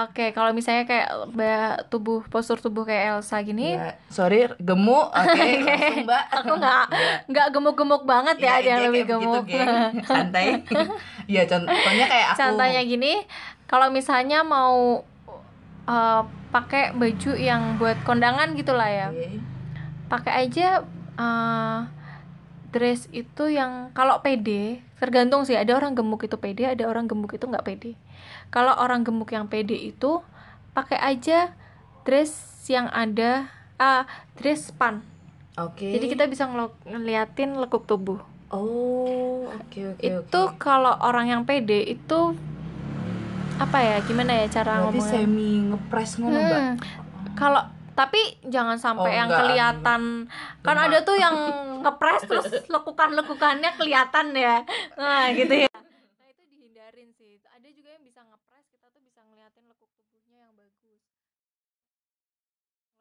Oke, 0.02 0.24
kalau 0.30 0.50
misalnya 0.50 0.84
kayak 0.84 1.08
ba- 1.32 1.80
tubuh 1.86 2.20
postur 2.26 2.56
tubuh 2.56 2.84
kayak 2.84 3.16
Elsa 3.16 3.40
gini, 3.40 3.72
Ya, 3.72 3.96
sorry, 4.06 4.44
gemuk. 4.58 5.08
Oke, 5.16 5.48
Mbak. 6.02 6.24
aku 6.36 6.52
nggak 6.54 6.82
Iya. 6.94 7.08
nggak 7.26 7.46
gemuk-gemuk 7.50 8.02
banget 8.04 8.36
ya, 8.38 8.52
ada 8.54 8.68
yang 8.68 8.78
iya, 8.78 8.86
lebih 8.86 9.02
kayak 9.02 9.16
begitu, 9.16 9.32
gemuk. 9.32 9.44
geng. 9.48 9.92
Santai. 10.10 10.46
Iya, 11.24 11.42
contohnya 11.46 12.04
kayak 12.04 12.26
aku. 12.30 12.38
Contohnya 12.38 12.80
gini, 12.82 13.12
kalau 13.64 13.88
misalnya 13.88 14.38
mau 14.40 15.00
eh, 15.84 16.22
pakai 16.50 16.92
baju 16.92 17.30
yang 17.34 17.76
buat 17.76 17.96
kondangan 18.02 18.52
gitulah 18.52 18.86
ya, 18.86 19.08
Oke. 19.08 19.40
pakai 20.06 20.32
aja 20.44 20.84
eh, 21.14 21.78
dress 22.74 23.06
itu 23.14 23.46
yang 23.46 23.94
kalau 23.94 24.18
pede 24.18 24.82
tergantung 24.98 25.46
sih 25.46 25.54
ada 25.54 25.78
orang 25.78 25.94
gemuk 25.94 26.26
itu 26.26 26.34
pede 26.34 26.66
ada 26.66 26.90
orang 26.90 27.06
gemuk 27.06 27.30
itu 27.30 27.46
nggak 27.46 27.62
pede 27.62 27.94
kalau 28.50 28.74
orang 28.74 29.06
gemuk 29.06 29.30
yang 29.30 29.46
pede 29.46 29.78
itu 29.78 30.18
pakai 30.74 30.98
aja 30.98 31.54
dress 32.02 32.34
yang 32.66 32.90
ada 32.90 33.46
ah 33.78 34.10
dress 34.34 34.74
span 34.74 35.06
Oke. 35.54 35.94
jadi 35.94 36.06
kita 36.10 36.24
bisa 36.26 36.50
ngeliatin 36.84 37.54
lekuk 37.62 37.86
tubuh 37.86 38.18
Oh, 38.54 39.50
oke 39.50 39.98
oke 39.98 40.02
itu 40.02 40.40
oke. 40.46 40.62
kalau 40.62 40.94
orang 41.02 41.26
yang 41.26 41.42
pede 41.42 41.82
itu 41.90 42.38
apa 43.58 43.78
ya 43.82 43.96
gimana 44.02 44.30
ya 44.34 44.46
cara 44.46 44.78
Berarti 44.78 44.98
ngomongnya 44.98 45.10
semi 45.10 45.50
ngepres 45.70 46.10
ngono, 46.18 46.38
Mbak. 46.38 46.58
Hmm, 46.58 46.74
kalau 47.34 47.62
tapi 47.94 48.18
jangan 48.44 48.76
sampai 48.76 49.08
Oh, 49.08 49.16
yang 49.16 49.28
enggak. 49.28 49.40
kelihatan. 49.42 50.02
Kan 50.60 50.74
Cuma- 50.74 50.84
ada 50.84 50.98
tuh 51.00 51.16
yang 51.16 51.36
ngepres 51.80 52.22
terus 52.24 52.46
lekukan-lekukannya 52.66 53.70
kelihatan 53.74 54.34
ya. 54.34 54.62
Nah 54.94 55.30
gitu 55.30 55.54
ya 55.56 55.70
nah 55.70 56.26
itu 56.26 56.42
dihindarin 56.46 57.10
sih 57.12 57.38
ada 57.46 57.68
juga 57.68 57.90
yang 57.90 58.02
bisa 58.02 58.20
ngepres 58.20 58.66
kita 58.66 58.86
tuh 58.88 59.00
bisa 59.00 59.20
ngeliatin 59.22 59.64
lekuk 59.64 59.90
tubuhnya 59.94 60.38
yang 60.40 60.54
bagus 60.54 61.02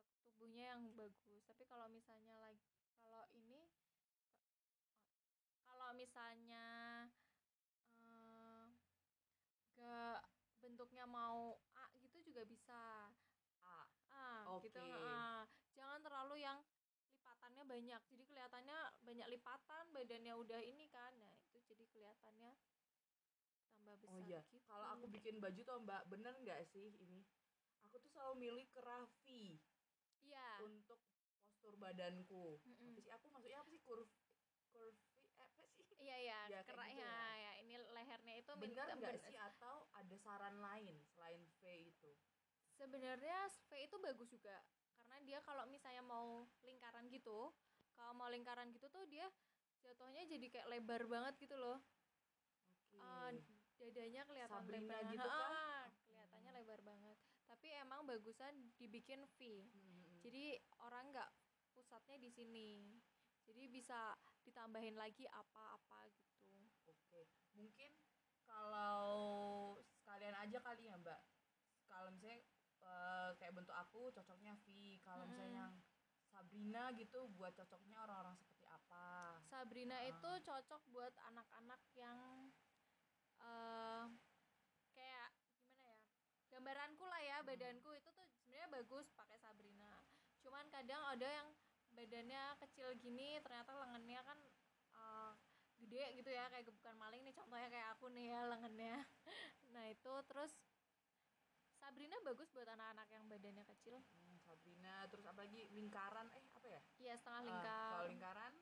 lekuk 0.04 0.22
tubuhnya 0.24 0.64
yang 0.72 0.84
bagus 0.94 1.42
tapi 1.44 1.64
kalau 1.66 1.88
misalnya 1.88 2.36
lagi 2.38 2.68
kalau 3.00 3.24
ini 3.32 3.68
kalau 5.64 5.90
misalnya 5.94 6.68
eh, 7.96 8.66
ke 9.74 9.94
bentuknya 10.60 11.04
mau 11.04 11.56
A 11.74 11.86
gitu 12.00 12.24
juga 12.24 12.44
bisa 12.44 13.12
ah 14.10 14.46
gitu 14.62 14.80
Oke. 14.80 14.92
ah. 15.08 15.44
jangan 15.74 16.00
selalu 16.00 16.36
yang 16.38 16.60
lipatannya 17.10 17.63
banyak 17.74 18.02
jadi 18.14 18.24
kelihatannya 18.30 18.80
banyak 19.02 19.28
lipatan 19.34 19.86
badannya 19.90 20.34
udah 20.38 20.62
ini 20.62 20.86
kan. 20.94 21.10
Nah 21.18 21.34
itu 21.42 21.58
jadi 21.66 21.84
kelihatannya 21.90 22.54
tambah 23.74 23.96
besar 23.98 24.14
oh 24.14 24.20
iya 24.30 24.40
gitu. 24.46 24.62
kalau 24.70 24.86
aku 24.94 25.06
bikin 25.10 25.42
baju 25.42 25.62
tuh 25.66 25.78
mbak 25.82 26.02
bener 26.06 26.34
nggak 26.46 26.62
sih 26.70 26.94
ini? 27.02 27.26
Aku 27.90 27.98
tuh 27.98 28.10
selalu 28.14 28.34
milih 28.46 28.66
kerafi 28.70 29.58
iya. 30.22 30.50
untuk 30.62 31.02
postur 31.34 31.74
badanku. 31.82 32.62
Mm-mm. 32.62 32.94
apa 32.94 33.02
sih? 33.02 33.12
Aku 33.18 33.26
maksudnya 33.34 33.60
apa 33.66 33.70
sih? 33.74 33.82
Kurv 33.82 34.10
kurvi 34.70 35.26
eh, 35.42 35.50
apa 35.50 35.62
sih? 35.74 35.98
Iya 35.98 36.18
iya 36.22 36.40
Ya, 36.54 36.60
kerak 36.62 36.88
gitu 36.94 37.02
ya. 37.02 37.10
ya. 37.10 37.32
ya 37.42 37.52
ini 37.66 37.74
lehernya 37.82 38.34
itu 38.38 38.52
bener 38.54 38.86
minta- 38.86 38.98
nggak 39.02 39.16
sih? 39.26 39.36
Atau 39.38 39.76
ada 39.98 40.16
saran 40.22 40.56
lain 40.62 40.96
selain 41.18 41.42
V 41.58 41.64
itu? 41.90 42.12
Sebenarnya 42.78 43.50
V 43.50 43.70
itu 43.82 43.96
bagus 44.02 44.30
juga 44.30 44.62
dia 45.24 45.40
kalau 45.42 45.64
misalnya 45.68 46.04
mau 46.04 46.46
lingkaran 46.64 47.08
gitu 47.10 47.52
kalau 47.96 48.14
mau 48.14 48.30
lingkaran 48.30 48.70
gitu 48.74 48.88
tuh 48.90 49.06
dia 49.08 49.28
jatuhnya 49.84 50.24
jadi 50.28 50.46
kayak 50.48 50.68
lebar 50.72 51.04
banget 51.12 51.34
gitu 51.44 51.56
loh. 51.60 51.80
Oke. 52.94 53.00
Eh, 53.00 53.32
dadanya 53.84 54.24
kelihatan 54.24 54.64
Sabrina 54.64 54.96
lebar 54.96 55.12
gitu 55.12 55.28
kah? 55.28 55.50
Ah, 55.52 55.84
kelihatannya 56.08 56.52
lebar 56.56 56.80
banget. 56.88 57.18
Tapi 57.52 57.68
emang 57.76 58.02
bagusan 58.08 58.54
dibikin 58.80 59.28
V 59.36 59.68
Hmm. 59.74 60.20
jadi 60.24 60.56
orang 60.80 61.12
nggak 61.12 61.30
pusatnya 61.76 62.18
di 62.22 62.30
sini. 62.32 62.70
Jadi 63.44 63.68
bisa 63.68 64.16
ditambahin 64.48 64.96
lagi 64.96 65.28
apa-apa 65.28 66.08
gitu. 66.16 66.48
Oke, 66.88 67.28
mungkin 67.52 67.92
kalau 68.48 69.76
sekalian 70.00 70.36
aja 70.40 70.58
kali 70.64 70.88
ya 70.88 70.96
Mbak. 70.96 71.22
Kalau 71.92 72.10
misalnya 72.16 72.40
eh, 72.84 73.30
kayak 73.40 73.54
bentuk 73.56 73.76
aku 73.76 74.12
cocoknya 74.12 74.54
V. 74.64 75.00
Kalau 75.04 75.26
misalnya 75.28 75.68
yang 75.68 75.76
Sabrina 76.34 76.90
gitu 76.98 77.30
buat 77.38 77.54
cocoknya 77.54 77.98
orang-orang 78.04 78.34
seperti 78.36 78.66
apa? 78.66 79.38
Sabrina 79.46 80.02
itu 80.10 80.32
cocok 80.42 80.82
buat 80.90 81.14
anak-anak 81.30 81.82
yang 81.94 82.50
eh 83.44 84.06
kayak 84.96 85.30
gimana 85.52 85.82
ya 85.84 85.96
gambaranku 86.54 87.04
lah 87.06 87.22
ya 87.22 87.38
badanku 87.46 87.92
itu 87.94 88.10
tuh 88.14 88.28
sebenarnya 88.34 88.68
bagus 88.82 89.06
pakai 89.14 89.38
Sabrina. 89.38 90.02
Cuman 90.42 90.66
kadang 90.74 91.02
ada 91.06 91.28
yang 91.28 91.50
badannya 91.94 92.44
kecil 92.66 92.98
gini 92.98 93.38
ternyata 93.46 93.78
lengannya 93.78 94.20
kan 94.26 94.40
eh, 94.98 95.32
gede 95.86 96.04
gitu 96.18 96.30
ya 96.34 96.50
kayak 96.50 96.66
bukan 96.72 96.96
maling 96.98 97.22
nih 97.22 97.36
contohnya 97.36 97.70
kayak 97.70 97.88
aku 97.94 98.10
nih 98.10 98.34
ya 98.34 98.42
lengannya. 98.50 98.98
Nah 99.74 99.90
itu 99.90 100.14
terus 100.30 100.54
Sabrina 101.94 102.18
bagus 102.26 102.50
buat 102.50 102.66
anak-anak 102.66 103.06
yang 103.14 103.30
badannya 103.30 103.66
kecil 103.70 104.02
Hmm, 104.02 104.34
Sabrina, 104.42 105.06
terus 105.14 105.30
apa 105.30 105.46
lagi 105.46 105.62
lingkaran? 105.70 106.26
Eh 106.34 106.42
apa 106.50 106.66
ya? 106.66 106.82
iya 106.98 107.14
setengah 107.14 107.42
Eh, 107.42 107.48
lingkar 107.54 107.86
kalau 107.94 108.06
lingkaran, 108.10 108.54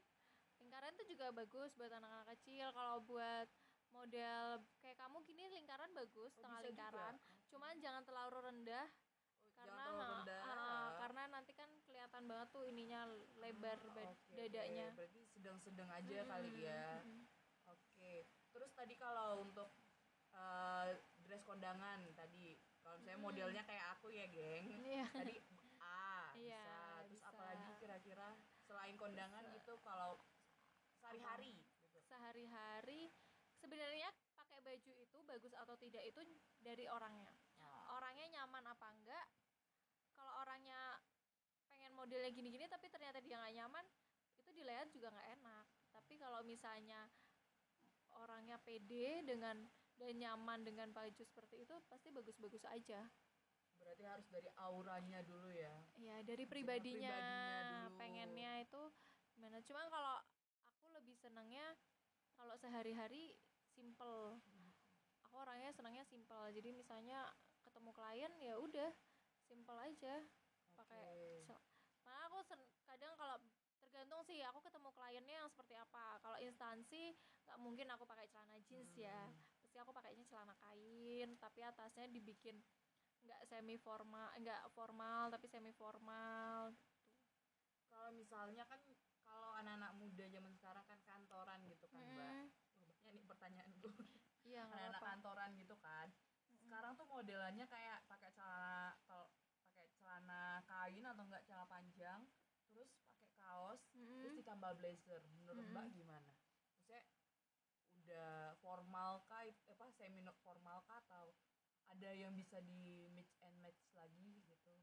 lingkaran 0.59 0.91
itu 0.99 1.03
juga 1.15 1.25
bagus 1.31 1.71
buat 1.79 1.87
anak-anak 1.87 2.27
kecil 2.35 2.67
kalau 2.75 2.97
buat 3.07 3.47
model 3.87 4.43
kayak 4.83 4.97
kamu 4.99 5.17
gini 5.23 5.47
lingkaran 5.47 5.95
bagus 5.95 6.27
Oh, 6.27 6.43
setengah 6.43 6.59
lingkaran 6.59 7.15
juga. 7.15 7.47
cuman 7.47 7.73
jangan 7.79 8.03
terlalu 8.03 8.37
rendah 8.43 8.87
oh, 8.91 9.51
karena 9.55 9.71
jangan 9.79 9.95
terlalu 9.95 10.03
ah, 10.03 10.15
rendah. 10.27 10.41
ah, 10.43 10.89
karena 10.99 11.21
nanti 11.31 11.51
kan 11.55 11.69
kelihatan 11.87 12.23
banget 12.27 12.47
tuh 12.51 12.63
ininya 12.67 13.01
lebar 13.39 13.79
bad- 13.95 14.11
Oke, 14.11 14.35
dadanya. 14.35 14.87
Berarti 14.91 15.21
sedang-sedang 15.23 15.87
aja 15.87 16.19
kali 16.27 16.67
ya. 16.67 16.99
Oke. 17.63 18.27
Terus 18.51 18.71
tadi 18.75 18.93
kalau 18.99 19.47
untuk 19.47 19.71
eh, 20.31 20.87
dress 21.23 21.43
kondangan 21.43 21.99
tadi, 22.11 22.59
kalau 22.91 22.99
misalnya 23.07 23.23
modelnya 23.23 23.63
kayak 23.63 23.87
aku 23.95 24.11
ya, 24.11 24.27
geng. 24.27 24.67
Iya. 24.83 25.07
Tadi 25.15 25.39
A 25.79 26.35
Iya, 26.35 26.59
bisa. 26.59 26.75
Terus 27.07 27.07
bisa. 27.15 27.27
apalagi 27.31 27.71
kira-kira 27.79 28.27
selain 28.67 28.95
kondangan 28.99 29.47
gitu 29.55 29.79
kalau 29.79 30.19
sehari-hari 30.99 31.55
gitu. 31.55 32.03
sehari-hari 32.03 33.07
sebenarnya 33.55 34.11
pakai 34.35 34.59
baju 34.59 34.91
itu 34.99 35.17
bagus 35.23 35.55
atau 35.55 35.75
tidak 35.79 36.03
itu 36.03 36.19
dari 36.59 36.83
orangnya 36.91 37.31
Oh. 37.63 37.95
orangnya 37.95 38.27
nyaman 38.41 38.75
apa 38.75 38.87
enggak 38.91 39.25
kalau 40.19 40.43
orangnya 40.43 40.99
pengen 41.71 41.95
modelnya 41.95 42.27
gini-gini 42.35 42.67
tapi 42.67 42.91
ternyata 42.91 43.23
dia 43.23 43.39
nggak 43.39 43.55
nyaman 43.55 43.85
itu 44.35 44.49
dilihat 44.51 44.91
juga 44.91 45.15
nggak 45.15 45.29
enak 45.39 45.65
tapi 45.95 46.13
kalau 46.19 46.43
misalnya 46.43 47.07
orangnya 48.19 48.59
pede 48.59 49.23
dengan 49.23 49.63
dan 50.01 50.17
nyaman 50.17 50.65
dengan 50.65 50.89
baju 50.89 51.21
seperti 51.21 51.61
itu 51.61 51.75
pasti 51.85 52.09
bagus-bagus 52.09 52.65
aja 52.65 53.05
Berarti 53.81 54.05
harus 54.05 54.27
dari 54.29 54.45
auranya 54.61 55.25
dulu 55.25 55.49
ya. 55.49 55.73
ya 55.97 56.21
dari 56.21 56.45
pribadinya, 56.45 57.09
pribadinya 57.09 57.89
dulu. 57.89 57.97
pengennya 57.97 58.51
itu 58.61 58.81
gimana 59.33 59.57
cuman 59.65 59.85
kalau 59.89 60.15
aku 60.69 60.85
lebih 60.93 61.17
senangnya 61.17 61.65
kalau 62.37 62.53
sehari-hari 62.61 63.33
simple 63.73 64.37
aku 65.25 65.35
orangnya 65.37 65.73
senangnya 65.73 66.05
simple 66.05 66.45
jadi 66.53 66.69
misalnya 66.73 67.25
ketemu 67.65 67.89
klien 67.93 68.33
ya 68.37 68.55
udah 68.61 68.91
simple 69.49 69.77
aja 69.81 70.15
pakai 70.77 71.45
Nah, 72.01 72.27
aku 72.27 72.43
kadang 72.89 73.13
kalau 73.15 73.37
tergantung 73.79 74.21
sih 74.25 74.41
aku 74.43 74.59
ketemu 74.65 74.89
kliennya 74.91 75.35
yang 75.45 75.49
seperti 75.53 75.77
apa. 75.77 76.17
Kalau 76.19 76.37
instansi 76.41 77.13
nggak 77.47 77.59
mungkin 77.61 77.87
aku 77.93 78.03
pakai 78.03 78.27
celana 78.27 78.57
jeans 78.67 78.91
ya. 78.97 79.29
Pasti 79.71 79.87
aku 79.87 79.95
pakainya 79.95 80.27
celana 80.27 80.51
kain, 80.59 81.39
tapi 81.39 81.63
atasnya 81.63 82.11
dibikin 82.11 82.59
nggak 83.23 83.47
semi 83.47 83.79
formal, 83.79 84.27
nggak 84.35 84.67
formal 84.75 85.31
tapi 85.31 85.47
semi 85.47 85.71
formal 85.71 86.75
gitu. 86.75 86.91
Kalau 87.87 88.11
misalnya 88.11 88.67
kan 88.67 88.83
kalau 89.23 89.55
anak-anak 89.63 89.95
muda 89.95 90.27
zaman 90.27 90.51
sekarang 90.59 90.83
kan 90.83 90.99
kantoran 91.07 91.63
gitu 91.71 91.87
kan, 91.87 92.03
Mbak. 92.03 92.19
Hmm. 92.19 92.47
Wah, 92.83 92.99
banyak 92.99 93.13
nih 93.15 93.23
pertanyaan 93.31 93.71
gue. 93.79 93.95
Iya 94.43 94.67
anak-anak 94.67 94.99
kantoran 94.99 95.55
gitu 95.55 95.75
kan 95.79 96.11
sekarang 96.71 96.95
tuh 96.95 97.03
modelannya 97.03 97.67
kayak 97.67 97.99
pakai 98.07 98.31
celana 98.31 98.95
kalau 99.03 99.27
pakai 99.75 99.91
celana 99.99 100.63
kain 100.63 101.03
atau 101.03 101.23
enggak 101.27 101.43
celana 101.43 101.67
panjang 101.67 102.21
terus 102.71 102.91
pakai 103.11 103.31
kaos 103.35 103.81
Mm-mm. 103.91 104.23
terus 104.23 104.39
ditambah 104.39 104.71
blazer 104.79 105.19
menurut 105.35 105.67
mbak 105.75 105.91
gimana 105.91 106.30
udah 108.11 108.59
formal 108.59 109.23
kah 109.31 109.47
apa 109.47 109.87
semi 109.95 110.19
formal 110.43 110.83
kah 110.83 110.99
atau 111.07 111.31
ada 111.95 112.11
yang 112.11 112.35
bisa 112.35 112.59
di 112.59 113.07
mix 113.15 113.39
and 113.47 113.55
match 113.63 113.79
lagi 113.95 114.43
gitu? 114.43 114.75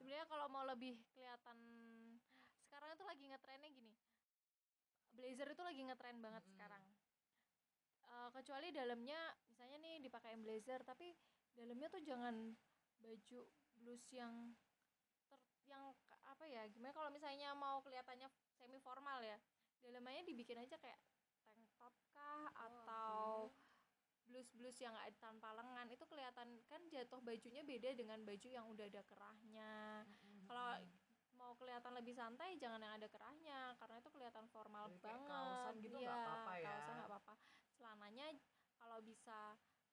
Sebenarnya 0.00 0.24
kalau 0.24 0.48
mau 0.48 0.64
lebih 0.64 0.96
kelihatan 1.12 1.58
sekarang 2.64 2.96
itu 2.96 3.04
lagi 3.04 3.24
ngetrennya 3.28 3.70
gini. 3.76 3.92
Blazer 5.12 5.52
itu 5.52 5.60
lagi 5.60 5.80
ngetren 5.84 6.24
banget 6.24 6.44
sekarang. 6.48 6.80
Eh, 8.12 8.28
kecuali 8.32 8.68
dalamnya 8.72 9.20
misalnya 9.48 9.76
nih 9.80 10.00
dipakai 10.04 10.36
blazer 10.40 10.80
tapi 10.84 11.12
dalamnya 11.52 11.88
tuh 11.92 12.00
jangan 12.00 12.56
baju 13.00 13.40
blus 13.80 14.04
yang 14.12 14.52
ter, 15.28 15.40
yang 15.68 15.92
apa 16.28 16.44
ya 16.48 16.64
gimana 16.68 16.92
kalau 16.92 17.08
misalnya 17.08 17.56
mau 17.56 17.80
kelihatannya 17.80 18.28
semi 18.56 18.80
formal 18.84 19.20
ya 19.24 19.36
dalamnya 19.80 20.28
dibikin 20.28 20.60
aja 20.60 20.76
kayak 20.76 21.00
top 21.82 21.94
kah 22.14 22.46
atau 22.54 23.50
blus-blus 24.30 24.78
yang 24.78 24.94
ada 24.94 25.12
tanpa 25.18 25.50
lengan 25.52 25.90
itu 25.90 26.04
kelihatan 26.06 26.62
kan 26.70 26.80
jatuh 26.88 27.18
bajunya 27.20 27.66
beda 27.66 27.90
dengan 27.92 28.22
baju 28.22 28.48
yang 28.48 28.66
udah 28.70 28.86
ada 28.86 29.02
kerahnya. 29.04 30.06
Kalau 30.46 30.78
mau 31.34 31.52
kelihatan 31.58 31.92
lebih 31.98 32.14
santai 32.14 32.54
jangan 32.54 32.78
yang 32.78 32.94
ada 32.94 33.10
kerahnya 33.10 33.74
karena 33.82 33.98
itu 33.98 34.10
kelihatan 34.14 34.46
formal 34.54 34.86
Jadi 34.88 35.02
banget. 35.02 35.26
kaosan 35.26 35.74
gitu 35.82 35.96
nggak 35.98 36.14
Iya, 36.14 36.22
apa-apa 36.22 36.52
ya? 36.54 36.66
kaosan 36.70 36.94
nggak 36.96 37.10
apa-apa. 37.10 37.34
Celananya 37.74 38.26
kalau 38.78 38.98
bisa 39.02 39.40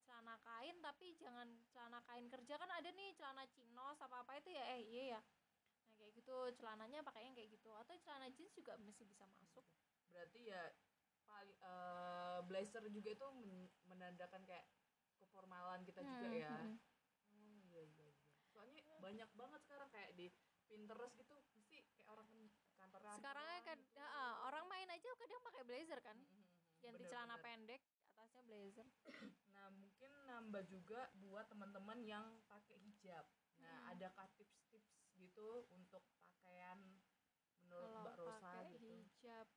celana 0.06 0.36
kain 0.46 0.78
tapi 0.82 1.08
jangan 1.18 1.48
celana 1.74 2.00
kain 2.06 2.30
kerja. 2.30 2.54
Kan 2.62 2.70
ada 2.70 2.90
nih 2.94 3.10
celana 3.18 3.44
chinos 3.50 3.98
apa 3.98 4.22
apa 4.22 4.32
itu 4.38 4.50
ya? 4.54 4.64
Eh 4.78 4.82
iya 4.86 5.04
ya. 5.18 5.22
Nah 5.84 5.92
kayak 5.98 6.12
gitu. 6.16 6.38
Celananya 6.54 7.02
pakainya 7.02 7.34
kayak 7.34 7.50
gitu. 7.58 7.70
Atau 7.76 7.98
celana 7.98 8.30
jeans 8.30 8.54
juga 8.54 8.78
masih 8.78 9.04
bisa 9.10 9.26
masuk. 9.26 9.66
Berarti 10.14 10.54
ya 10.54 10.64
paling 11.30 11.58
eh, 11.62 12.40
blazer 12.50 12.84
juga 12.90 13.10
itu 13.14 13.28
men- 13.38 13.72
menandakan 13.86 14.42
kayak 14.44 14.66
keformalan 15.22 15.86
kita 15.86 16.02
juga 16.02 16.28
Hmm, 16.28 16.42
ya. 16.44 16.56
hmm. 16.58 16.76
oh 17.30 17.46
iya 17.70 17.82
iya 17.86 18.08
iya. 18.10 18.28
Soalnya 18.50 18.82
banyak 18.98 19.30
banget 19.38 19.62
sekarang 19.64 19.90
kayak 19.94 20.12
di 20.18 20.28
Pinterest 20.70 21.16
gitu 21.18 21.34
mesti 21.58 21.82
kayak 21.90 22.08
orang 22.10 22.30
kantoran 22.78 23.18
sekarang 23.18 23.62
kan 23.66 23.80
ah, 23.98 24.46
orang 24.48 24.66
main 24.70 24.90
aja 24.90 25.10
kadang 25.18 25.42
pakai 25.44 25.64
blazer 25.66 26.00
kan? 26.02 26.18
Ganti 26.80 26.98
Bener, 26.98 27.10
celana 27.12 27.36
bener. 27.36 27.44
pendek 27.46 27.82
atasnya 28.10 28.42
blazer. 28.48 28.88
Nah 29.50 29.68
mungkin 29.74 30.12
nambah 30.26 30.64
juga 30.70 31.10
buat 31.20 31.46
teman-teman 31.50 32.00
yang 32.06 32.26
pakai 32.48 32.78
hijab. 32.80 33.26
Nah 33.60 33.92
adakah 33.92 34.30
tips-tips 34.38 35.12
gitu 35.18 35.68
untuk 35.74 36.04
pakaian 36.32 36.80
menurut 37.60 37.92
kalau 37.92 38.00
Mbak 38.02 38.16
Rosa 38.16 38.40
pakai 38.40 38.72
gitu? 38.72 38.96
hijab 39.04 39.48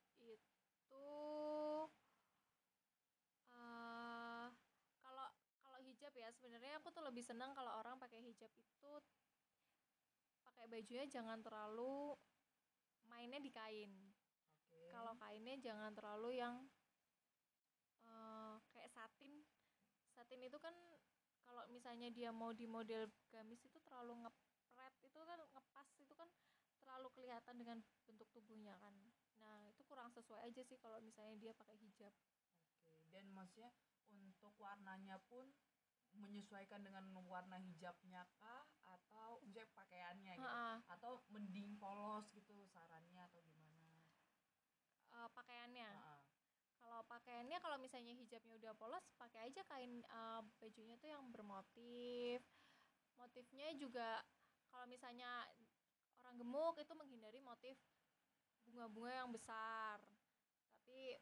eh 3.53 4.47
kalau 5.03 5.27
kalau 5.63 5.79
hijab 5.83 6.13
ya 6.13 6.29
sebenarnya 6.31 6.79
aku 6.79 6.89
tuh 6.91 7.03
lebih 7.05 7.23
senang 7.23 7.51
kalau 7.57 7.71
orang 7.79 7.95
pakai 7.99 8.19
hijab 8.21 8.51
itu 8.55 8.91
pakai 10.43 10.65
bajunya 10.67 11.05
jangan 11.07 11.39
terlalu 11.39 12.15
mainnya 13.07 13.39
di 13.39 13.51
kain. 13.51 13.91
Oke. 14.73 14.89
kalau 14.89 15.13
kainnya 15.19 15.55
jangan 15.59 15.91
terlalu 15.93 16.39
yang 16.39 16.55
eh, 18.05 18.55
kayak 18.73 18.89
satin. 18.91 19.43
Satin 20.13 20.41
itu 20.45 20.57
kan 20.61 20.73
kalau 21.43 21.63
misalnya 21.69 22.09
dia 22.09 22.31
mau 22.31 22.55
di 22.55 22.65
model 22.65 23.11
gamis 23.29 23.61
itu 23.67 23.77
terlalu 23.83 24.23
ngepret 24.23 24.93
itu 25.03 25.19
kan 25.19 25.39
ngepas 25.53 25.89
itu 25.99 26.13
kan 26.15 26.29
terlalu 26.81 27.07
kelihatan 27.13 27.55
dengan 27.59 27.77
bentuk 28.07 28.27
tubuhnya 28.31 28.75
kan 28.79 28.95
nah 29.43 29.67
itu 29.67 29.81
kurang 29.83 30.09
sesuai 30.09 30.41
aja 30.47 30.61
sih 30.63 30.79
kalau 30.79 30.97
misalnya 31.03 31.35
dia 31.37 31.51
pakai 31.53 31.75
hijab 31.77 32.13
Oke, 32.87 32.97
dan 33.11 33.27
maksudnya 33.31 33.71
untuk 34.09 34.53
warnanya 34.57 35.19
pun 35.27 35.51
menyesuaikan 36.13 36.85
dengan 36.85 37.09
warna 37.25 37.57
hijabnya 37.57 38.21
kah 38.37 38.63
atau 38.85 39.41
misalnya 39.49 39.65
pakaiannya 39.73 40.37
gitu 40.37 40.45
Ha-ha. 40.45 40.85
atau 40.93 41.25
mending 41.33 41.73
polos 41.81 42.29
gitu 42.31 42.53
sarannya 42.69 43.17
atau 43.25 43.41
gimana? 43.41 43.97
Eh, 45.09 45.29
pakaiannya 45.33 45.89
Ha-ha. 45.89 46.21
kalau 46.77 47.01
pakaiannya 47.09 47.57
kalau 47.57 47.77
misalnya 47.81 48.13
hijabnya 48.13 48.53
udah 48.61 48.73
polos 48.77 49.05
pakai 49.17 49.49
aja 49.49 49.65
kain 49.65 50.05
eh, 50.05 50.41
bajunya 50.61 50.95
tuh 51.01 51.09
yang 51.09 51.25
bermotif 51.33 52.45
motifnya 53.17 53.73
juga 53.73 54.21
kalau 54.69 54.85
misalnya 54.85 55.49
orang 56.21 56.37
gemuk 56.37 56.77
itu 56.77 56.93
menghindari 56.93 57.41
motif 57.41 57.77
bunga-bunga 58.73 59.11
yang 59.13 59.29
besar. 59.29 60.01
Tapi 60.81 61.13
eh, 61.13 61.21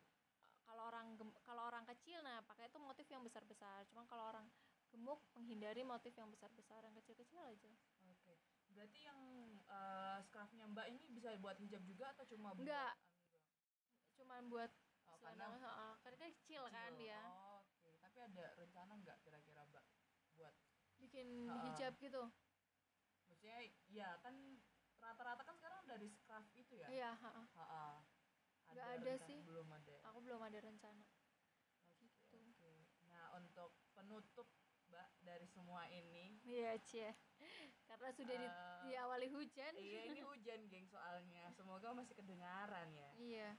kalau 0.63 0.87
orang 0.87 1.19
kalau 1.43 1.63
orang 1.67 1.83
kecil 1.85 2.23
nah 2.23 2.39
pakai 2.47 2.71
itu 2.71 2.79
motif 2.79 3.05
yang 3.11 3.21
besar-besar. 3.21 3.83
Cuma 3.91 4.07
kalau 4.07 4.31
orang 4.31 4.47
gemuk 4.87 5.19
menghindari 5.35 5.83
motif 5.83 6.15
yang 6.15 6.31
besar-besar. 6.31 6.79
Yang 6.87 7.03
kecil-kecil 7.03 7.43
aja. 7.43 7.71
Oke. 8.07 8.39
Berarti 8.71 8.99
yang 9.03 9.19
eh, 9.67 10.17
scarfnya 10.23 10.63
Mbak 10.71 10.85
ini 10.95 10.99
bisa 11.11 11.35
buat 11.37 11.59
hijab 11.59 11.83
juga 11.83 12.15
atau 12.15 12.23
cuma 12.23 12.55
buat 12.55 12.63
Enggak. 12.63 12.95
cuman 14.15 14.47
buat 14.47 14.71
Oh, 15.11 15.19
karena 15.19 15.43
kan 15.51 16.31
kecil 16.31 16.63
kan 16.71 16.95
kecil. 16.95 17.03
dia. 17.03 17.19
Oh, 17.27 17.61
Oke, 17.77 17.93
tapi 17.99 18.17
ada 18.23 18.55
rencana 18.57 18.93
nggak 18.95 19.17
kira-kira 19.21 19.61
Mbak 19.67 19.85
buat 20.39 20.55
bikin 21.03 21.27
Ha-ha. 21.51 21.61
hijab 21.67 21.93
gitu? 21.99 22.23
Maksudnya 23.27 23.59
ya 23.91 24.17
kan 24.23 24.33
rata-rata 25.01 25.41
kan 25.43 25.55
sekarang 25.57 25.81
dari 25.85 26.07
scarf 26.07 26.47
itu 26.53 26.73
ya? 26.77 26.87
iya. 26.87 27.11
Nggak 28.71 28.87
ada 28.87 29.11
rencana? 29.11 29.27
sih. 29.27 29.39
Belum 29.43 29.67
ada. 29.67 29.95
aku 30.07 30.17
belum 30.23 30.41
ada 30.41 30.59
rencana 30.61 31.03
gitu. 31.99 32.37
oke. 32.39 32.73
Nah, 33.09 33.25
untuk 33.35 33.75
penutup 33.91 34.47
Mbak 34.91 35.07
dari 35.23 35.47
semua 35.47 35.87
ini, 35.87 36.35
Iya, 36.43 36.75
Cie. 36.83 37.15
Karena 37.87 38.11
sudah 38.11 38.35
di, 38.35 38.47
Eh, 38.47 38.79
diawali 38.87 39.27
hujan. 39.31 39.71
iya 39.75 40.03
ini 40.07 40.19
hujan, 40.31 40.67
geng, 40.67 40.83
soalnya. 40.87 41.47
Semoga 41.55 41.95
masih 41.95 42.11
kedengaran 42.11 42.91
ya. 42.91 43.11
Iya. 43.15 43.49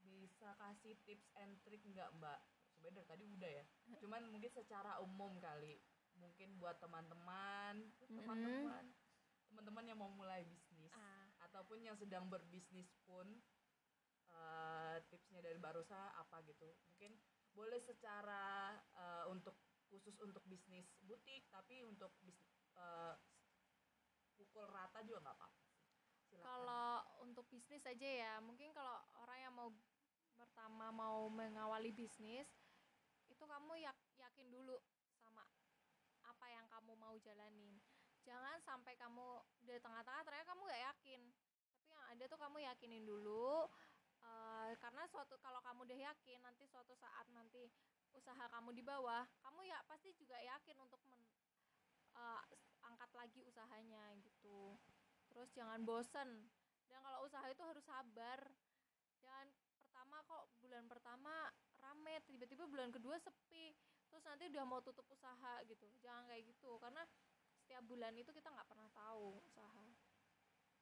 Bisa 0.00 0.56
kasih 0.56 0.96
tips 1.04 1.28
and 1.36 1.60
trick 1.60 1.84
nggak 1.84 2.08
Mbak? 2.16 2.40
Sebenarnya 2.72 2.96
dari 2.96 3.08
tadi 3.08 3.24
udah 3.28 3.50
ya. 3.52 3.64
Cuman 4.00 4.32
mungkin 4.32 4.48
secara 4.48 4.96
umum 5.04 5.36
kali. 5.40 5.76
Mungkin 6.16 6.56
buat 6.56 6.76
teman-teman, 6.80 7.84
teman-teman, 8.00 8.84
teman-teman 9.50 9.84
yang 9.84 9.98
mau 9.98 10.08
mulai 10.08 10.46
bisnis 10.46 10.94
Ah. 10.94 11.26
ataupun 11.50 11.82
yang 11.82 11.98
sedang 11.98 12.30
berbisnis 12.30 12.94
pun 13.02 13.26
eh, 14.30 14.96
tipsnya 15.10 15.42
dari 15.42 15.58
Mbak 15.58 15.74
Rosa 15.74 16.14
apa 16.14 16.38
gitu? 16.46 16.70
Mungkin 16.86 17.18
boleh 17.50 17.82
secara 17.82 18.78
eh, 18.94 19.24
untuk 19.26 19.58
khusus 19.90 20.14
untuk 20.22 20.46
bisnis 20.46 20.86
butik, 21.02 21.50
tapi 21.50 21.82
untuk 21.82 22.14
bisnis 22.22 22.54
pukul 24.38 24.64
rata 24.70 25.02
juga 25.02 25.18
nggak 25.20 25.36
apa-apa. 25.36 25.58
Kalau 26.40 26.88
untuk 27.20 27.44
bisnis 27.50 27.82
aja 27.82 28.06
ya, 28.06 28.32
mungkin 28.38 28.70
kalau 28.70 29.02
orang 29.18 29.38
yang 29.42 29.54
mau 29.54 29.68
pertama 30.38 30.94
mau 30.94 31.26
mengawali 31.26 31.90
bisnis, 31.90 32.46
itu 33.26 33.42
kamu 33.44 33.82
yak- 33.82 34.08
yakin 34.14 34.46
dulu 34.48 34.78
sama 35.18 35.42
apa 36.22 36.46
yang 36.48 36.70
kamu 36.70 36.94
mau 36.94 37.18
jalanin. 37.18 37.76
Jangan 38.30 38.58
sampai 38.62 38.94
kamu 38.94 39.28
di 39.66 39.74
tengah-tengah 39.82 40.22
ternyata 40.22 40.46
kamu 40.54 40.62
gak 40.70 40.82
yakin. 40.94 41.20
Tapi 41.74 41.90
yang 41.90 42.02
ada 42.14 42.24
tuh 42.30 42.38
kamu 42.38 42.56
yakinin 42.62 43.02
dulu. 43.02 43.66
eh, 44.20 44.76
karena 44.84 45.08
suatu 45.08 45.40
kalau 45.40 45.64
kamu 45.64 45.88
udah 45.88 45.98
yakin 46.12 46.38
nanti 46.44 46.68
suatu 46.68 46.92
saat 46.92 47.24
nanti 47.32 47.72
usaha 48.12 48.44
kamu 48.52 48.76
di 48.76 48.84
bawah, 48.84 49.24
kamu 49.40 49.64
ya 49.64 49.80
pasti 49.88 50.12
juga 50.12 50.36
yakin 50.36 50.76
untuk 50.76 51.00
men- 51.08 51.24
eh, 52.20 52.42
angkat 52.84 53.10
lagi 53.16 53.40
usahanya 53.48 54.12
gitu 54.20 54.76
terus 55.30 55.48
jangan 55.54 55.80
bosen 55.86 56.50
dan 56.90 56.98
kalau 57.06 57.22
usaha 57.22 57.46
itu 57.46 57.62
harus 57.62 57.84
sabar 57.86 58.40
jangan 59.22 59.46
pertama 59.78 60.16
kok 60.26 60.44
bulan 60.58 60.84
pertama 60.90 61.34
rame 61.78 62.14
tiba-tiba 62.26 62.66
bulan 62.66 62.90
kedua 62.90 63.16
sepi 63.22 63.72
terus 64.10 64.26
nanti 64.26 64.50
udah 64.50 64.64
mau 64.66 64.80
tutup 64.82 65.06
usaha 65.06 65.62
gitu 65.70 65.86
jangan 66.02 66.26
kayak 66.26 66.50
gitu 66.50 66.76
karena 66.82 67.06
setiap 67.70 67.86
bulan 67.86 68.10
itu 68.18 68.26
kita 68.34 68.50
nggak 68.50 68.66
pernah 68.66 68.90
tahu 68.90 69.38
usaha. 69.46 69.86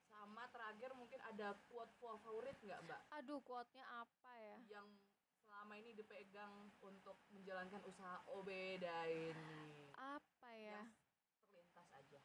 Sama 0.09 0.49
terakhir 0.49 0.97
mungkin 0.97 1.20
ada 1.20 1.53
quote 1.68 1.93
favorit 2.01 2.57
nggak 2.64 2.80
Mbak? 2.89 3.01
Aduh 3.20 3.45
quote-nya 3.45 3.84
apa 3.84 4.32
ya? 4.41 4.57
Yang 4.72 4.97
selama 5.45 5.76
ini 5.76 5.93
dipegang 5.93 6.72
untuk 6.80 7.20
menjalankan 7.28 7.84
usaha 7.84 8.24
Obeda 8.32 9.05
ini? 9.05 9.93
apa 9.93 10.49
ya? 10.57 10.80
Yang 10.80 11.45
terlintas 11.53 11.89
aja. 11.93 12.20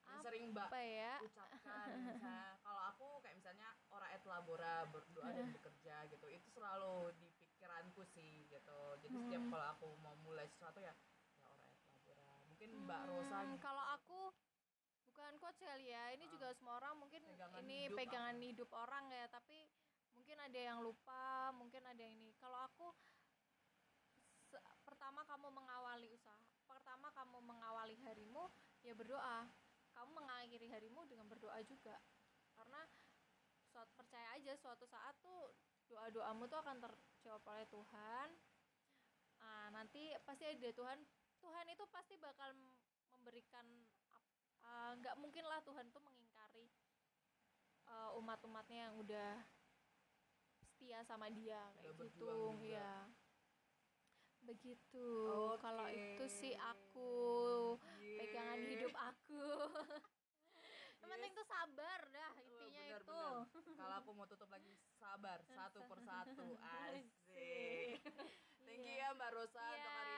Yang 0.00 0.20
sering 0.24 0.44
Mbak 0.48 0.64
apa 0.72 0.80
ya? 0.80 1.12
ucapkan 1.20 1.86
misalnya 2.08 2.56
kalau 2.64 2.82
aku 2.88 3.06
kayak 3.20 3.36
misalnya 3.36 3.68
ora 3.92 4.08
et 4.16 4.24
labora 4.24 4.88
berdoa 4.88 5.28
dan 5.28 5.52
bekerja 5.52 6.08
gitu 6.08 6.24
itu 6.24 6.48
selalu 6.56 7.12
di 7.20 7.28
pikiranku 7.36 8.00
sih 8.16 8.48
gitu. 8.48 8.80
Jadi 9.04 9.12
setiap 9.12 9.44
Hmm. 9.44 9.52
kalau 9.52 9.66
aku 9.76 9.88
mau 10.00 10.16
mulai 10.24 10.48
sesuatu 10.48 10.80
ya 10.80 10.96
ya 11.36 11.44
ora 11.44 11.68
et 11.68 11.76
labora 11.84 12.32
mungkin 12.58 12.90
Mbak 12.90 13.02
Rosa 13.06 13.38
Hmm, 13.38 13.54
gitu. 13.54 13.62
kalau 13.62 13.84
aku 13.94 14.20
bukan 15.06 15.32
coach 15.38 15.62
kali 15.62 15.94
ya 15.94 16.10
ini 16.10 16.26
juga 16.26 16.50
semua 16.58 16.74
orang 16.82 16.98
mungkin 16.98 17.22
Pegangan 17.22 17.62
ini 17.62 17.86
hidup 17.86 17.94
pegangan 18.02 18.34
apa? 18.34 18.46
hidup 18.50 18.70
orang 18.74 19.04
ya 19.14 19.24
tapi 19.30 19.58
mungkin 20.18 20.36
ada 20.42 20.58
yang 20.58 20.78
lupa 20.82 21.54
mungkin 21.54 21.82
ada 21.86 22.02
yang 22.02 22.18
ini. 22.18 22.34
Kalau 22.34 22.58
aku 22.66 22.86
pertama 24.82 25.22
kamu 25.22 25.54
mengawali 25.54 26.10
usaha 26.10 26.34
pertama 26.66 27.14
kamu 27.14 27.38
mengawali 27.46 27.94
harimu 28.02 28.50
ya 28.82 28.90
berdoa. 28.90 29.46
Kamu 29.94 30.10
mengakhiri 30.18 30.66
harimu 30.66 31.06
dengan 31.06 31.30
berdoa 31.30 31.62
juga. 31.62 31.94
Karena 32.58 32.82
suatu 33.70 33.94
percaya 33.94 34.34
aja 34.34 34.58
suatu 34.58 34.82
saat 34.82 35.14
tuh 35.22 35.54
doa 35.86 36.10
doamu 36.10 36.50
tuh 36.50 36.58
akan 36.58 36.82
terjawab 36.82 37.42
oleh 37.46 37.66
Tuhan. 37.70 38.28
Ah, 39.38 39.70
nanti 39.70 40.10
pasti 40.26 40.42
ada 40.42 40.74
Tuhan 40.74 40.98
Tuhan 41.48 41.66
itu 41.66 41.84
pasti 41.88 42.14
bakal 42.20 42.52
memberikan 43.08 43.64
ah, 44.60 44.92
nggak 44.94 45.16
mungkin 45.16 45.44
lah 45.48 45.64
Tuhan 45.64 45.88
tuh 45.88 46.04
mengingkari 46.04 46.68
eh, 47.88 48.10
umat-umatnya 48.20 48.92
yang 48.92 48.96
udah 49.00 49.32
setia 50.60 51.00
sama 51.02 51.32
dia 51.32 51.72
kayak 51.74 51.96
Udah 51.96 52.04
gitu 52.04 52.28
ya 52.62 53.08
begitu 54.38 55.08
Oke. 55.26 55.58
kalau 55.58 55.88
itu 55.88 56.24
sih 56.30 56.54
aku 56.54 57.12
Yeay. 57.98 58.16
pegangan 58.22 58.60
hidup 58.62 58.94
aku 58.94 59.42
yang 60.98 61.08
penting 61.10 61.32
tuh 61.32 61.46
sabar 61.48 62.00
dah 62.06 62.30
Oh, 62.30 62.44
intinya 62.44 62.82
benar, 62.84 63.00
itu 63.00 63.16
benar. 63.16 63.74
Kalau 63.80 63.94
aku 63.96 64.10
mau 64.12 64.26
tutup 64.28 64.50
lagi 64.50 64.68
sabar 64.94 65.38
satu 65.42 65.80
persatu. 65.86 66.46
Asik. 66.84 68.02
Thank 68.60 68.82
you 68.84 68.94
ya 68.94 69.08
Mbak 69.16 69.30
Rosa 69.32 69.56
Iya. 69.58 69.72
untuk 69.74 69.92
hari 69.94 70.10
ini 70.10 70.17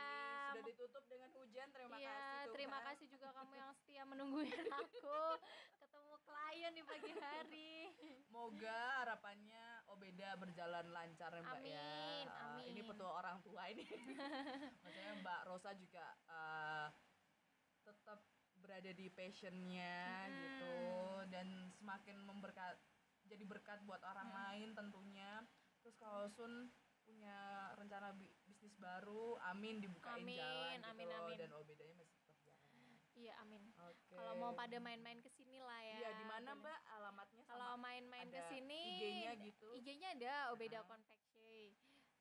sudah 0.51 0.65
ditutup 0.67 1.05
dengan 1.07 1.31
hujan. 1.33 1.69
Terima 1.71 1.97
Iya, 1.97 2.11
kasih 2.11 2.27
Tuhan. 2.43 2.55
terima 2.55 2.79
kasih 2.83 3.07
juga 3.09 3.29
kamu 3.31 3.53
yang 3.55 3.71
setia 3.73 4.03
menungguin 4.05 4.51
aku 4.83 5.19
ketemu 5.77 6.15
klien 6.21 6.73
di 6.73 6.83
pagi 6.83 7.13
hari. 7.15 7.73
Moga 8.29 8.81
harapannya 9.03 9.65
Obeda 9.89 10.35
berjalan 10.35 10.87
lancar 10.91 11.31
ya 11.31 11.41
Mbak 11.41 11.61
ya. 11.61 11.79
Amin, 11.83 12.25
Uh, 12.27 12.41
amin. 12.47 12.67
Ini 12.71 12.81
petua 12.85 13.11
orang 13.13 13.37
tua 13.41 13.63
ini. 13.67 13.85
Maksudnya 14.83 15.13
Mbak 15.19 15.41
Rosa 15.47 15.71
juga 15.75 16.05
uh, 16.27 16.87
tetap 17.83 18.23
berada 18.55 18.93
di 18.93 19.09
passionnya 19.09 20.29
gitu 20.29 20.77
dan 21.33 21.49
semakin 21.73 22.21
memberkat 22.21 22.77
jadi 23.25 23.45
berkat 23.45 23.83
buat 23.83 24.03
orang 24.03 24.31
lain 24.31 24.69
tentunya. 24.75 25.43
Terus 25.81 25.97
kalau 25.97 26.29
Sun 26.29 26.69
punya 27.03 27.39
rencana 27.75 28.13
bi- 28.13 28.31
bisnis 28.61 28.77
baru, 28.77 29.41
amin 29.49 29.81
dibukain 29.81 30.21
Amin, 30.21 30.37
jalan 30.37 30.77
gitu 30.77 30.89
amin, 30.93 31.09
amin. 31.09 31.37
dan 31.41 31.51
Obedanya 31.57 31.95
masih 31.97 32.13
tetap 32.21 32.37
jalan. 32.45 32.93
Iya, 33.17 33.33
amin. 33.41 33.63
Oke. 33.89 34.13
Kalau 34.13 34.33
mau 34.37 34.53
pada 34.53 34.77
main-main 34.77 35.17
ke 35.17 35.33
sini 35.33 35.65
lah 35.65 35.81
ya. 35.81 35.97
Iya, 35.97 36.11
di 36.13 36.25
mana. 36.29 36.51
Mbak 36.53 36.81
alamatnya? 36.93 37.43
Kalau 37.49 37.73
main-main 37.81 38.29
ke 38.29 38.43
sini 38.53 38.81
IG-nya 38.93 39.33
gitu. 39.41 39.67
IG-nya 39.73 40.09
ada 40.13 40.35
Obeda 40.53 40.85
Confection. 40.85 41.73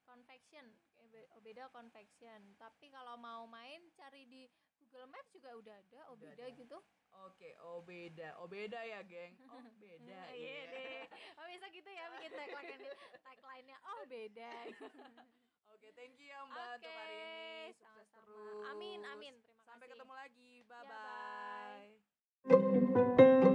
Confection. 0.08 0.66
Obe- 0.96 1.28
Obeda 1.36 1.68
Confection. 1.70 2.56
Tapi 2.56 2.88
kalau 2.88 3.20
mau 3.20 3.44
main 3.44 3.92
cari 3.92 4.24
di 4.24 4.48
Google 4.80 5.12
Maps 5.12 5.36
juga 5.36 5.60
udah 5.60 5.76
ada 5.76 6.00
Obeda 6.08 6.40
ada. 6.40 6.56
gitu. 6.56 6.80
Oke, 7.28 7.52
oh 7.68 7.84
beda. 7.84 8.40
Oh 8.40 8.48
beda 8.48 8.80
ya, 8.80 9.04
geng. 9.04 9.36
Oh 9.44 9.60
beda. 9.76 10.20
Iya 10.32 10.60
deh. 10.72 11.04
Oh 11.36 11.52
bisa 11.52 11.68
gitu 11.68 11.90
ya 11.92 12.08
bikin 12.16 12.32
tagline 12.32 12.80
tagline-nya. 13.28 13.78
Oh 13.84 14.08
beda. 14.08 14.52
Oke, 15.80 15.96
thank 15.96 16.12
you 16.20 16.28
ya 16.28 16.44
Mbak 16.44 16.76
untuk 16.76 16.92
hari 16.92 17.16
ini. 17.16 17.72
Sukses 17.72 17.80
sama-sama. 17.80 18.28
terus. 18.28 18.68
Amin, 18.68 19.00
amin. 19.08 19.34
Terima 19.40 19.64
Sampai 19.64 19.88
kasih. 19.88 19.96
ketemu 19.96 20.14
lagi. 20.14 20.52
Ya, 20.60 20.68
Bye-bye. 20.68 21.88
bye. 22.44 23.48